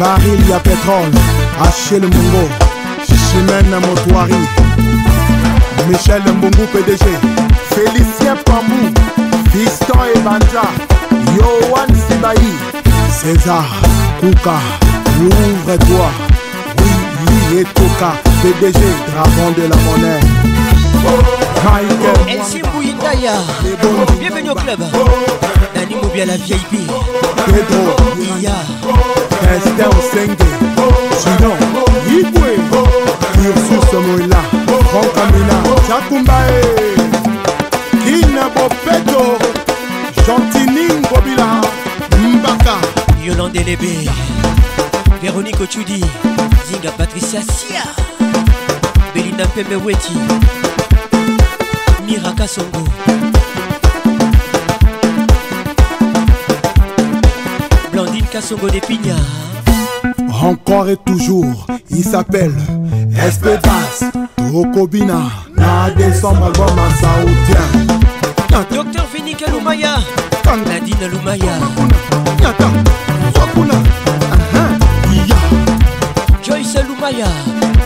baril 0.00 0.50
ya 0.50 0.58
petrole 0.58 1.20
achel 1.62 2.02
mongo 2.02 2.48
chimene 3.06 3.76
motoari 3.86 4.40
michel 5.88 6.22
mbungu 6.32 6.66
pdg 6.72 7.04
félicien 7.74 8.36
pambu 8.44 9.00
viston 9.52 10.08
ebanja 10.16 10.89
Yohan 11.36 11.90
Sibahi, 11.94 12.54
César, 13.20 13.64
Kouka, 14.20 14.56
l'ouvre-toi. 15.20 16.10
Oui, 16.78 17.54
lui 17.54 17.58
et 17.60 17.64
Koka, 17.64 18.12
PDG, 18.42 18.80
dragon 19.12 19.52
de 19.56 19.62
la 19.62 19.76
monnaie. 19.76 20.20
Michael 21.62 22.38
MC 22.38 22.62
Bouindaya, 22.72 23.32
bienvenue 24.18 24.50
au 24.50 24.54
club. 24.54 24.80
Nani 25.74 25.94
Moubia 26.02 26.26
la 26.26 26.36
VIP. 26.36 26.72
Pedro, 27.46 27.94
Iya, 28.40 28.54
Esther 29.54 29.90
Senge, 30.12 30.50
Jidon, 30.58 31.54
Yibwe, 32.08 32.58
Ursus 33.46 34.00
Moïla, 34.04 34.40
Franck 34.90 35.16
Amina, 35.16 35.78
Chakumbae, 35.86 36.60
Kina 38.04 38.48
Bopeto. 38.54 39.39
tontini 40.30 40.86
Kobila 41.08 41.46
mbaka 42.38 42.74
yolande 43.26 43.62
Lébé 43.68 43.92
véronique 45.22 45.60
ochudi 45.60 46.00
zinga 46.68 46.90
patricia 46.98 47.40
sia 47.42 47.82
belinda 49.14 49.44
Pemeweti 49.48 49.86
weti 49.86 50.16
miraka 52.06 52.46
songo 52.48 52.84
blandine 57.92 58.26
Kassogo 58.32 58.70
de 58.70 58.80
pigna 58.80 59.16
encore 60.42 60.88
et 60.90 61.00
toujours 61.04 61.66
il 61.90 62.04
s'appelle 62.04 62.54
espedas 63.26 64.04
tokobina 64.36 65.20
na 65.56 65.90
décembre 65.90 66.46
album 66.46 66.76
docteur 68.70 69.06
Dominique 69.32 69.52
Lumaya 69.52 69.96
Nadine 70.66 71.08
Lumaya 71.08 71.58
Nyata 72.40 72.70
Wakuna 73.36 73.74
Ya 75.12 75.36
Joyce 76.42 76.82
Lumaya 76.88 77.26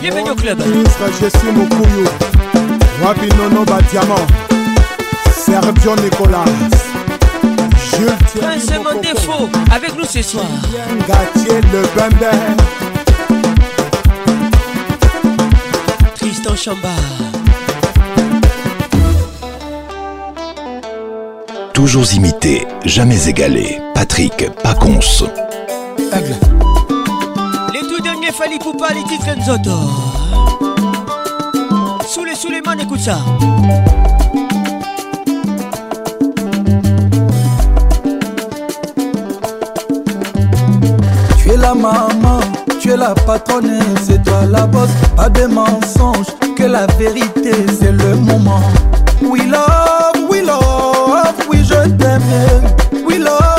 Bienvenue 0.01 0.31
au 0.31 0.35
club 0.35 0.59
Ministre 0.65 1.01
Jessie 1.19 1.51
Mokouyou 1.53 2.05
Wabi 3.03 3.29
Nono 3.37 3.63
Badiamant 3.63 4.25
Sergio 5.45 5.95
Nicolas 5.97 6.45
Jules 7.91 8.41
Prince 8.41 8.79
Mandefo 8.83 9.49
avec 9.71 9.95
nous 9.97 10.05
ce 10.05 10.23
soir 10.23 10.45
Gatier 11.07 11.61
Le 11.71 11.81
Bembe 11.95 12.31
Tristan 16.15 16.55
Chambard 16.55 17.21
Toujours 21.75 22.09
imité, 22.13 22.65
jamais 22.85 23.27
égalé. 23.27 23.81
Patrick 23.93 24.45
Pacons. 24.63 24.97
Les 24.97 27.79
tout 27.81 28.01
derniers 28.01 28.31
pour 28.61 28.77
pas 28.77 28.93
les 28.93 29.03
titres 29.03 29.35
sous 32.07 32.49
les 32.49 32.61
mains, 32.61 32.77
écoute 32.81 33.01
ça. 33.01 33.17
Tu 41.43 41.49
es 41.49 41.57
la 41.57 41.73
maman, 41.73 42.39
tu 42.79 42.89
es 42.91 42.95
la 42.97 43.13
patronne, 43.13 43.81
c'est 44.01 44.23
toi 44.23 44.45
la 44.49 44.65
bosse. 44.65 44.87
Pas 45.17 45.27
de 45.27 45.45
mensonges, 45.47 46.27
que 46.55 46.63
la 46.63 46.87
vérité, 46.97 47.51
c'est 47.77 47.91
le 47.91 48.15
moment. 48.15 48.61
We 49.21 49.43
love. 49.49 50.14
We 50.35 50.41
love, 50.41 51.47
we 51.49 51.63
je 51.63 51.95
t'aime. 51.97 52.21
Eh? 52.31 53.05
We 53.07 53.19
love. 53.19 53.54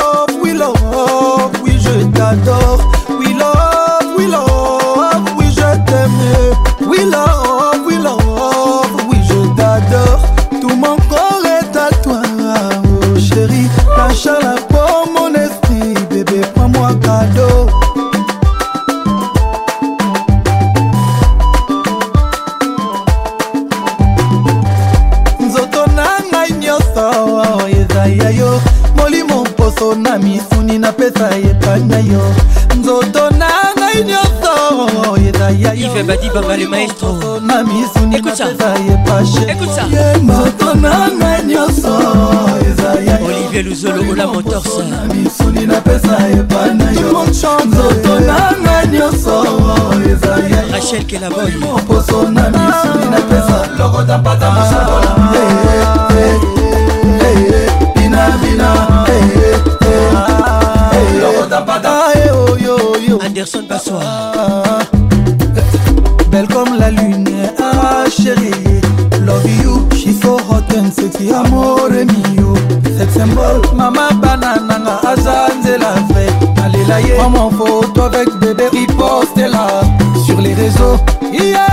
écoute 39.49 39.69
ça 39.71 39.85
ye 39.87 40.21
moto 40.21 40.73
na 40.75 41.09
ngai 41.09 41.45
nyonso 41.55 41.89
olivier 43.25 43.63
luzolo 43.63 44.03
ola 44.11 44.27
motorsa 44.27 44.83
misuni 45.11 45.65
napesa 45.65 46.17
epa 46.31 46.71
na 46.73 46.91
yo 46.91 47.23
nzoto 47.29 48.19
na 48.25 48.53
ngai 48.61 48.87
nyonso 48.89 49.43
rachel 50.71 51.03
kelaboymoposo 51.05 52.29
na 52.31 52.49
misuni 52.49 53.09
napesa 53.11 53.59
lokota 53.79 54.17
mpata 54.17 54.51
mosabola 54.51 55.15
binabina 57.95 58.73
ah. 60.13 60.97
lokota 61.21 61.61
mpata 61.61 61.97
anderson 63.25 63.65
basoir 63.67 64.76
amore 71.33 72.05
mio 72.05 72.53
sexembol 72.97 73.61
mama 73.73 74.09
bana 74.21 74.55
nanga 74.67 74.95
aza 75.09 75.49
nzela 75.59 75.87
vrai 76.09 76.27
nalela 76.55 76.99
ye 76.99 77.17
mama 77.17 77.49
foto 77.57 78.03
avec 78.03 78.29
bébé 78.39 78.67
ripostela 78.73 79.81
sur 80.25 80.39
les 80.41 80.53
réseaux 80.53 80.97
yeah. 81.31 81.66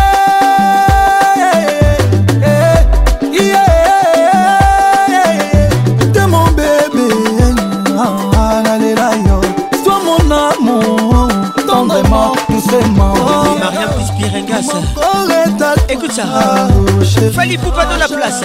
Fali 17.33 17.57
Poupa 17.57 17.85
dans 17.87 17.97
la 17.97 18.09
place 18.09 18.43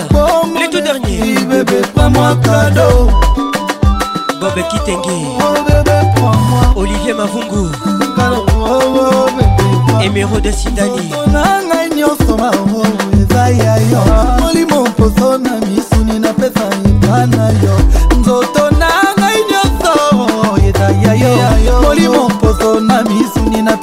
Les 0.61 0.69
tout 0.69 0.79
derniers 0.81 1.43
bébé 1.49 1.81
prends-moi 1.95 2.37
cadeau 2.43 3.09
Bob 4.39 4.53
Kitenge 4.53 5.11
Olivier 6.75 7.13
Mavungu 7.15 7.69
Emeraude 10.03 10.41
oh, 10.45 10.49
oh, 10.49 10.55
Sidani 10.57 11.11
oh, 11.13 11.29
na 11.31 11.61
ngai 11.67 11.89
nyonso 11.97 12.37
mao 12.37 12.83
eza 13.19 13.49
ya 13.51 13.75
yo 13.77 13.99
molimo 14.39 14.83
mposo 14.89 15.37
na 15.37 15.53
misuni 15.67 16.19
napesa 16.19 16.69
ebana 16.85 17.48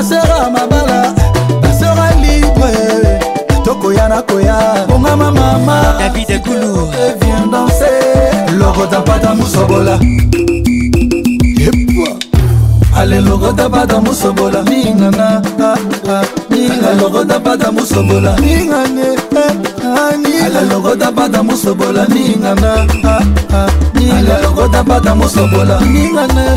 masera 0.00 0.48
mabala 0.50 1.12
basera 1.60 2.06
libre 2.24 2.72
tokoya 3.64 4.08
nakoya 4.08 4.86
bongama 4.88 5.28
mama 5.30 5.76
david 6.00 6.40
kulu 6.44 6.88
vien 7.20 7.44
danse 7.52 7.92
lokota 8.58 9.00
pata 9.06 9.34
musobola 9.36 9.98
ale 12.96 13.18
lokota 13.20 13.68
pata 13.68 14.00
musobola 14.00 14.62
mingana 14.64 15.28
minga 16.50 16.90
lokota 17.00 17.36
pata 17.46 17.68
musobola 17.70 18.32
mingane 18.40 19.06
ala 20.46 20.60
lokota 20.70 21.12
pata 21.12 21.40
musobola 21.42 22.08
mingana 22.08 22.72
minga 23.94 24.36
lokota 24.44 24.80
pata 24.82 25.12
musobola 25.14 25.76
mingane 25.80 26.50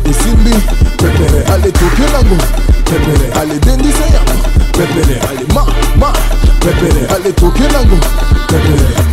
esimbi 0.10 0.56
pepele 0.98 1.40
ale 1.54 1.72
tokelango 1.72 2.38
pepele 2.86 3.34
ale 3.42 3.60
dendisa 3.60 4.06
yango 4.14 4.42
pepele 4.72 5.16
ale 5.30 5.44
ma 5.56 5.64
ma 6.00 6.14
pepele 6.60 7.08
ale 7.16 7.32
tokelango 7.34 7.98
pepele 8.48 9.13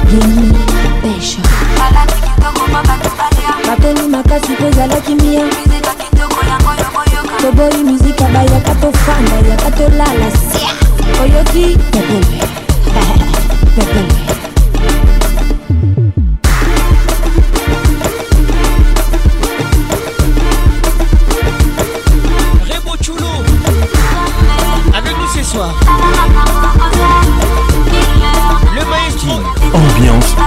give 0.08 0.26
me 0.28 0.52
pécho. 1.02 1.38
batoli 3.66 4.08
makasi 4.08 4.52
mpo 4.52 4.64
ezalaki 4.66 5.14
mia 5.14 5.42
toboyi 7.40 7.84
mizika 7.84 8.24
bayaka 8.24 8.74
tofanda 8.74 9.36
yaka 9.48 9.70
tolala 9.70 10.28
sia 10.52 10.68
oyoki 11.22 11.76
pepele 11.92 12.42
pepele 13.76 14.21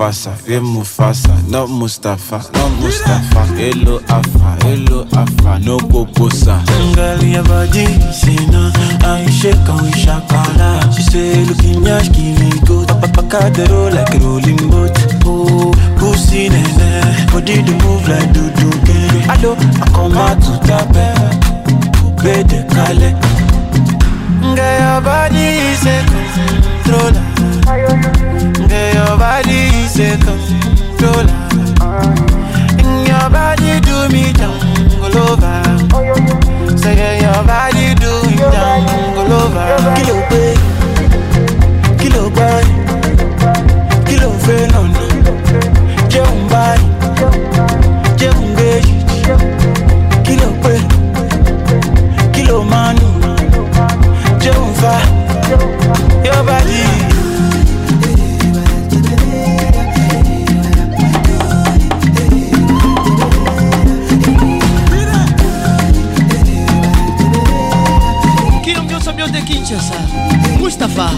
Mufasa, 0.00 0.32
e 0.48 0.54
eh, 0.54 0.60
Mufasa, 0.60 1.36
não 1.50 1.68
Mustafa, 1.68 2.40
não 2.56 2.70
Mustafa. 2.70 3.42
Hello 3.54 4.00
Afa, 4.08 4.56
hello 4.66 5.06
Afa, 5.12 5.58
no 5.58 5.76
Poposa. 5.76 6.58
Tangalia 6.64 7.42
body, 7.42 7.84
Sena, 8.10 8.72
I 9.04 9.26
shake 9.30 9.58
on 9.68 9.92
Shakala. 9.92 10.80
She 10.96 11.02
say, 11.02 11.44
looking 11.44 11.82
yash, 11.84 12.08
give 12.12 12.40
go. 12.66 12.86
Papakadero 12.86 13.90
like 13.94 14.14
rolling 14.22 14.70
boat. 14.70 14.98
Oh, 15.26 15.70
pussy 15.98 16.48
nene, 16.48 17.02
body 17.30 17.60
do 17.62 17.74
move 17.84 18.08
like 18.08 18.32
do 18.32 18.48
do 18.56 18.70
game. 18.86 19.20
Hello, 19.28 19.52
I 19.54 19.90
come 19.92 20.16
out 20.16 20.40
to 20.40 20.58
tape, 20.64 21.14
bed 22.16 22.50
kale. 22.72 23.14
Ngaya 24.54 25.02
body 25.04 25.68
Girl, 27.70 27.88
your 27.88 29.16
body 29.16 29.68
is 29.84 29.96
a 30.00 30.16
controller. 30.16 31.22
In 32.80 33.06
your 33.06 33.30
body 33.30 33.78
do 33.80 34.08
me 34.08 34.32
jungle 34.32 35.16
over. 35.16 35.62
So 36.76 36.92
girl, 36.92 37.20
your 37.22 37.44
body 37.46 37.94
do 37.94 38.22
me 38.28 38.36
jungle 38.36 39.32
over. 39.32 39.94
Kill 39.94 40.16
your 40.16 40.30
baby. 40.30 40.69
Mustapha 70.70 71.10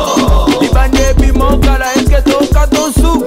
libande 0.61 1.05
bimokala 1.17 1.85
eske 1.99 2.21
tokatosu 2.29 3.25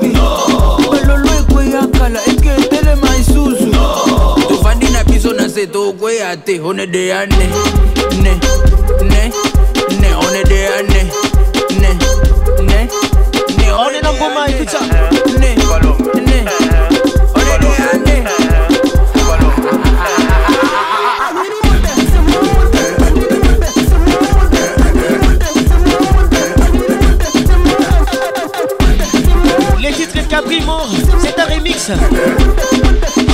a 6.30 6.36
ti, 6.36 6.58
on 6.62 6.76
est 6.78 6.86
des 6.88 7.10
années. 7.10 7.50
Né, 8.22 8.30
né, 9.02 9.30
né, 10.00 10.08
on 10.18 10.34
est 10.34 10.44
des 10.48 10.66
années. 10.78 11.06
Né, 11.78 12.62
né, 12.64 12.88
né, 13.58 13.66
on 13.78 13.90
est 13.90 14.00
dans 14.02 14.10
le 14.12 14.18
combat, 14.18 14.48
écoute 14.48 14.70
ça. 14.70 14.80
Né, 15.38 15.54
né. 15.54 16.65
mort, 30.64 30.88
c'est 31.20 31.38
un 31.38 31.46
remix. 31.54 31.90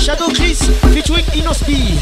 Shadow 0.01 0.27
Chris, 0.33 0.59
featuring 0.95 1.25
Inospi. 1.35 1.99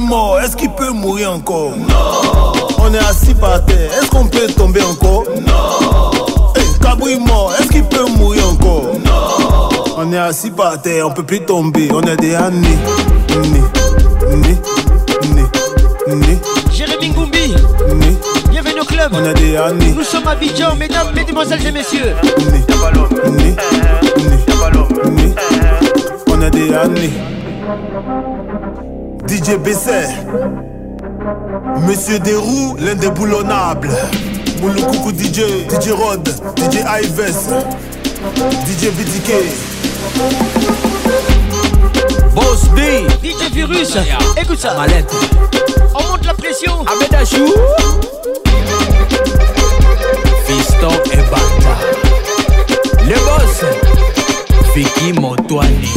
mort 0.00 0.38
est-ce 0.40 0.56
qu'il 0.56 0.70
peut 0.70 0.90
mourir 0.90 1.32
encore 1.32 1.72
Non. 1.76 2.52
On 2.78 2.92
est 2.94 2.98
assis 2.98 3.34
par 3.34 3.64
terre, 3.66 3.90
est-ce 4.00 4.10
qu'on 4.10 4.26
peut 4.26 4.46
tomber 4.56 4.82
encore 4.82 5.24
Non. 5.46 6.56
Hey, 7.10 7.18
mort 7.18 7.52
est-ce 7.58 7.68
qu'il 7.70 7.82
peut 7.84 8.08
mourir 8.18 8.42
encore 8.50 8.92
Non. 9.04 9.30
On 9.96 10.12
est 10.12 10.18
assis 10.18 10.50
par 10.50 10.80
terre, 10.80 11.08
on 11.08 11.12
peut 11.12 11.24
plus 11.24 11.40
tomber, 11.40 11.88
on 11.92 12.02
est 12.02 12.16
des 12.16 12.34
années. 12.36 12.78
Né, 13.30 14.28
né, 14.36 14.56
né, 16.08 16.14
né. 16.14 16.38
Jérémy 16.72 17.08
Goumbi. 17.10 17.52
Né. 17.96 18.16
On 19.12 19.24
a 19.24 19.34
des 19.34 19.56
années. 19.56 19.92
Nous 19.92 20.02
sommes 20.02 20.26
à 20.26 20.34
Bijan, 20.34 20.74
mesdames, 20.76 21.08
mesdemoiselles 21.14 21.66
et 21.66 21.70
messieurs. 21.70 22.14
On 26.28 26.42
a 26.42 26.48
des 26.50 26.72
années. 26.74 27.12
DJ 29.28 29.58
Besset. 29.62 30.08
Monsieur 31.86 32.18
Desroux, 32.20 32.76
l'indéboulonnable. 32.78 33.90
Moulou 34.62 34.82
Coucou 34.84 35.10
DJ, 35.12 35.40
DJ 35.68 35.90
Rod, 35.90 36.26
DJ 36.56 36.76
Ives, 37.02 37.36
DJ 38.66 38.90
BTK. 38.92 39.32
Boss 42.34 42.68
B, 42.68 42.78
DJ 43.22 43.50
Virus, 43.52 43.98
écoute 44.40 44.58
ça. 44.58 44.74
Malette. 44.74 45.12
On 45.94 46.02
monte 46.08 46.24
la 46.26 46.34
pression. 46.34 46.72
Ahmed 46.86 47.12
Achou. 47.14 47.52
Fiston 50.44 50.90
et 51.12 51.16
Bata. 51.16 51.74
Le 53.08 53.14
boss. 53.14 53.64
Fiki 54.72 55.12
Motoani. 55.14 55.90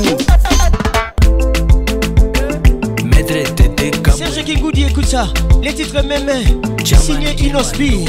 Ocha, 5.14 5.28
les 5.62 5.74
titres 5.76 6.02
même 6.06 6.30
signés 6.84 7.36
Inospi. 7.42 8.06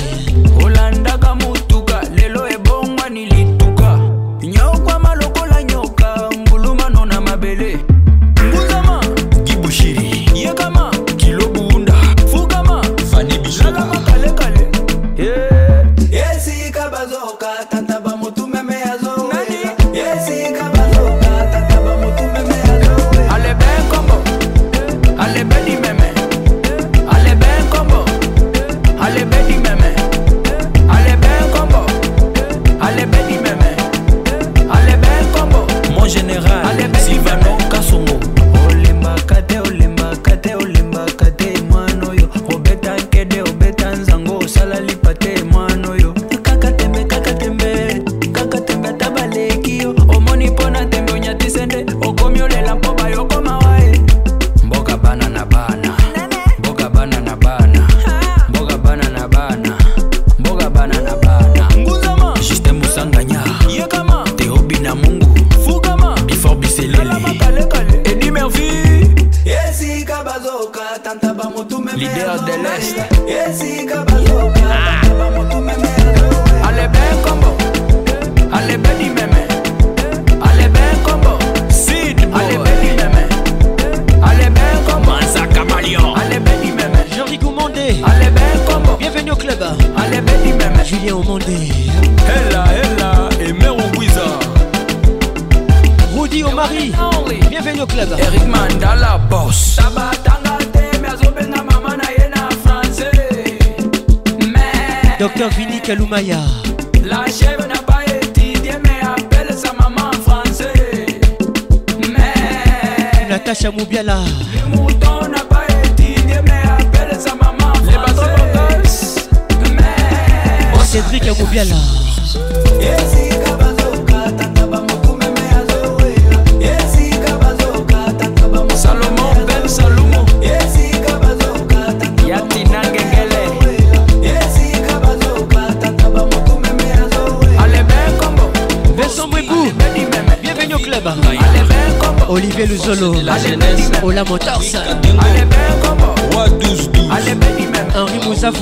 Olandaka 0.63 1.35
Moutou. 1.35 1.62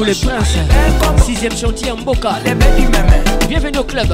les 0.04 0.14
princes. 0.24 0.56
Sixième 1.24 1.56
chantier 1.56 1.90
en 1.92 1.96
Boca. 1.96 2.36
Bienvenue 3.48 3.78
au 3.78 3.84
club. 3.84 4.08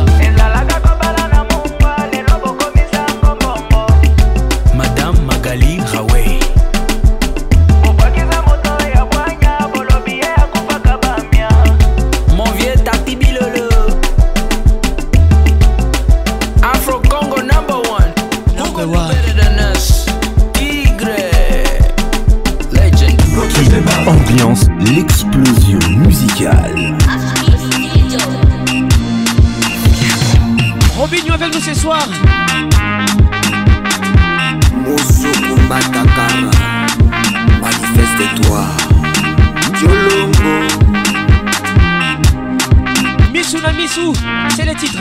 Missou, 43.76 44.12
c'est 44.56 44.64
le 44.64 44.74
titre. 44.74 44.96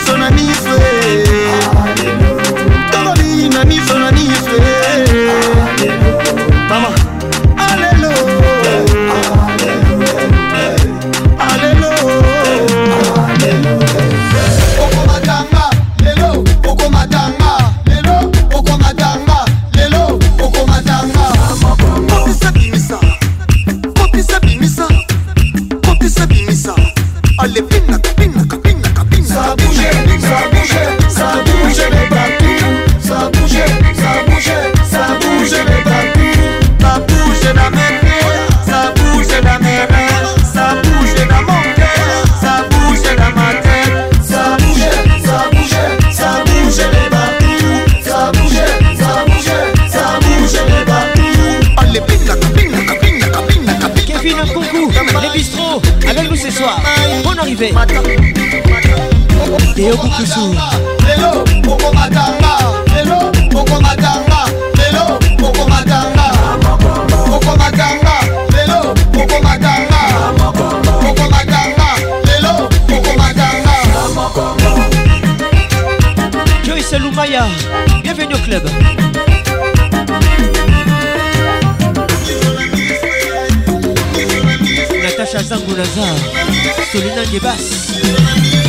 basse. 87.41 87.95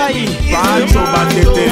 ngai 0.04 0.26
bato 0.92 1.00
bakete 1.00 1.66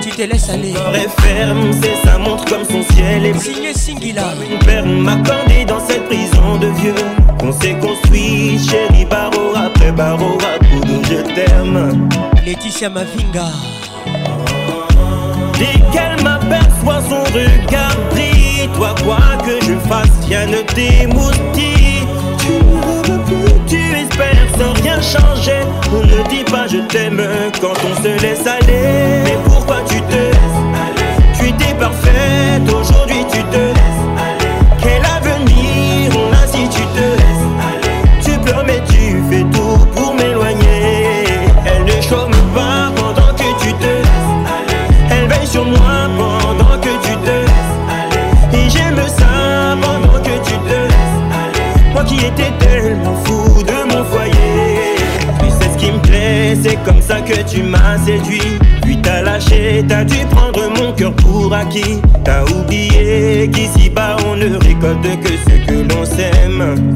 Tu 0.00 0.08
te 0.10 0.22
laisses 0.22 0.48
aller. 0.48 0.72
Corps 0.74 0.94
est 0.94 1.20
ferme, 1.20 1.70
c'est 1.82 2.08
sa 2.08 2.16
montre 2.18 2.44
comme 2.44 2.62
son 2.64 2.82
ciel 2.94 3.26
est 3.26 3.38
signé 3.40 3.74
Singila. 3.74 4.22
Une 4.52 4.58
perle 4.60 5.04
dans 5.66 5.80
cette 5.86 6.06
prison 6.06 6.56
de 6.60 6.68
vieux. 6.80 6.94
Qu'on 7.40 7.50
s'est 7.52 7.76
construit, 7.80 8.56
chérie 8.70 9.04
rap 9.10 9.71
bah 9.96 10.16
Baro 10.16 10.36
où 10.86 11.04
je 11.04 11.14
t'aime. 11.34 12.08
Laetitia 12.46 12.88
Mavinga. 12.88 13.48
Dès 15.58 15.80
qu'elle 15.92 16.22
m'aperçoit, 16.24 17.00
son 17.10 17.22
regard 17.34 17.96
brille. 18.12 18.68
Toi, 18.76 18.94
quoi 19.04 19.18
que 19.44 19.62
je 19.66 19.72
fasse, 19.88 20.12
rien 20.28 20.46
ne 20.46 20.58
t'émoustille. 20.58 22.06
Tu 22.38 23.10
ne 23.10 23.16
veux 23.16 23.24
plus, 23.24 23.66
tu 23.66 23.80
espères 23.92 24.50
sans 24.56 24.72
rien 24.82 25.00
changer. 25.02 25.60
On 25.92 26.00
ne 26.00 26.28
dit 26.28 26.44
pas 26.44 26.66
je 26.68 26.78
t'aime 26.88 27.20
quand 27.60 27.72
on 27.84 28.02
se 28.02 28.22
laisse 28.22 28.46
aller. 28.46 29.22
Mais 29.24 29.36
pourquoi 29.44 29.78
tu 29.88 30.00
te 30.00 30.14
laisses 30.14 30.62
aller 30.94 31.08
Tu 31.38 31.52
t'es 31.54 31.74
parfaite 31.74 32.71
tu 57.48 57.62
m'as 57.62 57.98
séduit. 57.98 58.58
Puis 58.82 58.98
t'as 59.02 59.22
lâché, 59.22 59.84
t'as 59.88 60.04
dû 60.04 60.16
prendre 60.26 60.68
mon 60.78 60.92
cœur 60.92 61.12
pour 61.14 61.52
acquis. 61.54 62.00
T'as 62.24 62.44
oublié 62.44 63.48
qu'ici-bas 63.52 64.16
on 64.26 64.36
ne 64.36 64.56
récolte 64.58 65.02
que 65.02 65.28
ce 65.28 65.66
que 65.66 65.92
l'on 65.94 66.04
s'aime 66.04 66.94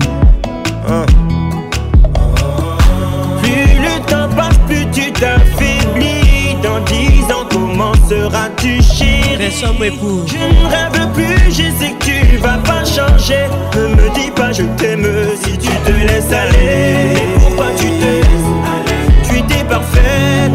hein. 0.88 1.06
Plus 3.42 3.48
le 3.48 4.10
temps 4.10 4.28
passe, 4.36 4.58
plus 4.66 4.86
tu 4.92 5.10
t'affaiblis. 5.12 6.56
Dans 6.62 6.80
dix 6.80 7.22
ans, 7.32 7.46
comment 7.50 7.94
seras-tu 8.08 8.82
chérie? 8.82 9.22
Je 9.38 9.66
ne 9.66 10.70
rêve 10.70 11.12
plus, 11.14 11.44
je 11.48 11.62
sais 11.82 11.94
que 11.98 12.04
tu 12.30 12.36
vas 12.38 12.58
pas 12.58 12.84
changer. 12.84 13.46
Ne 13.76 13.88
me 13.94 14.14
dis 14.14 14.30
pas 14.34 14.50
je 14.52 14.62
t'aime 14.76 15.06
si 15.44 15.52
tu 15.52 15.68
te 15.68 15.92
laisses 15.92 16.32
aller 16.32 17.45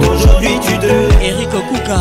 aujourd'hui 0.10 0.58
tu 0.62 0.78
te 0.78 0.92
Eric 1.24 1.50
Okuka 1.54 2.00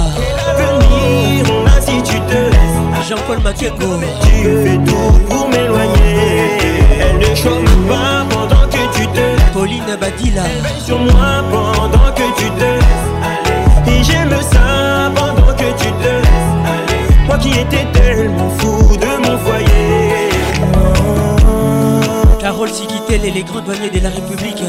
Venir 0.56 1.44
on 1.52 1.66
a 1.66 1.80
si 1.80 2.02
tu 2.02 2.20
te 2.20 3.08
Jean-Paul 3.08 3.38
Matiengo 3.42 3.98
Tu 4.22 4.64
fais 4.64 4.78
tout 4.86 5.18
pour 5.28 5.48
m'éloigner 5.48 7.00
Elle 7.00 7.18
ne 7.18 7.34
chôme 7.34 7.64
pas 7.88 8.24
pendant 8.30 8.66
que 8.66 8.96
tu 8.96 9.06
te 9.08 9.52
Pauline 9.52 9.96
Badila 10.00 10.42
Elle 10.44 10.84
sur 10.84 10.98
moi 10.98 11.44
pendant 11.50 12.12
que 12.12 12.22
tu 12.40 12.48
te 12.50 13.90
Et 13.90 14.02
j'aime 14.04 14.34
ça 14.52 15.10
pendant 15.14 15.52
que 15.52 15.82
tu 15.82 15.90
te 15.90 17.26
Moi 17.26 17.38
qui 17.38 17.50
étais 17.58 17.86
tellement 17.92 18.50
fou 18.58 18.96
de 18.96 19.09
Carole 22.40 22.70
Sigitel 22.72 23.22
et 23.26 23.30
les 23.30 23.42
grands 23.44 23.60
douaniers 23.60 23.90
de 23.90 24.00
la 24.02 24.08
République 24.08 24.62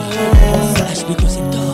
Aspecto 0.90 1.28
Sector 1.28 1.71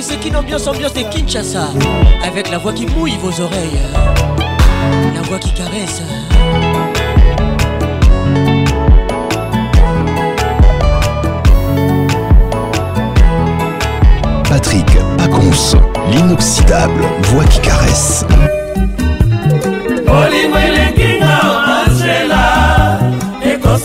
C'est 0.00 0.18
qui 0.18 0.34
ambiance, 0.34 0.66
ambiance 0.66 0.92
des 0.92 1.04
Kinshasa. 1.04 1.68
Avec 2.26 2.50
la 2.50 2.58
voix 2.58 2.72
qui 2.72 2.84
mouille 2.86 3.16
vos 3.22 3.40
oreilles, 3.40 3.78
la 5.14 5.22
voix 5.22 5.38
qui 5.38 5.52
caresse. 5.54 6.02
Patrick 14.48 14.86
Pacons, 15.18 15.78
l'inoxydable 16.10 17.04
voix 17.22 17.44
qui 17.44 17.60
caresse. 17.60 18.24
olimo 20.08 20.56
et 20.58 21.12
Et 23.46 23.58
qu'on 23.60 23.78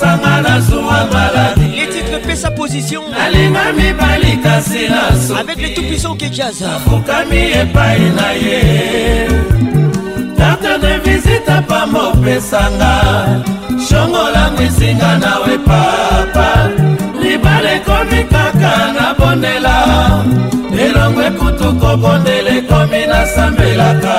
proposition 2.60 3.10
nalinga 3.12 3.74
mibali 3.74 4.38
kasi 4.44 4.90
na 4.90 5.16
soki 5.16 5.40
avec 5.40 5.58
le 5.64 5.70
tout-puissant 5.76 6.16
kinshasa 6.20 6.76
afukami 6.76 7.42
epai 7.62 8.00
na 8.20 8.28
ye 8.36 8.60
karte 10.40 10.74
de 10.84 10.94
visite 11.06 11.56
pamba 11.70 12.02
opesanga 12.10 12.94
shongolango 13.88 14.62
esinga 14.68 15.12
nawe 15.24 15.56
papa 15.70 16.52
libala 17.24 17.70
ekomi 17.80 18.22
kaka 18.34 18.74
na 18.98 19.08
bondela 19.20 19.78
elongo 20.86 21.22
ekutu 21.30 21.68
kobondela 21.82 22.50
ekomi 22.60 23.02
nasambelaka 23.12 24.16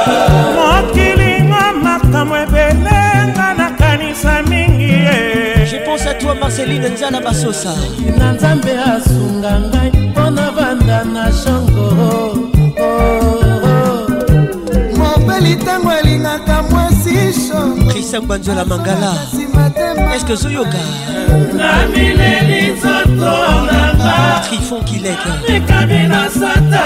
mokilinga 0.57 1.63
makambo 1.85 2.37
ebele 2.45 3.00
je 5.71 5.77
pense 5.85 6.05
à 6.07 6.15
toi 6.15 6.35
marceline 6.35 6.89
nzana 6.89 7.21
basosa 7.21 7.75
na 8.19 8.33
nzambe 8.33 8.73
asunga 8.95 9.53
ngai 9.71 9.91
mpo 10.11 10.31
na 10.37 10.47
banda 10.57 10.99
na 11.15 11.25
shango 11.41 11.87
mobeli 14.99 15.55
ntango 15.55 15.91
alingaka 15.91 16.63
mwasi 16.63 17.15
kristian 17.91 18.27
banzola 18.27 18.65
mangala 18.65 19.13
eske 20.17 20.35
zoyoka 20.35 20.83
na 21.57 21.71
mileli 21.95 22.73
nzoto 22.73 23.31
nanga 23.67 24.43
trifon 24.49 24.83
kilekekabi 24.89 26.01
na 26.13 26.21
satana 26.39 26.83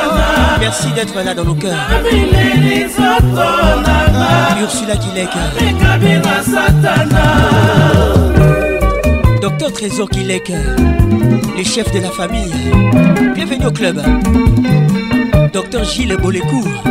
merci 0.61 0.89
d'être 0.95 1.17
là 1.25 1.33
dans 1.35 1.45
nos 1.45 1.55
cœurs 1.55 1.85
na 1.91 1.99
mileli 2.11 2.85
nzoto 2.85 3.47
nanga 3.87 4.63
ursula 4.65 4.97
kilekekabi 4.97 6.13
na 6.25 6.35
satana 6.53 7.25
Docteur 9.45 9.73
Trésor 9.75 10.09
Kilek, 10.09 10.51
les 11.55 11.65
chefs 11.65 11.93
de 11.93 12.01
la 12.01 12.09
famille. 12.11 12.51
Bienvenue 13.35 13.67
au 13.67 13.71
club. 13.71 14.01
Docteur 15.53 15.85
Gilles 15.85 16.17
Bolécourt, 16.17 16.83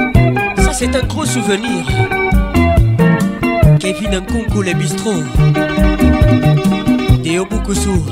ça 0.60 0.72
c'est 0.72 0.96
un 0.96 1.02
gros 1.08 1.26
souvenir. 1.26 1.84
Kevin 3.80 4.20
Nkunku, 4.20 4.62
les 4.62 4.76
bistrots. 4.76 5.24
Théo 7.24 7.44
Boukoussou, 7.50 8.06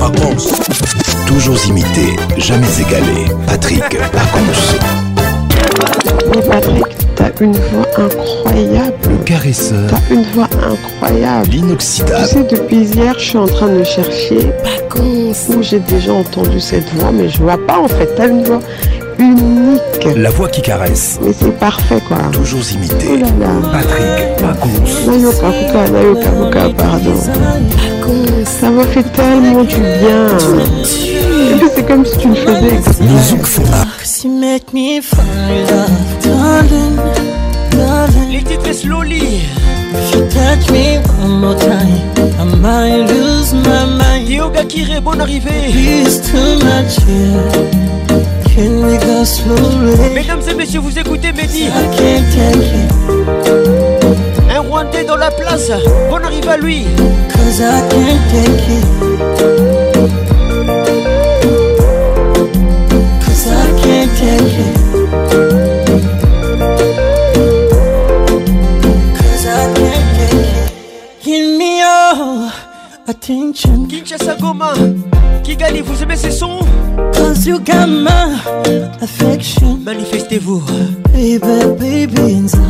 pacons 0.00 0.48
toujours 1.26 1.58
imité 1.68 2.16
jamais 2.38 2.80
égalé 2.80 3.26
patrick 3.46 3.84
pacons 3.88 4.62
t'as 7.16 7.30
une 7.40 7.52
voix 7.52 7.88
incroyable 7.98 9.24
caresseur 9.26 9.90
t'as 9.90 10.14
une 10.14 10.24
voix 10.34 10.48
incroyable 10.64 11.50
l'inoxydable 11.50 12.26
tu 12.28 12.32
sais 12.34 12.44
depuis 12.44 12.84
hier 12.94 13.14
je 13.18 13.24
suis 13.24 13.38
en 13.38 13.46
train 13.46 13.68
de 13.68 13.84
chercher 13.84 14.52
pacons 14.64 15.32
où 15.50 15.62
j'ai 15.62 15.80
déjà 15.80 16.12
entendu 16.14 16.58
cette 16.60 16.88
voix 16.94 17.10
mais 17.12 17.28
je 17.28 17.38
vois 17.42 17.58
pas 17.66 17.78
en 17.78 17.88
fait 17.88 18.08
t'as 18.16 18.28
une 18.28 18.44
voix 18.44 18.60
unique 19.18 19.82
presque. 20.02 20.18
La 20.18 20.30
voix 20.30 20.48
qui 20.48 20.62
caresse. 20.62 21.18
Mais 21.22 21.32
c'est 21.38 21.54
parfait 21.58 22.00
quoi. 22.08 22.16
Toujours 22.32 22.60
imité. 22.72 23.08
Oh 23.12 23.16
là 23.16 23.26
là. 23.40 23.48
Patrick 23.72 24.36
Pacons. 24.36 24.70
pardon. 26.76 27.16
Ça 28.44 28.70
me 28.70 28.82
fait 28.84 29.04
tellement 29.14 29.62
du 29.64 29.76
bien. 29.76 30.38
c'est 31.74 31.86
comme 31.86 32.04
si 32.06 32.18
tu 32.18 32.28
le 32.28 32.34
faisais 32.34 32.74
exprès. 32.74 33.04
Musique 33.04 33.46
Foma. 33.46 33.86
Les 38.30 38.40
titres 38.42 38.74
slowly. 38.74 39.44
If 39.94 40.14
you 40.14 40.22
touch 40.28 40.70
me 40.70 40.98
one 41.22 41.40
more 41.40 41.54
time, 41.56 42.00
I 42.38 42.44
might 42.56 43.08
lose 43.10 43.52
my 43.54 43.84
mind. 43.98 44.28
Yoga 44.28 44.64
qui 44.64 44.84
bonne 45.00 45.20
arrivée. 45.20 45.66
It's 45.70 46.18
too 46.30 46.56
much, 46.64 46.98
yeah. 47.06 48.11
Mesdames 50.14 50.42
et 50.50 50.54
messieurs, 50.54 50.80
vous 50.80 50.98
écoutez 50.98 51.32
Mehdi. 51.32 51.68
Un 54.50 54.60
Rwandais 54.60 55.04
dans 55.04 55.16
la 55.16 55.30
place. 55.30 55.70
on 56.10 56.16
arrive 56.16 56.48
à 56.50 56.58
lui. 56.58 56.84
Kinshasa 73.92 74.34
Goma, 74.40 74.72
Kigali, 75.44 75.80
vous 75.82 76.02
aimez 76.02 76.16
ces 76.16 76.30
sons? 76.30 76.60
you 77.46 77.58
got 77.60 77.88
my 77.88 78.24
affection. 79.02 79.78
Manifestez-vous. 79.84 80.62
Eh 81.16 81.38
ben, 81.38 81.74
baby, 81.78 82.06
baby, 82.06 82.34
inside. 82.34 82.61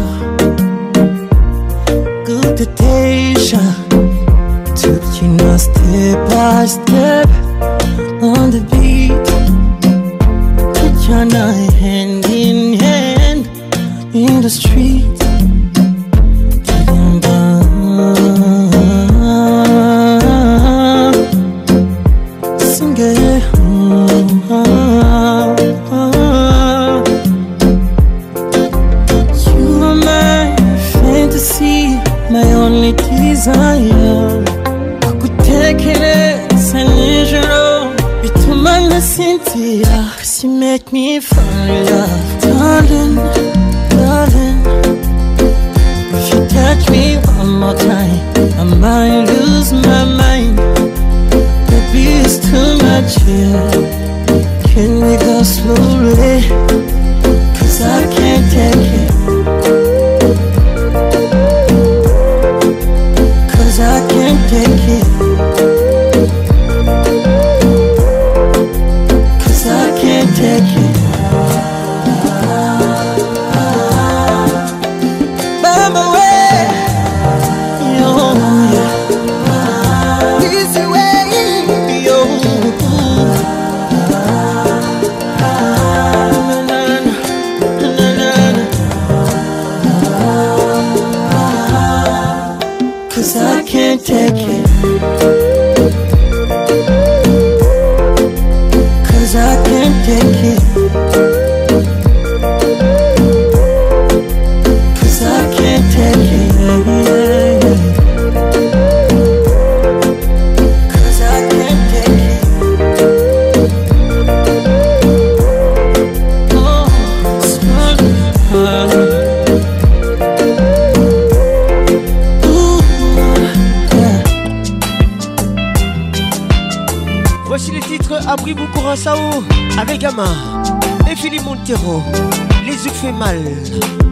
Les 132.66 132.70
yeux 132.84 132.90
fait 132.92 133.12
mal, 133.12 133.38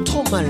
trop 0.06 0.24
mal. 0.30 0.46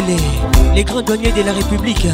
Mundele, 0.00 0.16
les 0.74 0.84
grands 0.84 1.00
douaniers 1.02 1.32
de 1.32 1.40
la 1.44 1.52
République. 1.54 2.06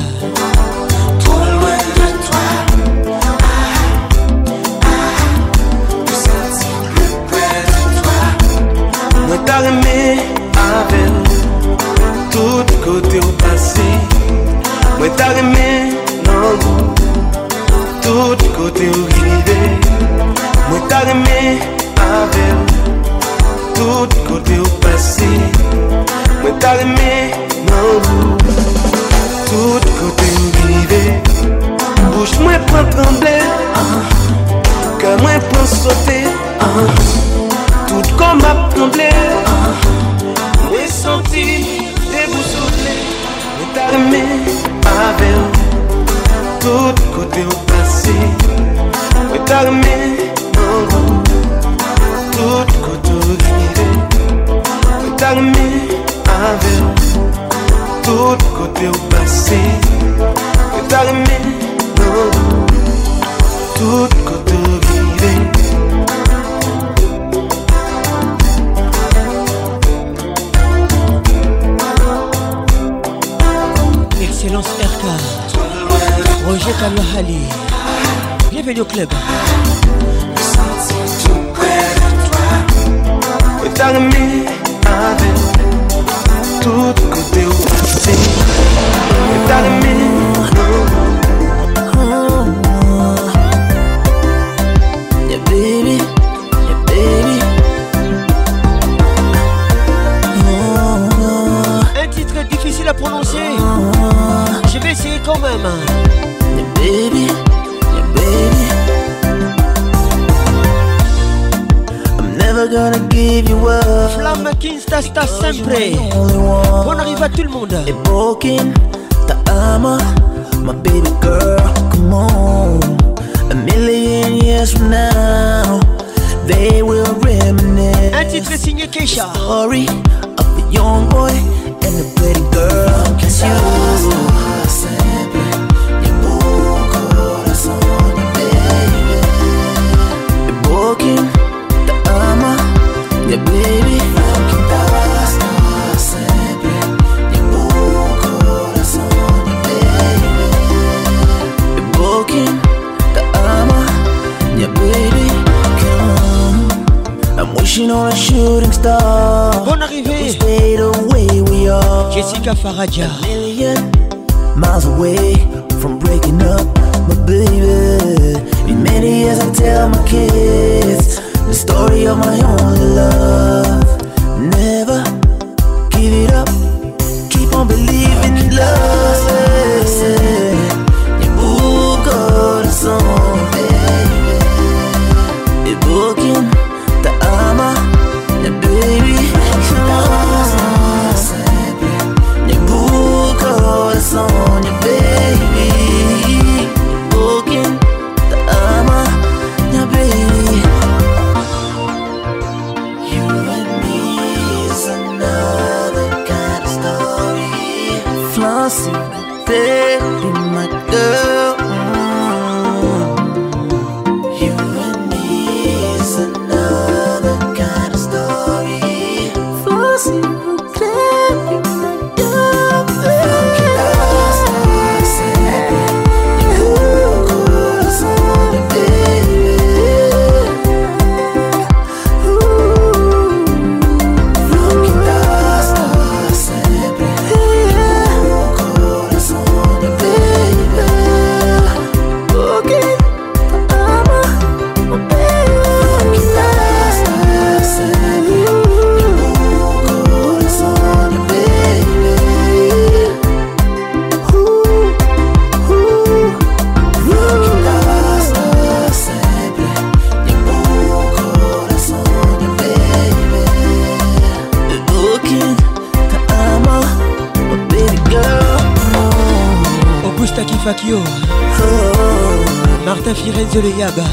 the 273.60 273.68
Yaga. 273.72 274.11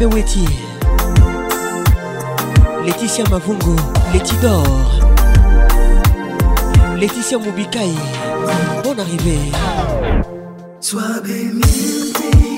Beweti 0.00 0.46
Laetitia 2.86 3.22
Mavungo 3.28 3.76
Laetidor 4.12 4.64
Laetitia 6.96 7.36
Moubikaï 7.38 7.92
Bonne 8.82 8.98
arrivée 9.00 9.52
Sois 10.80 11.20
bénie 11.22 12.49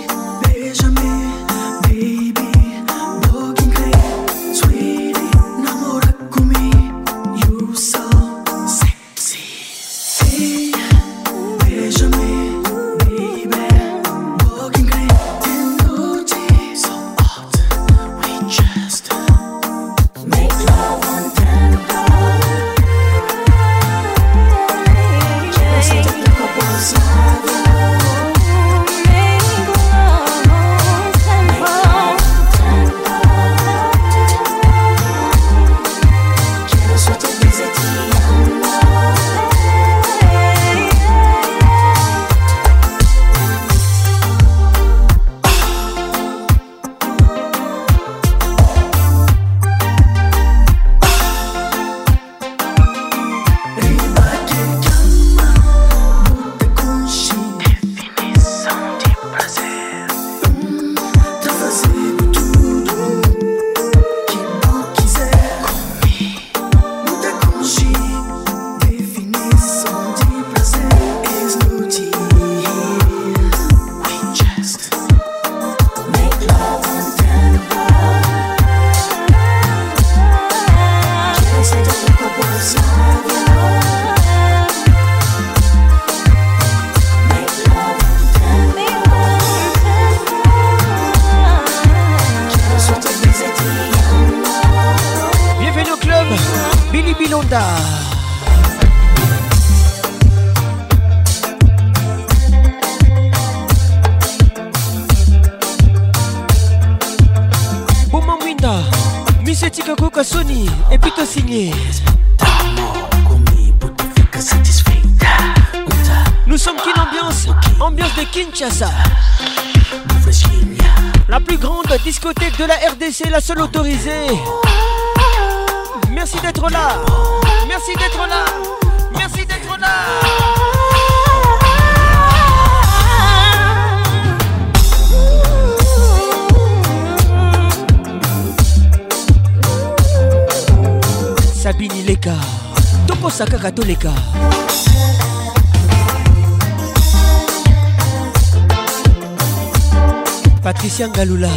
Kaloula, 151.12 151.50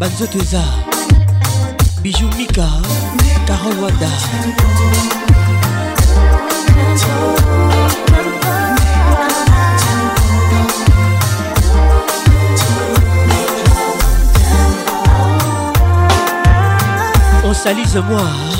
Banzoteza, 0.00 0.62
bijou 2.02 2.28
mika 2.36 2.66
carol 3.46 3.78
wada 3.80 4.10
on 17.48 17.54
salise 17.54 18.00
moi 18.00 18.18
hein. 18.20 18.57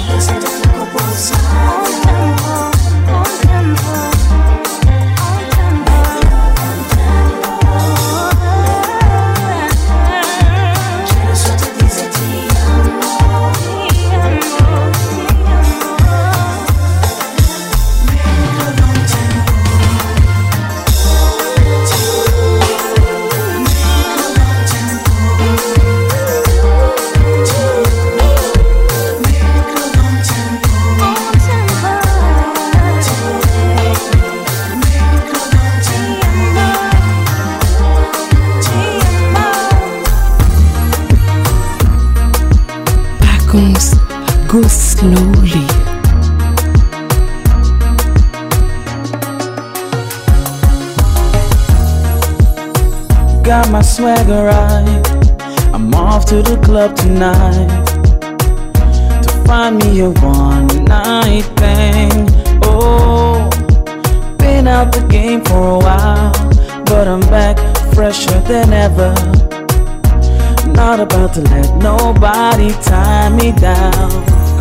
got 53.49 53.71
my 53.71 53.81
swagger 53.81 54.45
right. 54.45 55.11
I'm 55.73 55.95
off 55.95 56.27
to 56.27 56.43
the 56.43 56.61
club 56.67 56.95
tonight 56.95 57.71
to 59.23 59.45
find 59.47 59.79
me 59.83 60.01
a 60.01 60.11
one 60.21 60.67
night 60.85 61.45
thing. 61.63 62.29
Oh, 62.65 63.49
been 64.39 64.69
out 64.69 64.93
the 64.93 65.03
game 65.09 65.41
for 65.43 65.61
a 65.77 65.79
while, 65.79 66.35
but 66.85 67.09
I'm 67.09 67.21
back 67.37 67.57
fresher 67.95 68.39
than 68.41 68.75
ever. 68.75 69.15
Not 70.73 71.01
about 71.01 71.33
to 71.37 71.41
let 71.41 71.75
nobody 71.79 72.71
tie 72.83 73.31
me 73.31 73.53
down. 73.53 74.11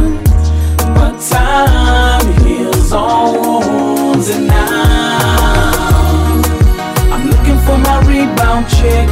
But 0.98 1.14
time 1.40 2.26
heals 2.46 2.92
all 2.94 3.51
rebounds 4.22 4.30
and 4.30 4.48
now 4.48 6.42
I'm 7.14 7.28
looking 7.30 7.58
for 7.66 7.78
my 7.80 7.98
rebound 8.08 8.68
chick. 8.68 9.08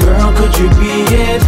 Girl, 0.00 0.32
could 0.34 0.56
you 0.58 0.68
be 0.80 1.04
it? 1.14 1.42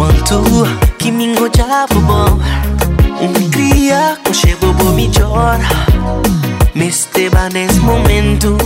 quanto 0.00 0.42
que 0.96 1.12
me 1.12 1.24
engodeava 1.26 1.94
bom 1.96 2.38
Me 3.20 3.48
cria 3.50 4.16
com 4.24 4.32
chego 4.32 4.72
bo 4.72 4.84
me 4.92 5.10
chora 5.10 5.60
Me 6.74 6.88
esteva 6.88 7.50
nesse 7.50 7.78
momento 7.80 8.56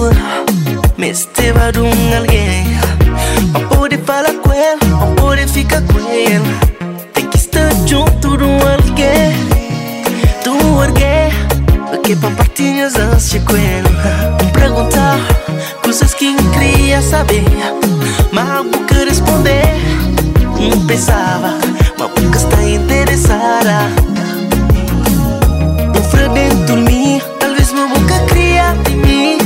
Me 0.97 1.11
esteva 1.11 1.73
de 1.73 1.81
um 1.81 1.91
alguém 2.19 2.65
Não 3.53 3.67
pode 3.79 3.97
falar 3.99 4.33
com 4.35 4.53
ele, 4.53 4.85
não 4.89 5.13
pode 5.17 5.45
ficar 5.49 5.83
com 5.83 5.99
ele 6.09 6.55
Tem 7.13 7.27
que 7.27 7.37
estar 7.37 7.69
junto 7.85 8.37
de 8.37 8.45
um 8.45 8.57
alguém 8.57 9.35
De 10.45 10.51
alguém 10.51 12.03
Que 12.05 12.15
compartilha 12.15 12.87
as 12.87 12.95
ansias 12.97 13.43
com 13.43 13.57
ele 13.57 13.89
Perguntar 14.53 15.19
coisas 15.83 16.15
que 16.15 16.33
queria 16.53 17.03
saber 17.03 17.43
Mas 18.31 18.49
eu 18.51 18.85
quero 18.87 19.09
responder 19.11 19.75
pensaba, 20.87 21.55
ma 21.99 22.09
nunca 22.21 22.39
está 22.39 22.63
interesada? 22.63 23.89
Un 25.97 26.05
fragmento 26.11 26.77
mío, 26.77 27.23
tal 27.41 27.55
vez 27.55 27.73
ma 27.73 27.87
boca 27.87 28.21
crea 28.29 28.75
de 28.85 28.91
mí 28.95 29.39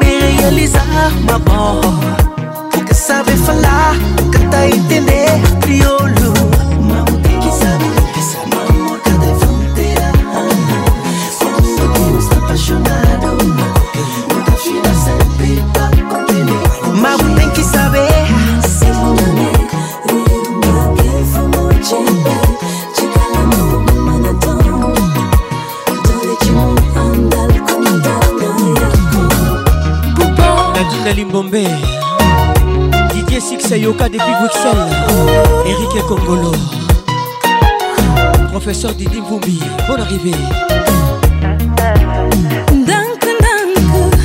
Me 0.00 0.36
realizar, 0.40 1.10
ma 1.26 1.36
boca 1.38 2.94
sabe 2.94 3.36
falar, 3.36 3.94
nunca 4.20 4.38
está 4.38 4.58
a 4.60 4.66
entender 4.66 5.28
Yoka 33.80 34.08
depuis 34.08 34.32
Bruxelles, 34.40 34.88
Eric 35.64 36.02
Kongolo, 36.06 36.50
professeur 38.50 38.92
Didi 38.94 39.20
Mvumbi, 39.20 39.60
bonne 39.86 40.00
arrivée. 40.00 40.32
Dank, 42.86 43.20
dank, 43.20 44.16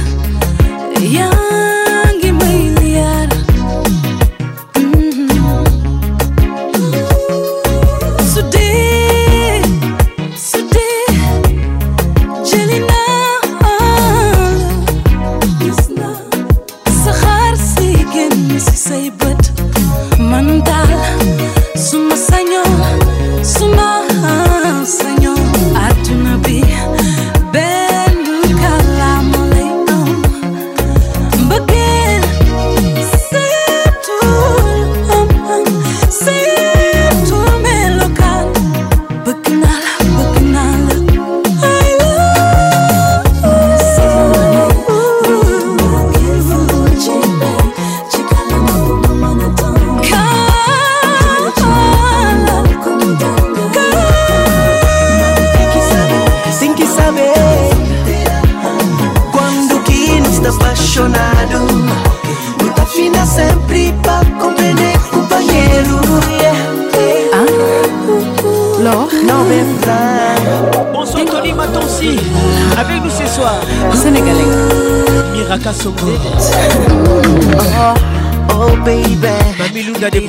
yeah. 1.01 1.62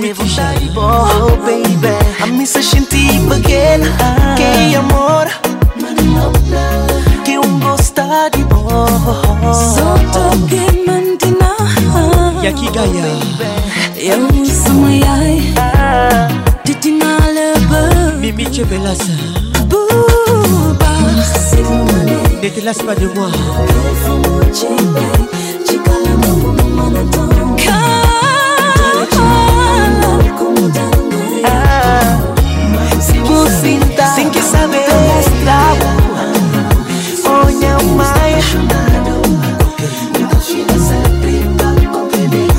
Devo 0.05 0.23
dar 0.36 0.55
e 0.62 0.70
oh 0.76 1.34
baby 1.47 1.97
A 2.23 2.26
mim 2.26 2.44
se 2.44 2.62
senti 2.62 3.08
bacana 3.26 4.34
Que 4.36 4.76
amor 4.76 5.26
Que 7.24 7.39
um 7.39 7.58
gostar 7.58 8.28
de 8.28 8.44
boa. 8.44 8.86
Só 9.55 9.94
toque 10.12 10.84
mantina 10.86 11.57
E 12.42 12.47
aqui 12.47 12.68
Gaia 12.70 13.16
Eu 13.97 14.28
sou 14.44 14.74
maiai 14.74 15.41
Titina 16.66 17.16
leva 17.36 18.12
Mimi 18.18 18.47
Chebelasa 18.52 19.10
Buba 19.68 20.84
de 22.42 22.50
te 22.50 22.60
lasse 22.60 22.84
pas 22.84 22.94
de 22.99 23.07
moi 23.07 23.31
cinta 33.60 34.05
Sin 34.16 34.28
que 34.34 34.42
saber 34.42 34.86
Oh, 37.26 37.49
yeah, 37.60 37.78
my 37.99 38.34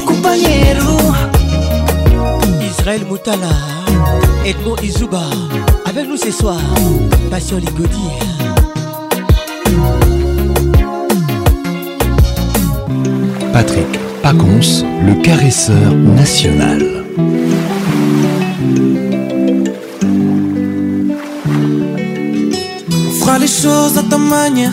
Compañero 0.10 0.90
Israël 2.72 3.06
Moutala 3.08 3.54
Edmond 4.46 4.80
Izuba 4.84 5.24
Avec 5.86 6.08
nous 6.08 6.18
ce 6.18 6.32
soir 6.32 6.60
Passion 7.32 7.58
Ligodier 7.58 8.18
Patrick 13.54 13.88
Pacons, 14.22 14.84
le 15.06 15.22
caresseur 15.22 15.94
national. 16.16 17.06
les 23.38 23.48
choses 23.48 23.98
à 23.98 24.04
ta 24.04 24.18
manière. 24.18 24.72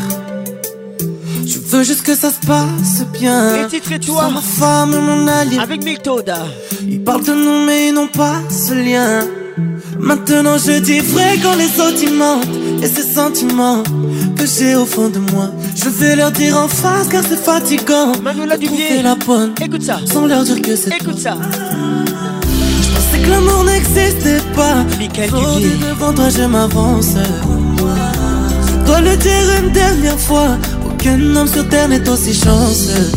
Je 1.44 1.58
veux 1.58 1.82
juste 1.82 2.02
que 2.02 2.14
ça 2.14 2.30
se 2.30 2.46
passe 2.46 3.04
bien. 3.18 3.62
Les 3.62 3.66
titres 3.68 3.92
et 3.92 3.98
toi, 4.00 4.28
ma 4.30 4.40
femme, 4.40 4.90
mon 4.96 5.26
allié. 5.26 5.58
Avec 5.58 5.82
Miltoda. 5.84 6.46
Ils 6.86 7.02
parlent 7.02 7.24
de 7.24 7.32
nous, 7.32 7.64
mais 7.66 7.88
ils 7.88 7.94
n'ont 7.94 8.06
pas 8.08 8.36
ce 8.50 8.72
lien. 8.74 9.26
Maintenant, 9.98 10.58
je 10.58 10.78
dis 10.80 11.00
vrai 11.00 11.38
quand 11.42 11.54
les 11.56 11.64
autres 11.80 12.12
mentent. 12.14 12.46
Et 12.82 12.86
ces 12.86 13.02
sentiments 13.02 13.82
que 14.36 14.42
j'ai 14.46 14.74
au 14.76 14.84
fond 14.86 15.08
de 15.08 15.18
moi. 15.32 15.50
Je 15.76 15.88
vais 15.88 16.16
leur 16.16 16.30
dire 16.32 16.56
en 16.56 16.68
face 16.68 17.08
car 17.08 17.22
c'est 17.28 17.38
fatigant. 17.42 18.12
Manuela 18.22 18.56
Dubier, 18.56 19.02
la 19.02 19.14
bonne. 19.14 19.54
Écoute 19.60 19.82
ça. 19.82 19.98
Sans 20.12 20.26
leur 20.26 20.44
dire 20.44 20.60
que 20.60 20.74
c'est. 20.76 20.90
Écoute 20.96 21.18
ça. 21.18 21.36
Je 21.54 22.88
pensais 22.90 23.24
que 23.24 23.30
l'amour 23.30 23.64
n'existait 23.64 24.40
pas. 24.54 24.84
devant 25.98 26.12
toi, 26.12 26.28
je 26.28 26.42
m'avance 26.44 27.06
dois 28.84 29.00
le 29.00 29.16
dire 29.16 29.46
une 29.62 29.70
dernière 29.72 30.18
fois 30.18 30.56
Aucun 30.86 31.20
homme 31.36 31.46
sur 31.48 31.68
terre 31.68 31.88
n'est 31.88 32.08
aussi 32.08 32.34
chanceux 32.34 33.10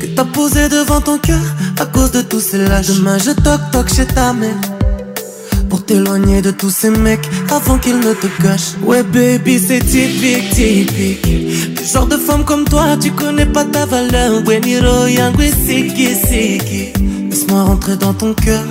que 0.00 0.06
t'as 0.06 0.24
posées 0.24 0.70
devant 0.70 1.02
ton 1.02 1.18
cœur 1.18 1.42
à 1.78 1.84
cause 1.84 2.10
de 2.12 2.22
tous 2.22 2.40
ces 2.40 2.56
lâches. 2.66 2.86
Demain 2.86 3.18
je 3.18 3.32
toc 3.32 3.60
toc 3.70 3.92
chez 3.94 4.06
ta 4.06 4.32
mère 4.32 4.54
pour 5.68 5.84
t'éloigner 5.84 6.40
de 6.40 6.52
tous 6.52 6.70
ces 6.70 6.88
mecs 6.88 7.28
avant 7.50 7.76
qu'ils 7.78 7.98
ne 8.00 8.14
te 8.14 8.28
cachent. 8.42 8.76
Ouais, 8.82 9.02
baby, 9.02 9.58
c'est 9.58 9.80
typique, 9.84 10.48
typique. 10.54 11.74
Du 11.74 11.84
genre 11.84 12.06
de 12.06 12.16
femme 12.16 12.46
comme 12.46 12.64
toi, 12.64 12.96
tu 12.98 13.10
connais 13.10 13.44
pas 13.46 13.64
ta 13.66 13.84
valeur. 13.84 14.42
Weniro 14.46 15.06
Yangui 15.06 15.50
Siki 15.50 16.94
Laisse-moi 17.30 17.64
rentrer 17.64 17.96
dans 17.98 18.14
ton 18.14 18.32
cœur 18.32 18.64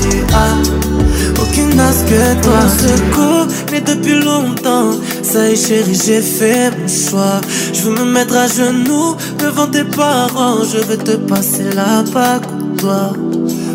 tu 0.00 0.22
as 0.34 1.38
aucune 1.40 1.80
as 1.80 2.04
que 2.04 2.40
toi. 2.42 2.60
se 2.68 3.72
mais 3.72 3.80
depuis 3.80 4.20
longtemps, 4.22 4.92
ça 5.22 5.48
y 5.48 5.52
est 5.52 5.56
chérie, 5.56 6.00
j'ai 6.06 6.22
fait 6.22 6.70
mon 6.70 6.86
choix. 6.88 7.40
Je 7.72 7.82
veux 7.82 7.92
me 7.92 8.04
mettre 8.12 8.36
à 8.36 8.46
genoux 8.46 9.16
devant 9.38 9.66
tes 9.66 9.84
parents, 9.84 10.58
je 10.72 10.78
veux 10.84 10.96
te 10.96 11.16
passer 11.16 11.64
la 11.74 12.02
bague 12.12 12.46
toi. 12.78 13.12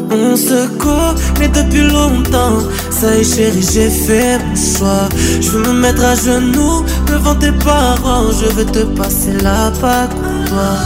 On 0.09 0.35
se 0.37 0.67
mais 1.39 1.47
depuis 1.49 1.87
longtemps, 1.87 2.59
ça 2.89 3.15
y 3.17 3.21
est 3.21 3.35
chérie, 3.35 3.67
j'ai 3.73 3.89
fait 3.89 4.39
mon 4.39 4.55
choix. 4.55 5.09
Je 5.41 5.49
veux 5.49 5.63
me 5.63 5.73
mettre 5.81 6.03
à 6.03 6.15
genoux 6.15 6.85
devant 7.11 7.35
tes 7.35 7.51
parents, 7.51 8.31
je 8.39 8.45
veux 8.53 8.65
te 8.65 8.83
passer 8.99 9.33
la 9.41 9.69
bague 9.81 10.11
toi. 10.47 10.77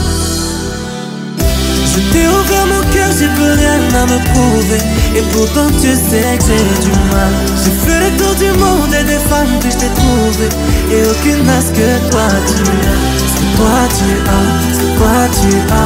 Je 1.94 2.00
t'ai 2.12 2.26
ouvert 2.28 2.66
mon 2.66 2.82
cœur, 2.92 3.10
j'ai 3.18 3.28
plus 3.28 3.52
rien 3.52 3.80
à 4.00 4.04
me 4.06 4.18
prouver 4.34 4.80
Et 5.16 5.22
pourtant 5.32 5.68
tu 5.80 5.88
sais 5.88 6.36
que 6.38 6.44
c'est 6.44 6.68
du 6.84 6.90
mal 7.14 7.32
J'ai 7.60 7.74
fait 7.84 8.00
le 8.04 8.10
tour 8.18 8.34
du 8.36 8.50
monde 8.62 8.92
et 9.00 9.04
des 9.04 9.20
femmes 9.30 9.56
que 9.62 9.68
je 9.70 9.76
t'ai 9.76 9.90
trouvé, 9.96 10.46
Et 10.92 11.00
aucune 11.10 11.42
n'a 11.46 11.60
ce 11.60 11.70
que 11.72 11.88
toi 12.10 12.28
tu 12.46 12.62
as 12.92 12.98
C'est 13.32 13.50
toi 13.56 13.80
tu 13.98 14.08
as, 14.36 14.48
c'est 14.76 14.92
toi 14.98 15.20
tu 15.38 15.50
as 15.70 15.76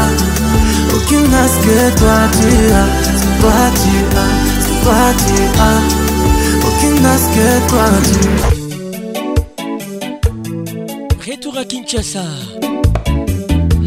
Aucune 0.96 1.26
n'a 1.30 1.44
ce 1.48 1.58
que 1.66 1.78
toi 1.98 2.18
tu 2.38 2.50
as 2.80 2.90
C'est 3.18 3.34
toi 3.40 3.62
tu 3.82 3.94
as, 4.22 4.32
c'est 4.64 4.78
toi 4.84 5.04
tu 5.22 5.36
as 5.70 5.82
Aucune 6.66 6.98
n'a 7.02 7.14
ce 7.22 7.28
que 7.36 7.48
toi 7.70 7.88
tu 8.10 8.20
as 11.28 11.30
Retour 11.32 11.54
à 11.56 11.58
Kinshasa 11.64 12.60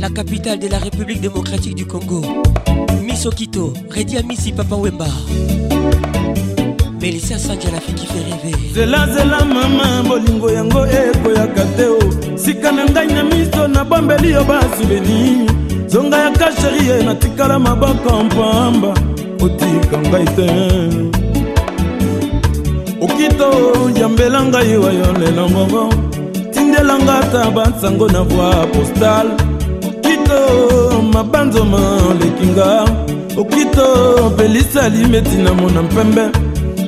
la 0.08 0.12
capitale 0.12 0.60
de 0.60 0.68
la 0.70 0.78
République 0.78 1.20
démocratique 1.20 1.74
du 1.74 1.86
Congo. 1.88 2.22
Misokito, 3.02 3.74
Redia 3.90 4.22
Misi 4.22 4.52
Papa 4.52 4.76
Wemba. 4.76 5.08
Melissa 7.02 7.40
Sandia 7.40 7.72
la 7.72 7.80
fille 7.82 7.96
qui 7.96 8.06
fait 8.06 8.24
rêver. 8.30 8.56
Zela 8.76 9.08
zela 9.12 9.44
mama 9.44 10.08
bolingo 10.08 10.48
yango 10.52 10.86
ekoyaka 10.86 11.64
te 11.76 11.86
o. 11.88 11.98
Sika 12.38 12.72
na 12.72 12.86
ngai 12.86 13.08
na 13.08 13.24
miso 13.24 13.68
na 13.68 13.84
bombeli 13.84 14.30
yo 14.34 14.44
ba 14.44 14.60
souvenir. 14.78 15.48
Zonga 15.90 16.18
ya 16.26 16.32
kasheri 16.34 16.88
e 17.00 17.04
natikala 17.04 17.58
maboko 17.58 18.24
mpamba. 18.26 18.94
Otika 19.42 19.98
ngai 20.10 20.26
te. 20.36 20.46
okito 23.02 23.50
yambela 24.00 24.44
ngai 24.44 24.78
wayo 24.78 25.14
lelo 25.20 25.50
moko 25.50 25.90
tindelanga 26.54 27.14
ata 27.24 27.50
bansango 27.56 28.08
na 28.08 28.22
voi 28.22 28.66
postale 28.74 29.32
mabanzoma 31.14 31.80
oleki 32.10 32.46
nga 32.54 32.70
okito 33.42 33.86
opelisa 34.28 34.90
limeti 34.90 35.38
na 35.46 35.52
mona 35.54 35.82
mpembe 35.88 36.26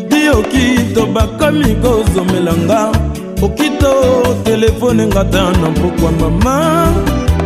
di 0.09 0.21
okito 0.37 1.01
bakomi 1.15 1.71
kozomela 1.83 2.53
nga 2.65 2.81
okito 3.45 3.91
telefone 4.47 5.03
nga 5.11 5.23
ta 5.33 5.41
na 5.61 5.67
mpokwa 5.73 6.11
mama 6.21 6.55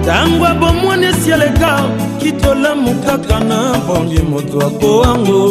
ntango 0.02 0.44
abomwani 0.52 1.06
esi 1.14 1.30
aleka 1.34 1.74
kitolamu 2.22 2.92
kaka 3.06 3.38
na 3.50 3.60
bonge 3.86 4.22
moto 4.32 4.58
akowango 4.68 5.42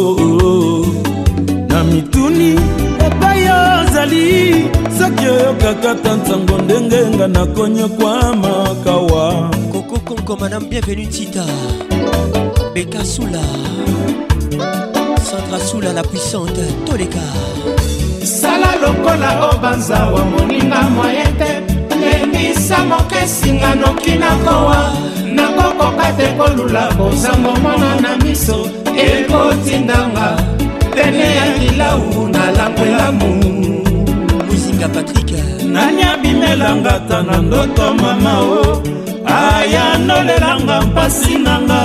na 1.70 1.78
mituni 1.90 2.50
epai 3.06 3.42
ozali 3.70 4.26
soki 4.98 5.24
oyokaka 5.34 5.90
ta 6.02 6.12
ntango 6.18 6.54
ndenge 6.64 7.00
nga 7.14 7.26
nakonyokwa 7.34 8.12
Kitoko, 10.30 10.36
Madame 10.40 10.68
Bienvenue 10.68 11.06
Tita. 11.08 11.44
Beka 12.74 13.04
Soula. 13.04 13.40
Sandra 15.22 15.58
Soula, 15.60 15.92
la 15.92 16.02
puissante, 16.04 16.60
Toleka. 16.86 17.18
Sala 18.24 18.76
lokola 18.80 19.50
obanza 19.50 20.08
wa 20.12 20.24
moninga 20.24 20.82
moyen 20.94 21.36
te 21.38 21.60
lemisa 21.96 22.82
moke 22.84 23.26
singa 23.26 23.74
noki 23.74 24.12
nakowa 24.18 24.92
nakokoka 25.34 26.12
te 26.16 26.32
kolula 26.36 26.90
bozango 26.96 27.52
mona 27.60 28.00
na 28.00 28.16
miso 28.24 28.68
ekotindanga 28.94 30.36
pene 30.94 31.36
ya 31.36 31.58
kilau 31.58 32.28
nalangwelamu 32.28 33.30
muzinga 34.46 34.88
patrik 34.88 35.30
nani 35.64 36.02
abimelanga 36.02 37.00
ta 37.08 37.22
na 37.22 37.38
ndoto 37.40 37.94
mama 37.94 38.34
o 38.40 38.82
aya 39.48 39.98
nolelanga 39.98 40.80
mpasi 40.86 41.34
nanga 41.44 41.80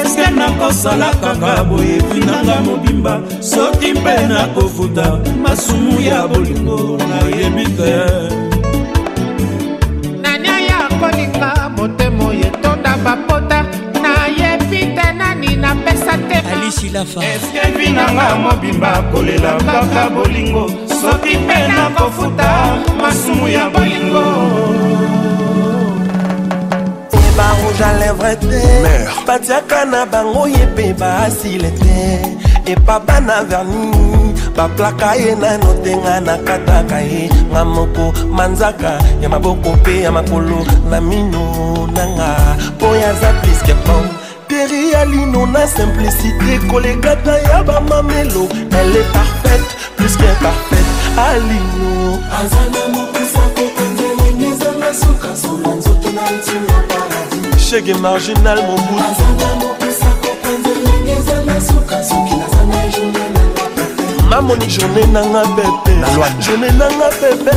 eske 0.00 0.26
nakosala 0.38 1.08
kaka 1.22 1.52
boyebi 1.68 2.18
nanga 2.28 2.56
mobimba 2.66 3.14
soki 3.50 3.90
mpe 3.98 4.12
nakofuta 4.30 5.06
masumu 5.42 5.96
ya 6.08 6.18
bolingo 6.30 6.78
nayebi 7.10 7.64
te 7.78 7.90
nani 10.22 10.48
aya 10.58 10.78
kolinga 11.00 11.50
motemo 11.76 12.26
yetonda 12.40 12.92
bapota 13.04 13.58
nayebi 14.02 14.80
te 14.96 15.06
nani 15.20 15.50
napesa 15.62 16.14
teeske 16.28 17.62
vi 17.76 17.86
nanga 17.96 18.26
mobimba 18.44 18.92
kolela 19.12 19.52
kaka 19.68 20.02
bolingo 20.14 20.64
soki 21.00 21.32
mpe 21.44 21.58
nakofuta 21.74 22.50
masumu 23.00 23.46
ya 23.56 23.64
bolingo 23.74 24.24
jalèvre 27.78 28.30
te 28.40 28.60
batiaka 29.26 29.80
na 29.92 30.00
bango 30.12 30.44
ye 30.54 30.62
mpe 30.72 30.86
baasile 31.00 31.70
te 31.82 32.00
epa 32.72 32.96
bana 33.06 33.36
verni 33.44 33.94
baplaka 34.56 35.10
ye 35.22 35.32
nano 35.42 35.70
te 35.84 35.92
nga 36.02 36.14
nakataka 36.26 36.98
ye 37.10 37.24
nga 37.52 37.62
moko 37.74 38.04
manzaka 38.36 38.92
ya 39.22 39.28
maboko 39.34 39.68
mpe 39.78 39.94
ya 40.04 40.10
makolo 40.16 40.58
na 40.90 40.98
mino 41.08 41.46
nanga 41.96 42.28
mpo 42.76 42.86
yaza 43.02 43.30
pliske 43.40 43.74
pom 43.86 44.06
teri 44.48 44.82
ya 44.92 45.02
lino 45.12 45.42
na 45.54 45.62
simplicité 45.76 46.52
kolekata 46.70 47.34
ya 47.48 47.58
bamamelo 47.68 48.44
ele 48.80 49.02
parfaite 49.14 49.70
pluske 49.96 50.28
parfaite 50.42 50.92
alino 51.28 51.90
aza 52.40 52.62
na 52.74 52.82
mopesa 52.94 53.42
te 53.56 53.64
endelengezanga 53.82 54.90
suka 55.02 55.30
sola 55.42 55.70
nzoto 55.78 56.08
na 56.16 56.24
ntina 56.36 56.76
para 56.90 57.17
chege 57.70 57.92
marginal 58.00 58.56
mobutu 58.58 59.02
namoni 64.30 64.68
journée 64.68 65.04
nanga 65.12 65.42
pepe 65.56 65.94
journée 66.44 66.68
nanga 66.72 67.10
pepe 67.20 67.54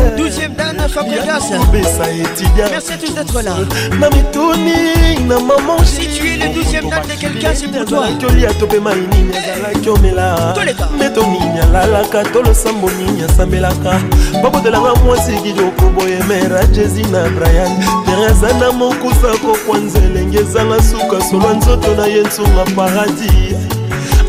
kobesa 1.50 2.10
étudiant 2.12 2.66
Merci 2.72 2.94
à 2.94 2.98
tous 2.98 3.14
d'être 3.14 3.42
là. 3.42 3.52
namituni 4.00 5.24
na 5.28 5.36
maman 5.36 5.78
si 5.86 6.08
tu 6.08 6.28
es 6.32 6.38
le 6.38 6.54
douzième 6.54 6.90
date 6.90 7.08
de 7.08 7.14
quelqu'un 7.20 7.52
c'est 7.54 7.68
pour 7.68 7.86
toi 7.86 8.08
ezalaki 8.10 8.26
olia 8.26 8.54
topema 8.54 8.92
inini 8.94 9.32
ezalaki 9.36 9.90
omela 9.90 10.54
nde 10.98 11.10
tonini 11.14 11.60
alalaka 11.64 12.24
tolosambo 12.24 12.90
nini 12.92 13.24
asambelaka 13.24 14.00
babotelanga 14.42 14.94
mwasi 15.04 15.34
kidioko 15.44 15.86
boyemera 15.96 16.66
jesi 16.68 17.04
na 17.12 17.24
brian 17.30 17.72
tereza 18.06 18.58
na 18.60 18.72
mokusa 18.72 19.32
kokwa 19.46 19.78
nzelenge 19.78 20.38
ezanga 20.40 20.82
suka 20.84 21.22
solwa 21.30 21.54
nzoto 21.54 21.96
na 21.96 22.08
ye 22.08 22.24
nsunga 22.24 22.64
paradis 22.76 23.56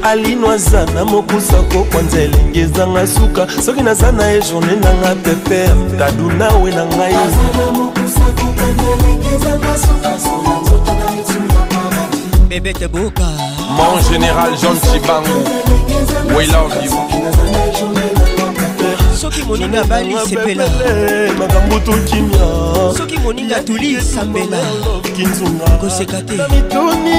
alino 0.03 0.51
aza 0.51 0.85
na 0.87 1.05
mokusa 1.05 1.63
kokwanza 1.73 2.21
elengi 2.23 2.59
ezanga 2.59 3.07
suka 3.07 3.49
soki 3.67 3.83
naza 3.83 4.13
na 4.13 4.25
ye 4.27 4.41
journe 4.43 4.77
nanga 4.77 5.15
peper 5.23 5.75
tadu 5.99 6.31
nawe 6.31 6.71
na 6.71 6.87
ngai 6.87 7.15
bebete 12.49 12.89
boka 12.89 13.29
mon 13.77 13.99
général 14.11 14.51
john 14.61 14.77
chibangu 14.81 15.39
we 16.37 16.47
love 16.47 16.85
you 16.85 18.02
soki 19.23 19.43
moninga 19.43 19.81
abali 19.81 20.15
sepela 20.29 20.65
makambo 21.39 21.79
tokimia 21.87 22.45
soki 22.99 23.19
moninga 23.19 23.61
toli 23.61 24.01
sambela 24.01 24.59
koseka 25.81 26.21
te 26.27 26.33
mituni 26.35 27.15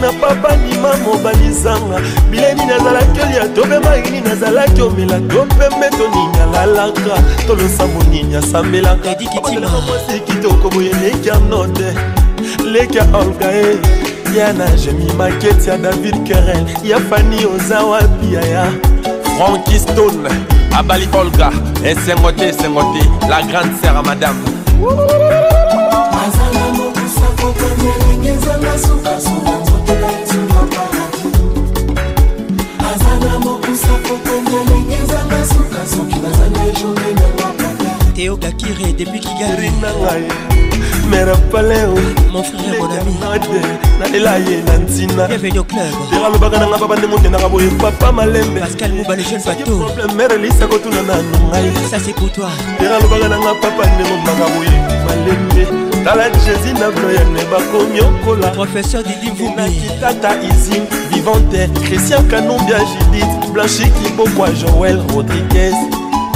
na 0.00 0.12
papa 0.20 0.56
ndima 0.56 0.96
mobalizanga 0.96 2.00
bileni 2.30 2.62
nazalaki 2.66 3.20
olia 3.20 3.48
to 3.54 3.64
mpe 3.66 3.78
malini 3.78 4.20
nazalaki 4.20 4.82
omela 4.82 5.20
to 5.20 5.44
mpe 5.44 5.68
mbeto 5.76 6.08
ninga 6.14 6.46
lalaka 6.46 7.22
tolosa 7.46 7.86
moninga 7.86 8.42
sambelaka 8.42 9.10
edikitimaosi 9.10 10.20
kitoko 10.26 10.68
boye 10.70 10.92
lekia 10.92 11.38
note 11.38 11.94
lekia 12.64 13.06
olgae 13.16 13.76
ya 14.38 14.50
e. 14.50 14.52
na 14.52 14.66
jemi 14.70 15.12
maketi 15.18 15.68
ya 15.70 15.76
david 15.78 16.22
kerel 16.24 16.66
ya 16.84 17.00
fani 17.00 17.44
oza 17.46 17.82
wapi 17.84 18.34
yaya 18.34 18.72
Frankie 19.36 19.78
Stone 19.78 20.28
abali 20.72 21.06
Olga 21.12 21.50
esengo 21.84 22.32
te 22.32 22.48
esengo 22.48 22.80
te 22.92 23.00
la 23.28 23.42
grande 23.42 23.74
sœur 23.82 23.96
à 23.98 24.02
madame 24.02 24.38
azala 26.22 26.72
mokusa 26.76 27.28
kokende 27.36 27.92
lenge 28.00 28.30
ezanga 28.32 28.72
sukasuki 28.78 29.36
na 36.20 36.30
teo 38.16 38.36
gakire 38.36 38.92
depuis 38.96 39.20
kigalirinangaye 39.20 40.24
mère 41.10 41.36
paleo 41.52 41.94
mon 42.32 42.42
frère 42.42 42.72
mon 42.80 42.88
ami 42.88 43.12
nalela 44.00 44.38
ye 44.40 44.62
na 44.64 44.78
ntina 44.80 45.26
bienvenue 45.28 45.58
au 45.60 45.64
club 45.64 45.84
dera 46.10 46.30
lobaka 46.32 46.56
nanga 46.58 46.78
babandengo 46.80 47.18
ndendaka 47.20 47.48
boye 47.52 47.68
papa 47.78 48.12
malembe 48.12 48.56
pascal 48.60 48.92
muba 48.96 49.16
le 49.16 49.22
jeune 49.22 49.42
bateau 49.44 49.84
mère 50.16 50.32
elisa 50.32 50.64
kotuna 50.66 51.02
na 51.04 51.14
nongai 51.28 51.68
ça 51.92 51.98
c'est 52.02 52.14
pour 52.16 52.32
toi 52.32 52.48
dera 52.80 52.96
lobaka 53.04 53.28
nanga 53.28 53.52
papa 53.60 53.84
ndengo 53.84 54.16
maka 54.24 54.48
boye 54.48 54.76
malembe 55.04 55.62
tala 56.02 56.30
jésus 56.40 56.72
na 56.72 56.88
bloyane 56.90 57.44
bakomi 57.52 58.00
okola 58.00 58.48
professeur 58.56 59.02
didivunakitata 59.04 60.38
isin 60.42 60.84
vivante 61.12 61.68
christian 61.84 62.24
kanumbia 62.28 62.78
judith 62.80 63.50
blanchi 63.52 63.86
kibokwa 64.00 64.48
joel 64.56 65.02
rodriguez 65.14 65.74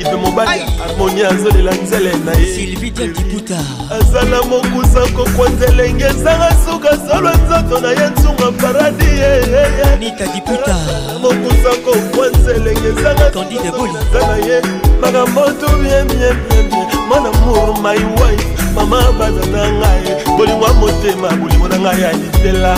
ive 0.00 0.16
mobali 0.22 0.62
harmoni 0.78 1.22
azolela 1.22 1.72
nzele 1.72 2.12
na 2.24 2.32
yesilvidiakibuta 2.36 3.58
azala 4.00 4.42
mokusa 4.42 5.00
kokwa 5.16 5.48
nzelenge 5.48 6.04
ezanga 6.04 6.56
suka 6.70 6.90
solo 7.08 7.30
nzoto 7.30 7.80
na 7.80 7.88
ye 7.88 8.10
nsunga 8.10 8.52
paradi 8.62 9.04
yeyeyeanita 9.04 10.26
diputa 10.34 10.76
mokusa 11.22 11.76
kokwa 11.84 12.28
nzelenge 12.28 12.88
ezanga 12.88 13.32
suka 13.32 13.32
solo 13.32 13.88
nzoto 13.88 14.26
na 14.26 14.46
ye 14.46 14.85
makambo 15.00 15.40
tu 15.60 15.66
bienbienbienbien 15.82 16.86
mwana 17.08 17.30
mour 17.44 17.74
my 17.82 17.98
wife 17.98 18.46
mama 18.74 19.04
bazata 19.18 19.72
ngai 19.72 20.36
bolingwa 20.38 20.72
motema 20.74 21.28
bolingo 21.28 21.68
na 21.68 21.78
ngai 21.78 22.00
ya 22.00 22.12
litela 22.12 22.76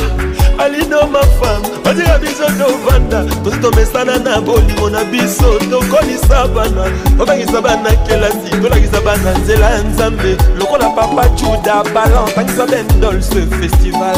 alido 0.58 1.06
mafame 1.06 1.68
batika 1.84 2.18
biso 2.18 2.44
tovanda 2.44 3.24
tosi 3.44 3.56
tomesana 3.58 4.18
na 4.18 4.40
bolingo 4.40 4.90
na 4.90 5.04
biso 5.04 5.58
tokolisa 5.70 6.46
bana 6.48 6.84
tobangisa 7.18 7.60
bana 7.62 7.90
kelasi 8.06 8.50
tolakisa 8.62 9.00
bana 9.00 9.38
nzela 9.38 9.70
ya 9.70 9.78
nzambe 9.82 10.36
lokola 10.58 10.90
papa 10.90 11.28
juda 11.28 11.82
balan 11.94 12.28
tangisa 12.34 12.66
bendolse 12.66 13.46
festival 13.60 14.16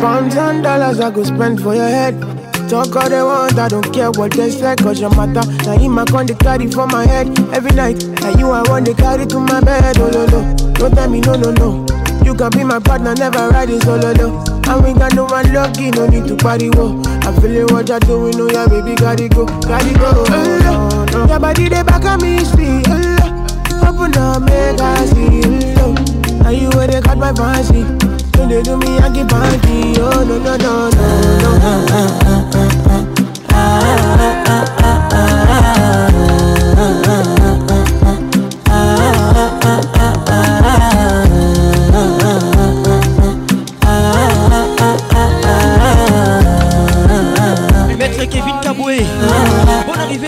Pounds 0.06 0.36
and 0.38 0.62
dollars 0.64 1.00
I 1.00 1.10
go 1.10 1.24
spend 1.24 1.62
for 1.62 1.74
your 1.74 1.88
head 1.88 2.35
Talk 2.70 2.96
all 2.96 3.10
they 3.10 3.22
want, 3.22 3.60
I 3.60 3.68
don't 3.68 3.94
care 3.94 4.10
what 4.10 4.32
they 4.32 4.50
say, 4.50 4.76
cause 4.78 5.00
your 5.00 5.12
matter. 5.14 5.46
Now 5.66 5.74
in 5.80 5.92
my 5.92 6.04
con, 6.04 6.26
they 6.26 6.34
carry 6.34 6.66
for 6.68 6.88
my 6.88 7.06
head 7.06 7.28
every 7.54 7.70
night. 7.76 8.04
Now 8.22 8.30
you 8.40 8.50
I 8.50 8.64
want 8.68 8.88
they 8.88 8.96
carry 8.96 9.28
to 9.28 9.40
my 9.40 9.62
bed. 9.62 9.98
Oh, 10.00 10.10
no, 10.10 10.26
no. 10.26 10.74
Don't 10.74 10.92
tell 10.96 11.08
me 11.08 11.20
no, 11.22 11.34
no, 11.36 11.52
no. 11.52 11.86
You 12.26 12.34
can 12.34 12.50
be 12.50 12.64
my 12.64 12.80
partner, 12.80 13.14
never 13.14 13.38
ride 13.38 13.70
riding 13.70 13.82
solo, 13.82 14.14
no. 14.14 14.42
And 14.68 14.84
we 14.84 14.94
got 14.94 15.14
no 15.14 15.26
one 15.26 15.54
lucky, 15.54 15.92
no 15.92 16.08
need 16.08 16.26
to 16.26 16.36
party, 16.38 16.72
whoa. 16.72 17.00
I 17.22 17.38
feel 17.40 17.56
it, 17.56 17.72
what 17.72 17.88
you're 17.88 18.00
doing, 18.00 18.34
oh, 18.36 18.50
yeah, 18.52 18.66
baby, 18.68 18.96
gotta 18.96 19.30
go, 19.30 19.46
gotta 19.46 19.94
go. 20.00 20.26
Oh, 20.28 20.60
no, 20.64 21.06
no. 21.06 21.28
Your 21.30 21.40
body, 21.40 21.70
they 21.70 21.84
back 21.84 22.04
at 22.04 22.20
me, 22.20 22.40
speed. 22.40 22.86
Oh, 22.88 22.98
no. 22.98 23.90
Open 23.94 24.18
up, 24.18 24.42
make 24.42 24.82
I 24.82 25.06
see, 25.06 25.44
oh, 25.78 25.94
no. 25.94 26.42
Now 26.42 26.50
you 26.50 26.70
where 26.70 26.88
they 26.88 27.00
got 27.00 27.20
my 27.20 27.32
fancy. 27.32 28.05
Le 28.38 28.62
oh, 28.68 28.78
Maître 47.98 48.24
Kevin 48.26 48.54
Kaboué 48.62 49.06
arrivé. 50.18 50.28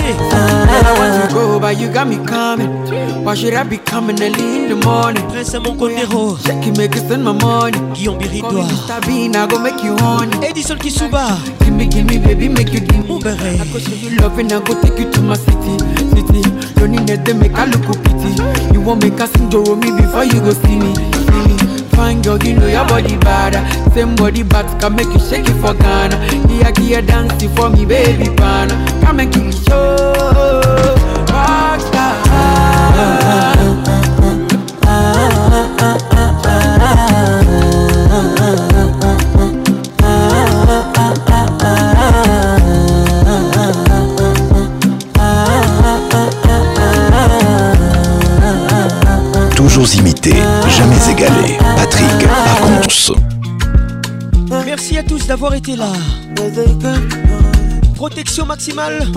Everywhere 0.69 1.25
you 1.27 1.33
go, 1.33 1.59
but 1.59 1.80
you 1.80 1.90
got 1.91 2.07
me 2.07 2.17
coming. 2.25 3.24
Why 3.24 3.33
should 3.35 3.53
I 3.53 3.64
be 3.64 3.77
coming 3.77 4.22
early 4.22 4.67
the 4.67 4.75
morning? 4.85 5.24
Prince 5.30 5.53
mon 5.53 5.77
make 6.77 6.95
it 6.95 6.99
send 7.07 7.24
my 7.24 7.32
money. 7.32 7.77
you 7.99 8.14
Edison 10.43 10.77
Kisuba. 10.80 11.57
Give 11.59 11.74
me, 11.74 12.03
me, 12.03 12.17
baby, 12.19 12.49
make 12.49 12.74
you 12.74 12.80
love 14.17 14.40
and 14.40 14.51
I 14.51 14.59
go 14.64 14.82
take 14.82 14.98
you 14.99 15.11
to 15.11 15.22
my 15.22 15.35
city, 15.35 15.77
city. 16.16 17.33
make 17.33 17.59
look 17.72 18.72
You 18.74 18.82
won't 18.82 19.03
make 19.03 19.83
me 19.83 20.01
before 20.01 20.24
you 20.24 20.40
go 20.40 20.51
see 20.51 20.80
me 20.80 21.16
fine 21.98 22.22
girl, 22.22 22.38
you 22.43 22.53
know 22.53 22.67
your 22.67 22.85
body 22.88 23.17
bad 23.17 23.53
Same 23.93 24.16
body 24.16 24.43
bad 24.43 24.67
can 24.80 24.95
make 24.95 25.08
you 25.08 25.19
shake 25.19 25.48
it 25.50 25.58
for 25.61 25.74
Ghana 25.74 26.17
Here, 26.48 26.72
here, 26.80 27.01
dance 27.01 27.42
for 27.56 27.69
me, 27.72 27.85
baby 27.85 28.30
pana 28.35 28.76
Come 29.03 29.22
and 29.22 29.34
give 29.34 29.45
me 29.45 29.51
show 29.51 29.95
toujours 49.58 49.93
imité, 49.95 50.34
jamais 50.69 50.95
égalé. 51.11 51.58
Merci 54.66 54.98
à 54.98 55.03
tous 55.03 55.27
d'avoir 55.27 55.53
été 55.56 55.75
là. 55.75 55.91
Protection 57.95 58.45
maximale, 58.45 59.07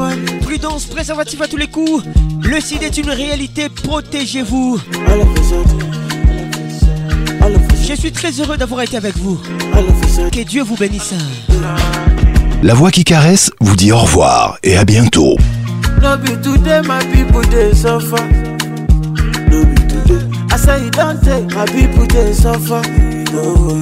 prudence, 0.42 0.86
préservatif 0.86 1.40
à 1.40 1.46
tous 1.48 1.56
les 1.56 1.66
coups. 1.68 2.02
Le 2.42 2.60
sida 2.60 2.86
est 2.86 2.96
une 2.96 3.10
réalité, 3.10 3.68
protégez-vous. 3.68 4.78
Je 7.88 7.94
suis 7.94 8.10
très 8.12 8.32
heureux 8.40 8.56
d'avoir 8.56 8.82
été 8.82 8.96
avec 8.96 9.16
vous. 9.18 9.38
Que 10.32 10.42
Dieu 10.44 10.62
vous 10.62 10.76
bénisse. 10.76 11.14
La 12.62 12.74
voix 12.74 12.90
qui 12.90 13.04
caresse 13.04 13.50
vous 13.60 13.76
dit 13.76 13.92
au 13.92 13.98
revoir 13.98 14.58
et 14.62 14.76
à 14.76 14.84
bientôt. 14.84 15.36
know. 23.32 23.80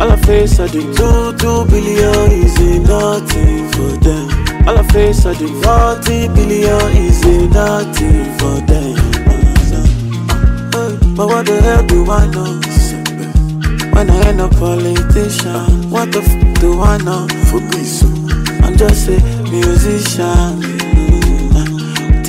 All 0.00 0.12
of 0.12 0.28
a 0.28 0.46
sudden, 0.46 0.82
two 0.94 1.18
two 1.40 1.64
billion 1.70 2.30
is 2.30 2.56
nothing 2.86 3.66
for 3.72 3.90
them. 4.04 4.26
All 4.68 4.78
of 4.78 4.94
a 4.94 5.12
sudden, 5.14 5.54
forty 5.62 6.28
billion 6.34 6.86
is 6.96 7.24
nothing 7.50 8.24
for 8.38 8.56
them. 8.70 8.94
But 11.16 11.26
what 11.26 11.46
the 11.46 11.60
hell 11.62 11.84
do 11.84 12.08
I 12.10 12.26
know? 12.30 12.60
When 13.92 14.08
I 14.10 14.28
end 14.28 14.40
up 14.40 14.52
politician, 14.52 15.90
what 15.90 16.12
the 16.12 16.20
f 16.22 16.60
do 16.60 16.80
I 16.80 16.96
know? 16.98 17.26
I'm 18.62 18.76
just 18.76 19.08
a 19.08 19.18
musician. 19.50 20.67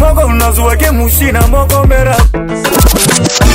moko 0.00 0.32
nazwaki 0.32 0.90
musina 0.90 1.46
moko 1.46 1.84
mbera 1.84 2.16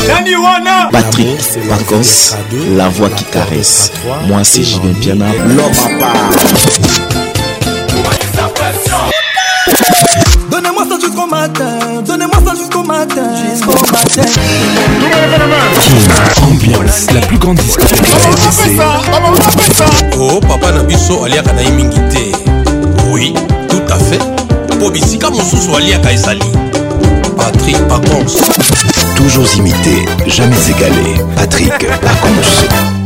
nani 0.08 0.36
wana 0.36 0.86
patrik 0.92 1.40
pacos 1.70 2.36
la 2.78 2.90
voix 2.90 3.10
qui 3.10 3.26
caresse 3.26 3.92
moi 4.28 4.44
c'est 4.44 4.64
julien 4.64 4.94
piana 5.02 5.26
l'homme 5.48 5.66
à 5.86 6.00
part 6.00 6.32
Donnez-moi 10.50 10.84
ça 10.90 10.98
jusqu'au 11.00 11.28
matin, 11.28 11.80
donnez-moi 12.06 12.38
ça 12.46 12.56
jusqu'au 12.58 12.84
matin, 12.84 13.30
jusqu'au 13.54 13.92
matin. 13.92 14.28
Ambiance, 16.44 17.08
la 17.14 17.22
plus 17.22 17.38
grande 17.38 17.56
discothèque 17.58 18.02
Oh 20.20 20.42
papa 20.42 20.72
Nabiso 20.74 21.24
aliaka 21.24 21.54
na 21.54 21.62
mingi 21.70 21.98
te. 22.10 22.38
Oui, 23.12 23.34
tout 23.70 23.94
à 23.94 23.98
fait. 23.98 24.31
mpo 24.82 24.90
bisika 24.92 25.30
mosusu 25.30 25.76
aliaka 25.78 26.12
ezali 26.12 26.42
patrik 27.38 27.78
pacons 27.88 28.34
toujours 29.16 29.56
imité 29.58 30.06
jamais 30.28 30.70
égalé 30.72 31.22
patrik 31.36 31.78
pacons 32.02 33.01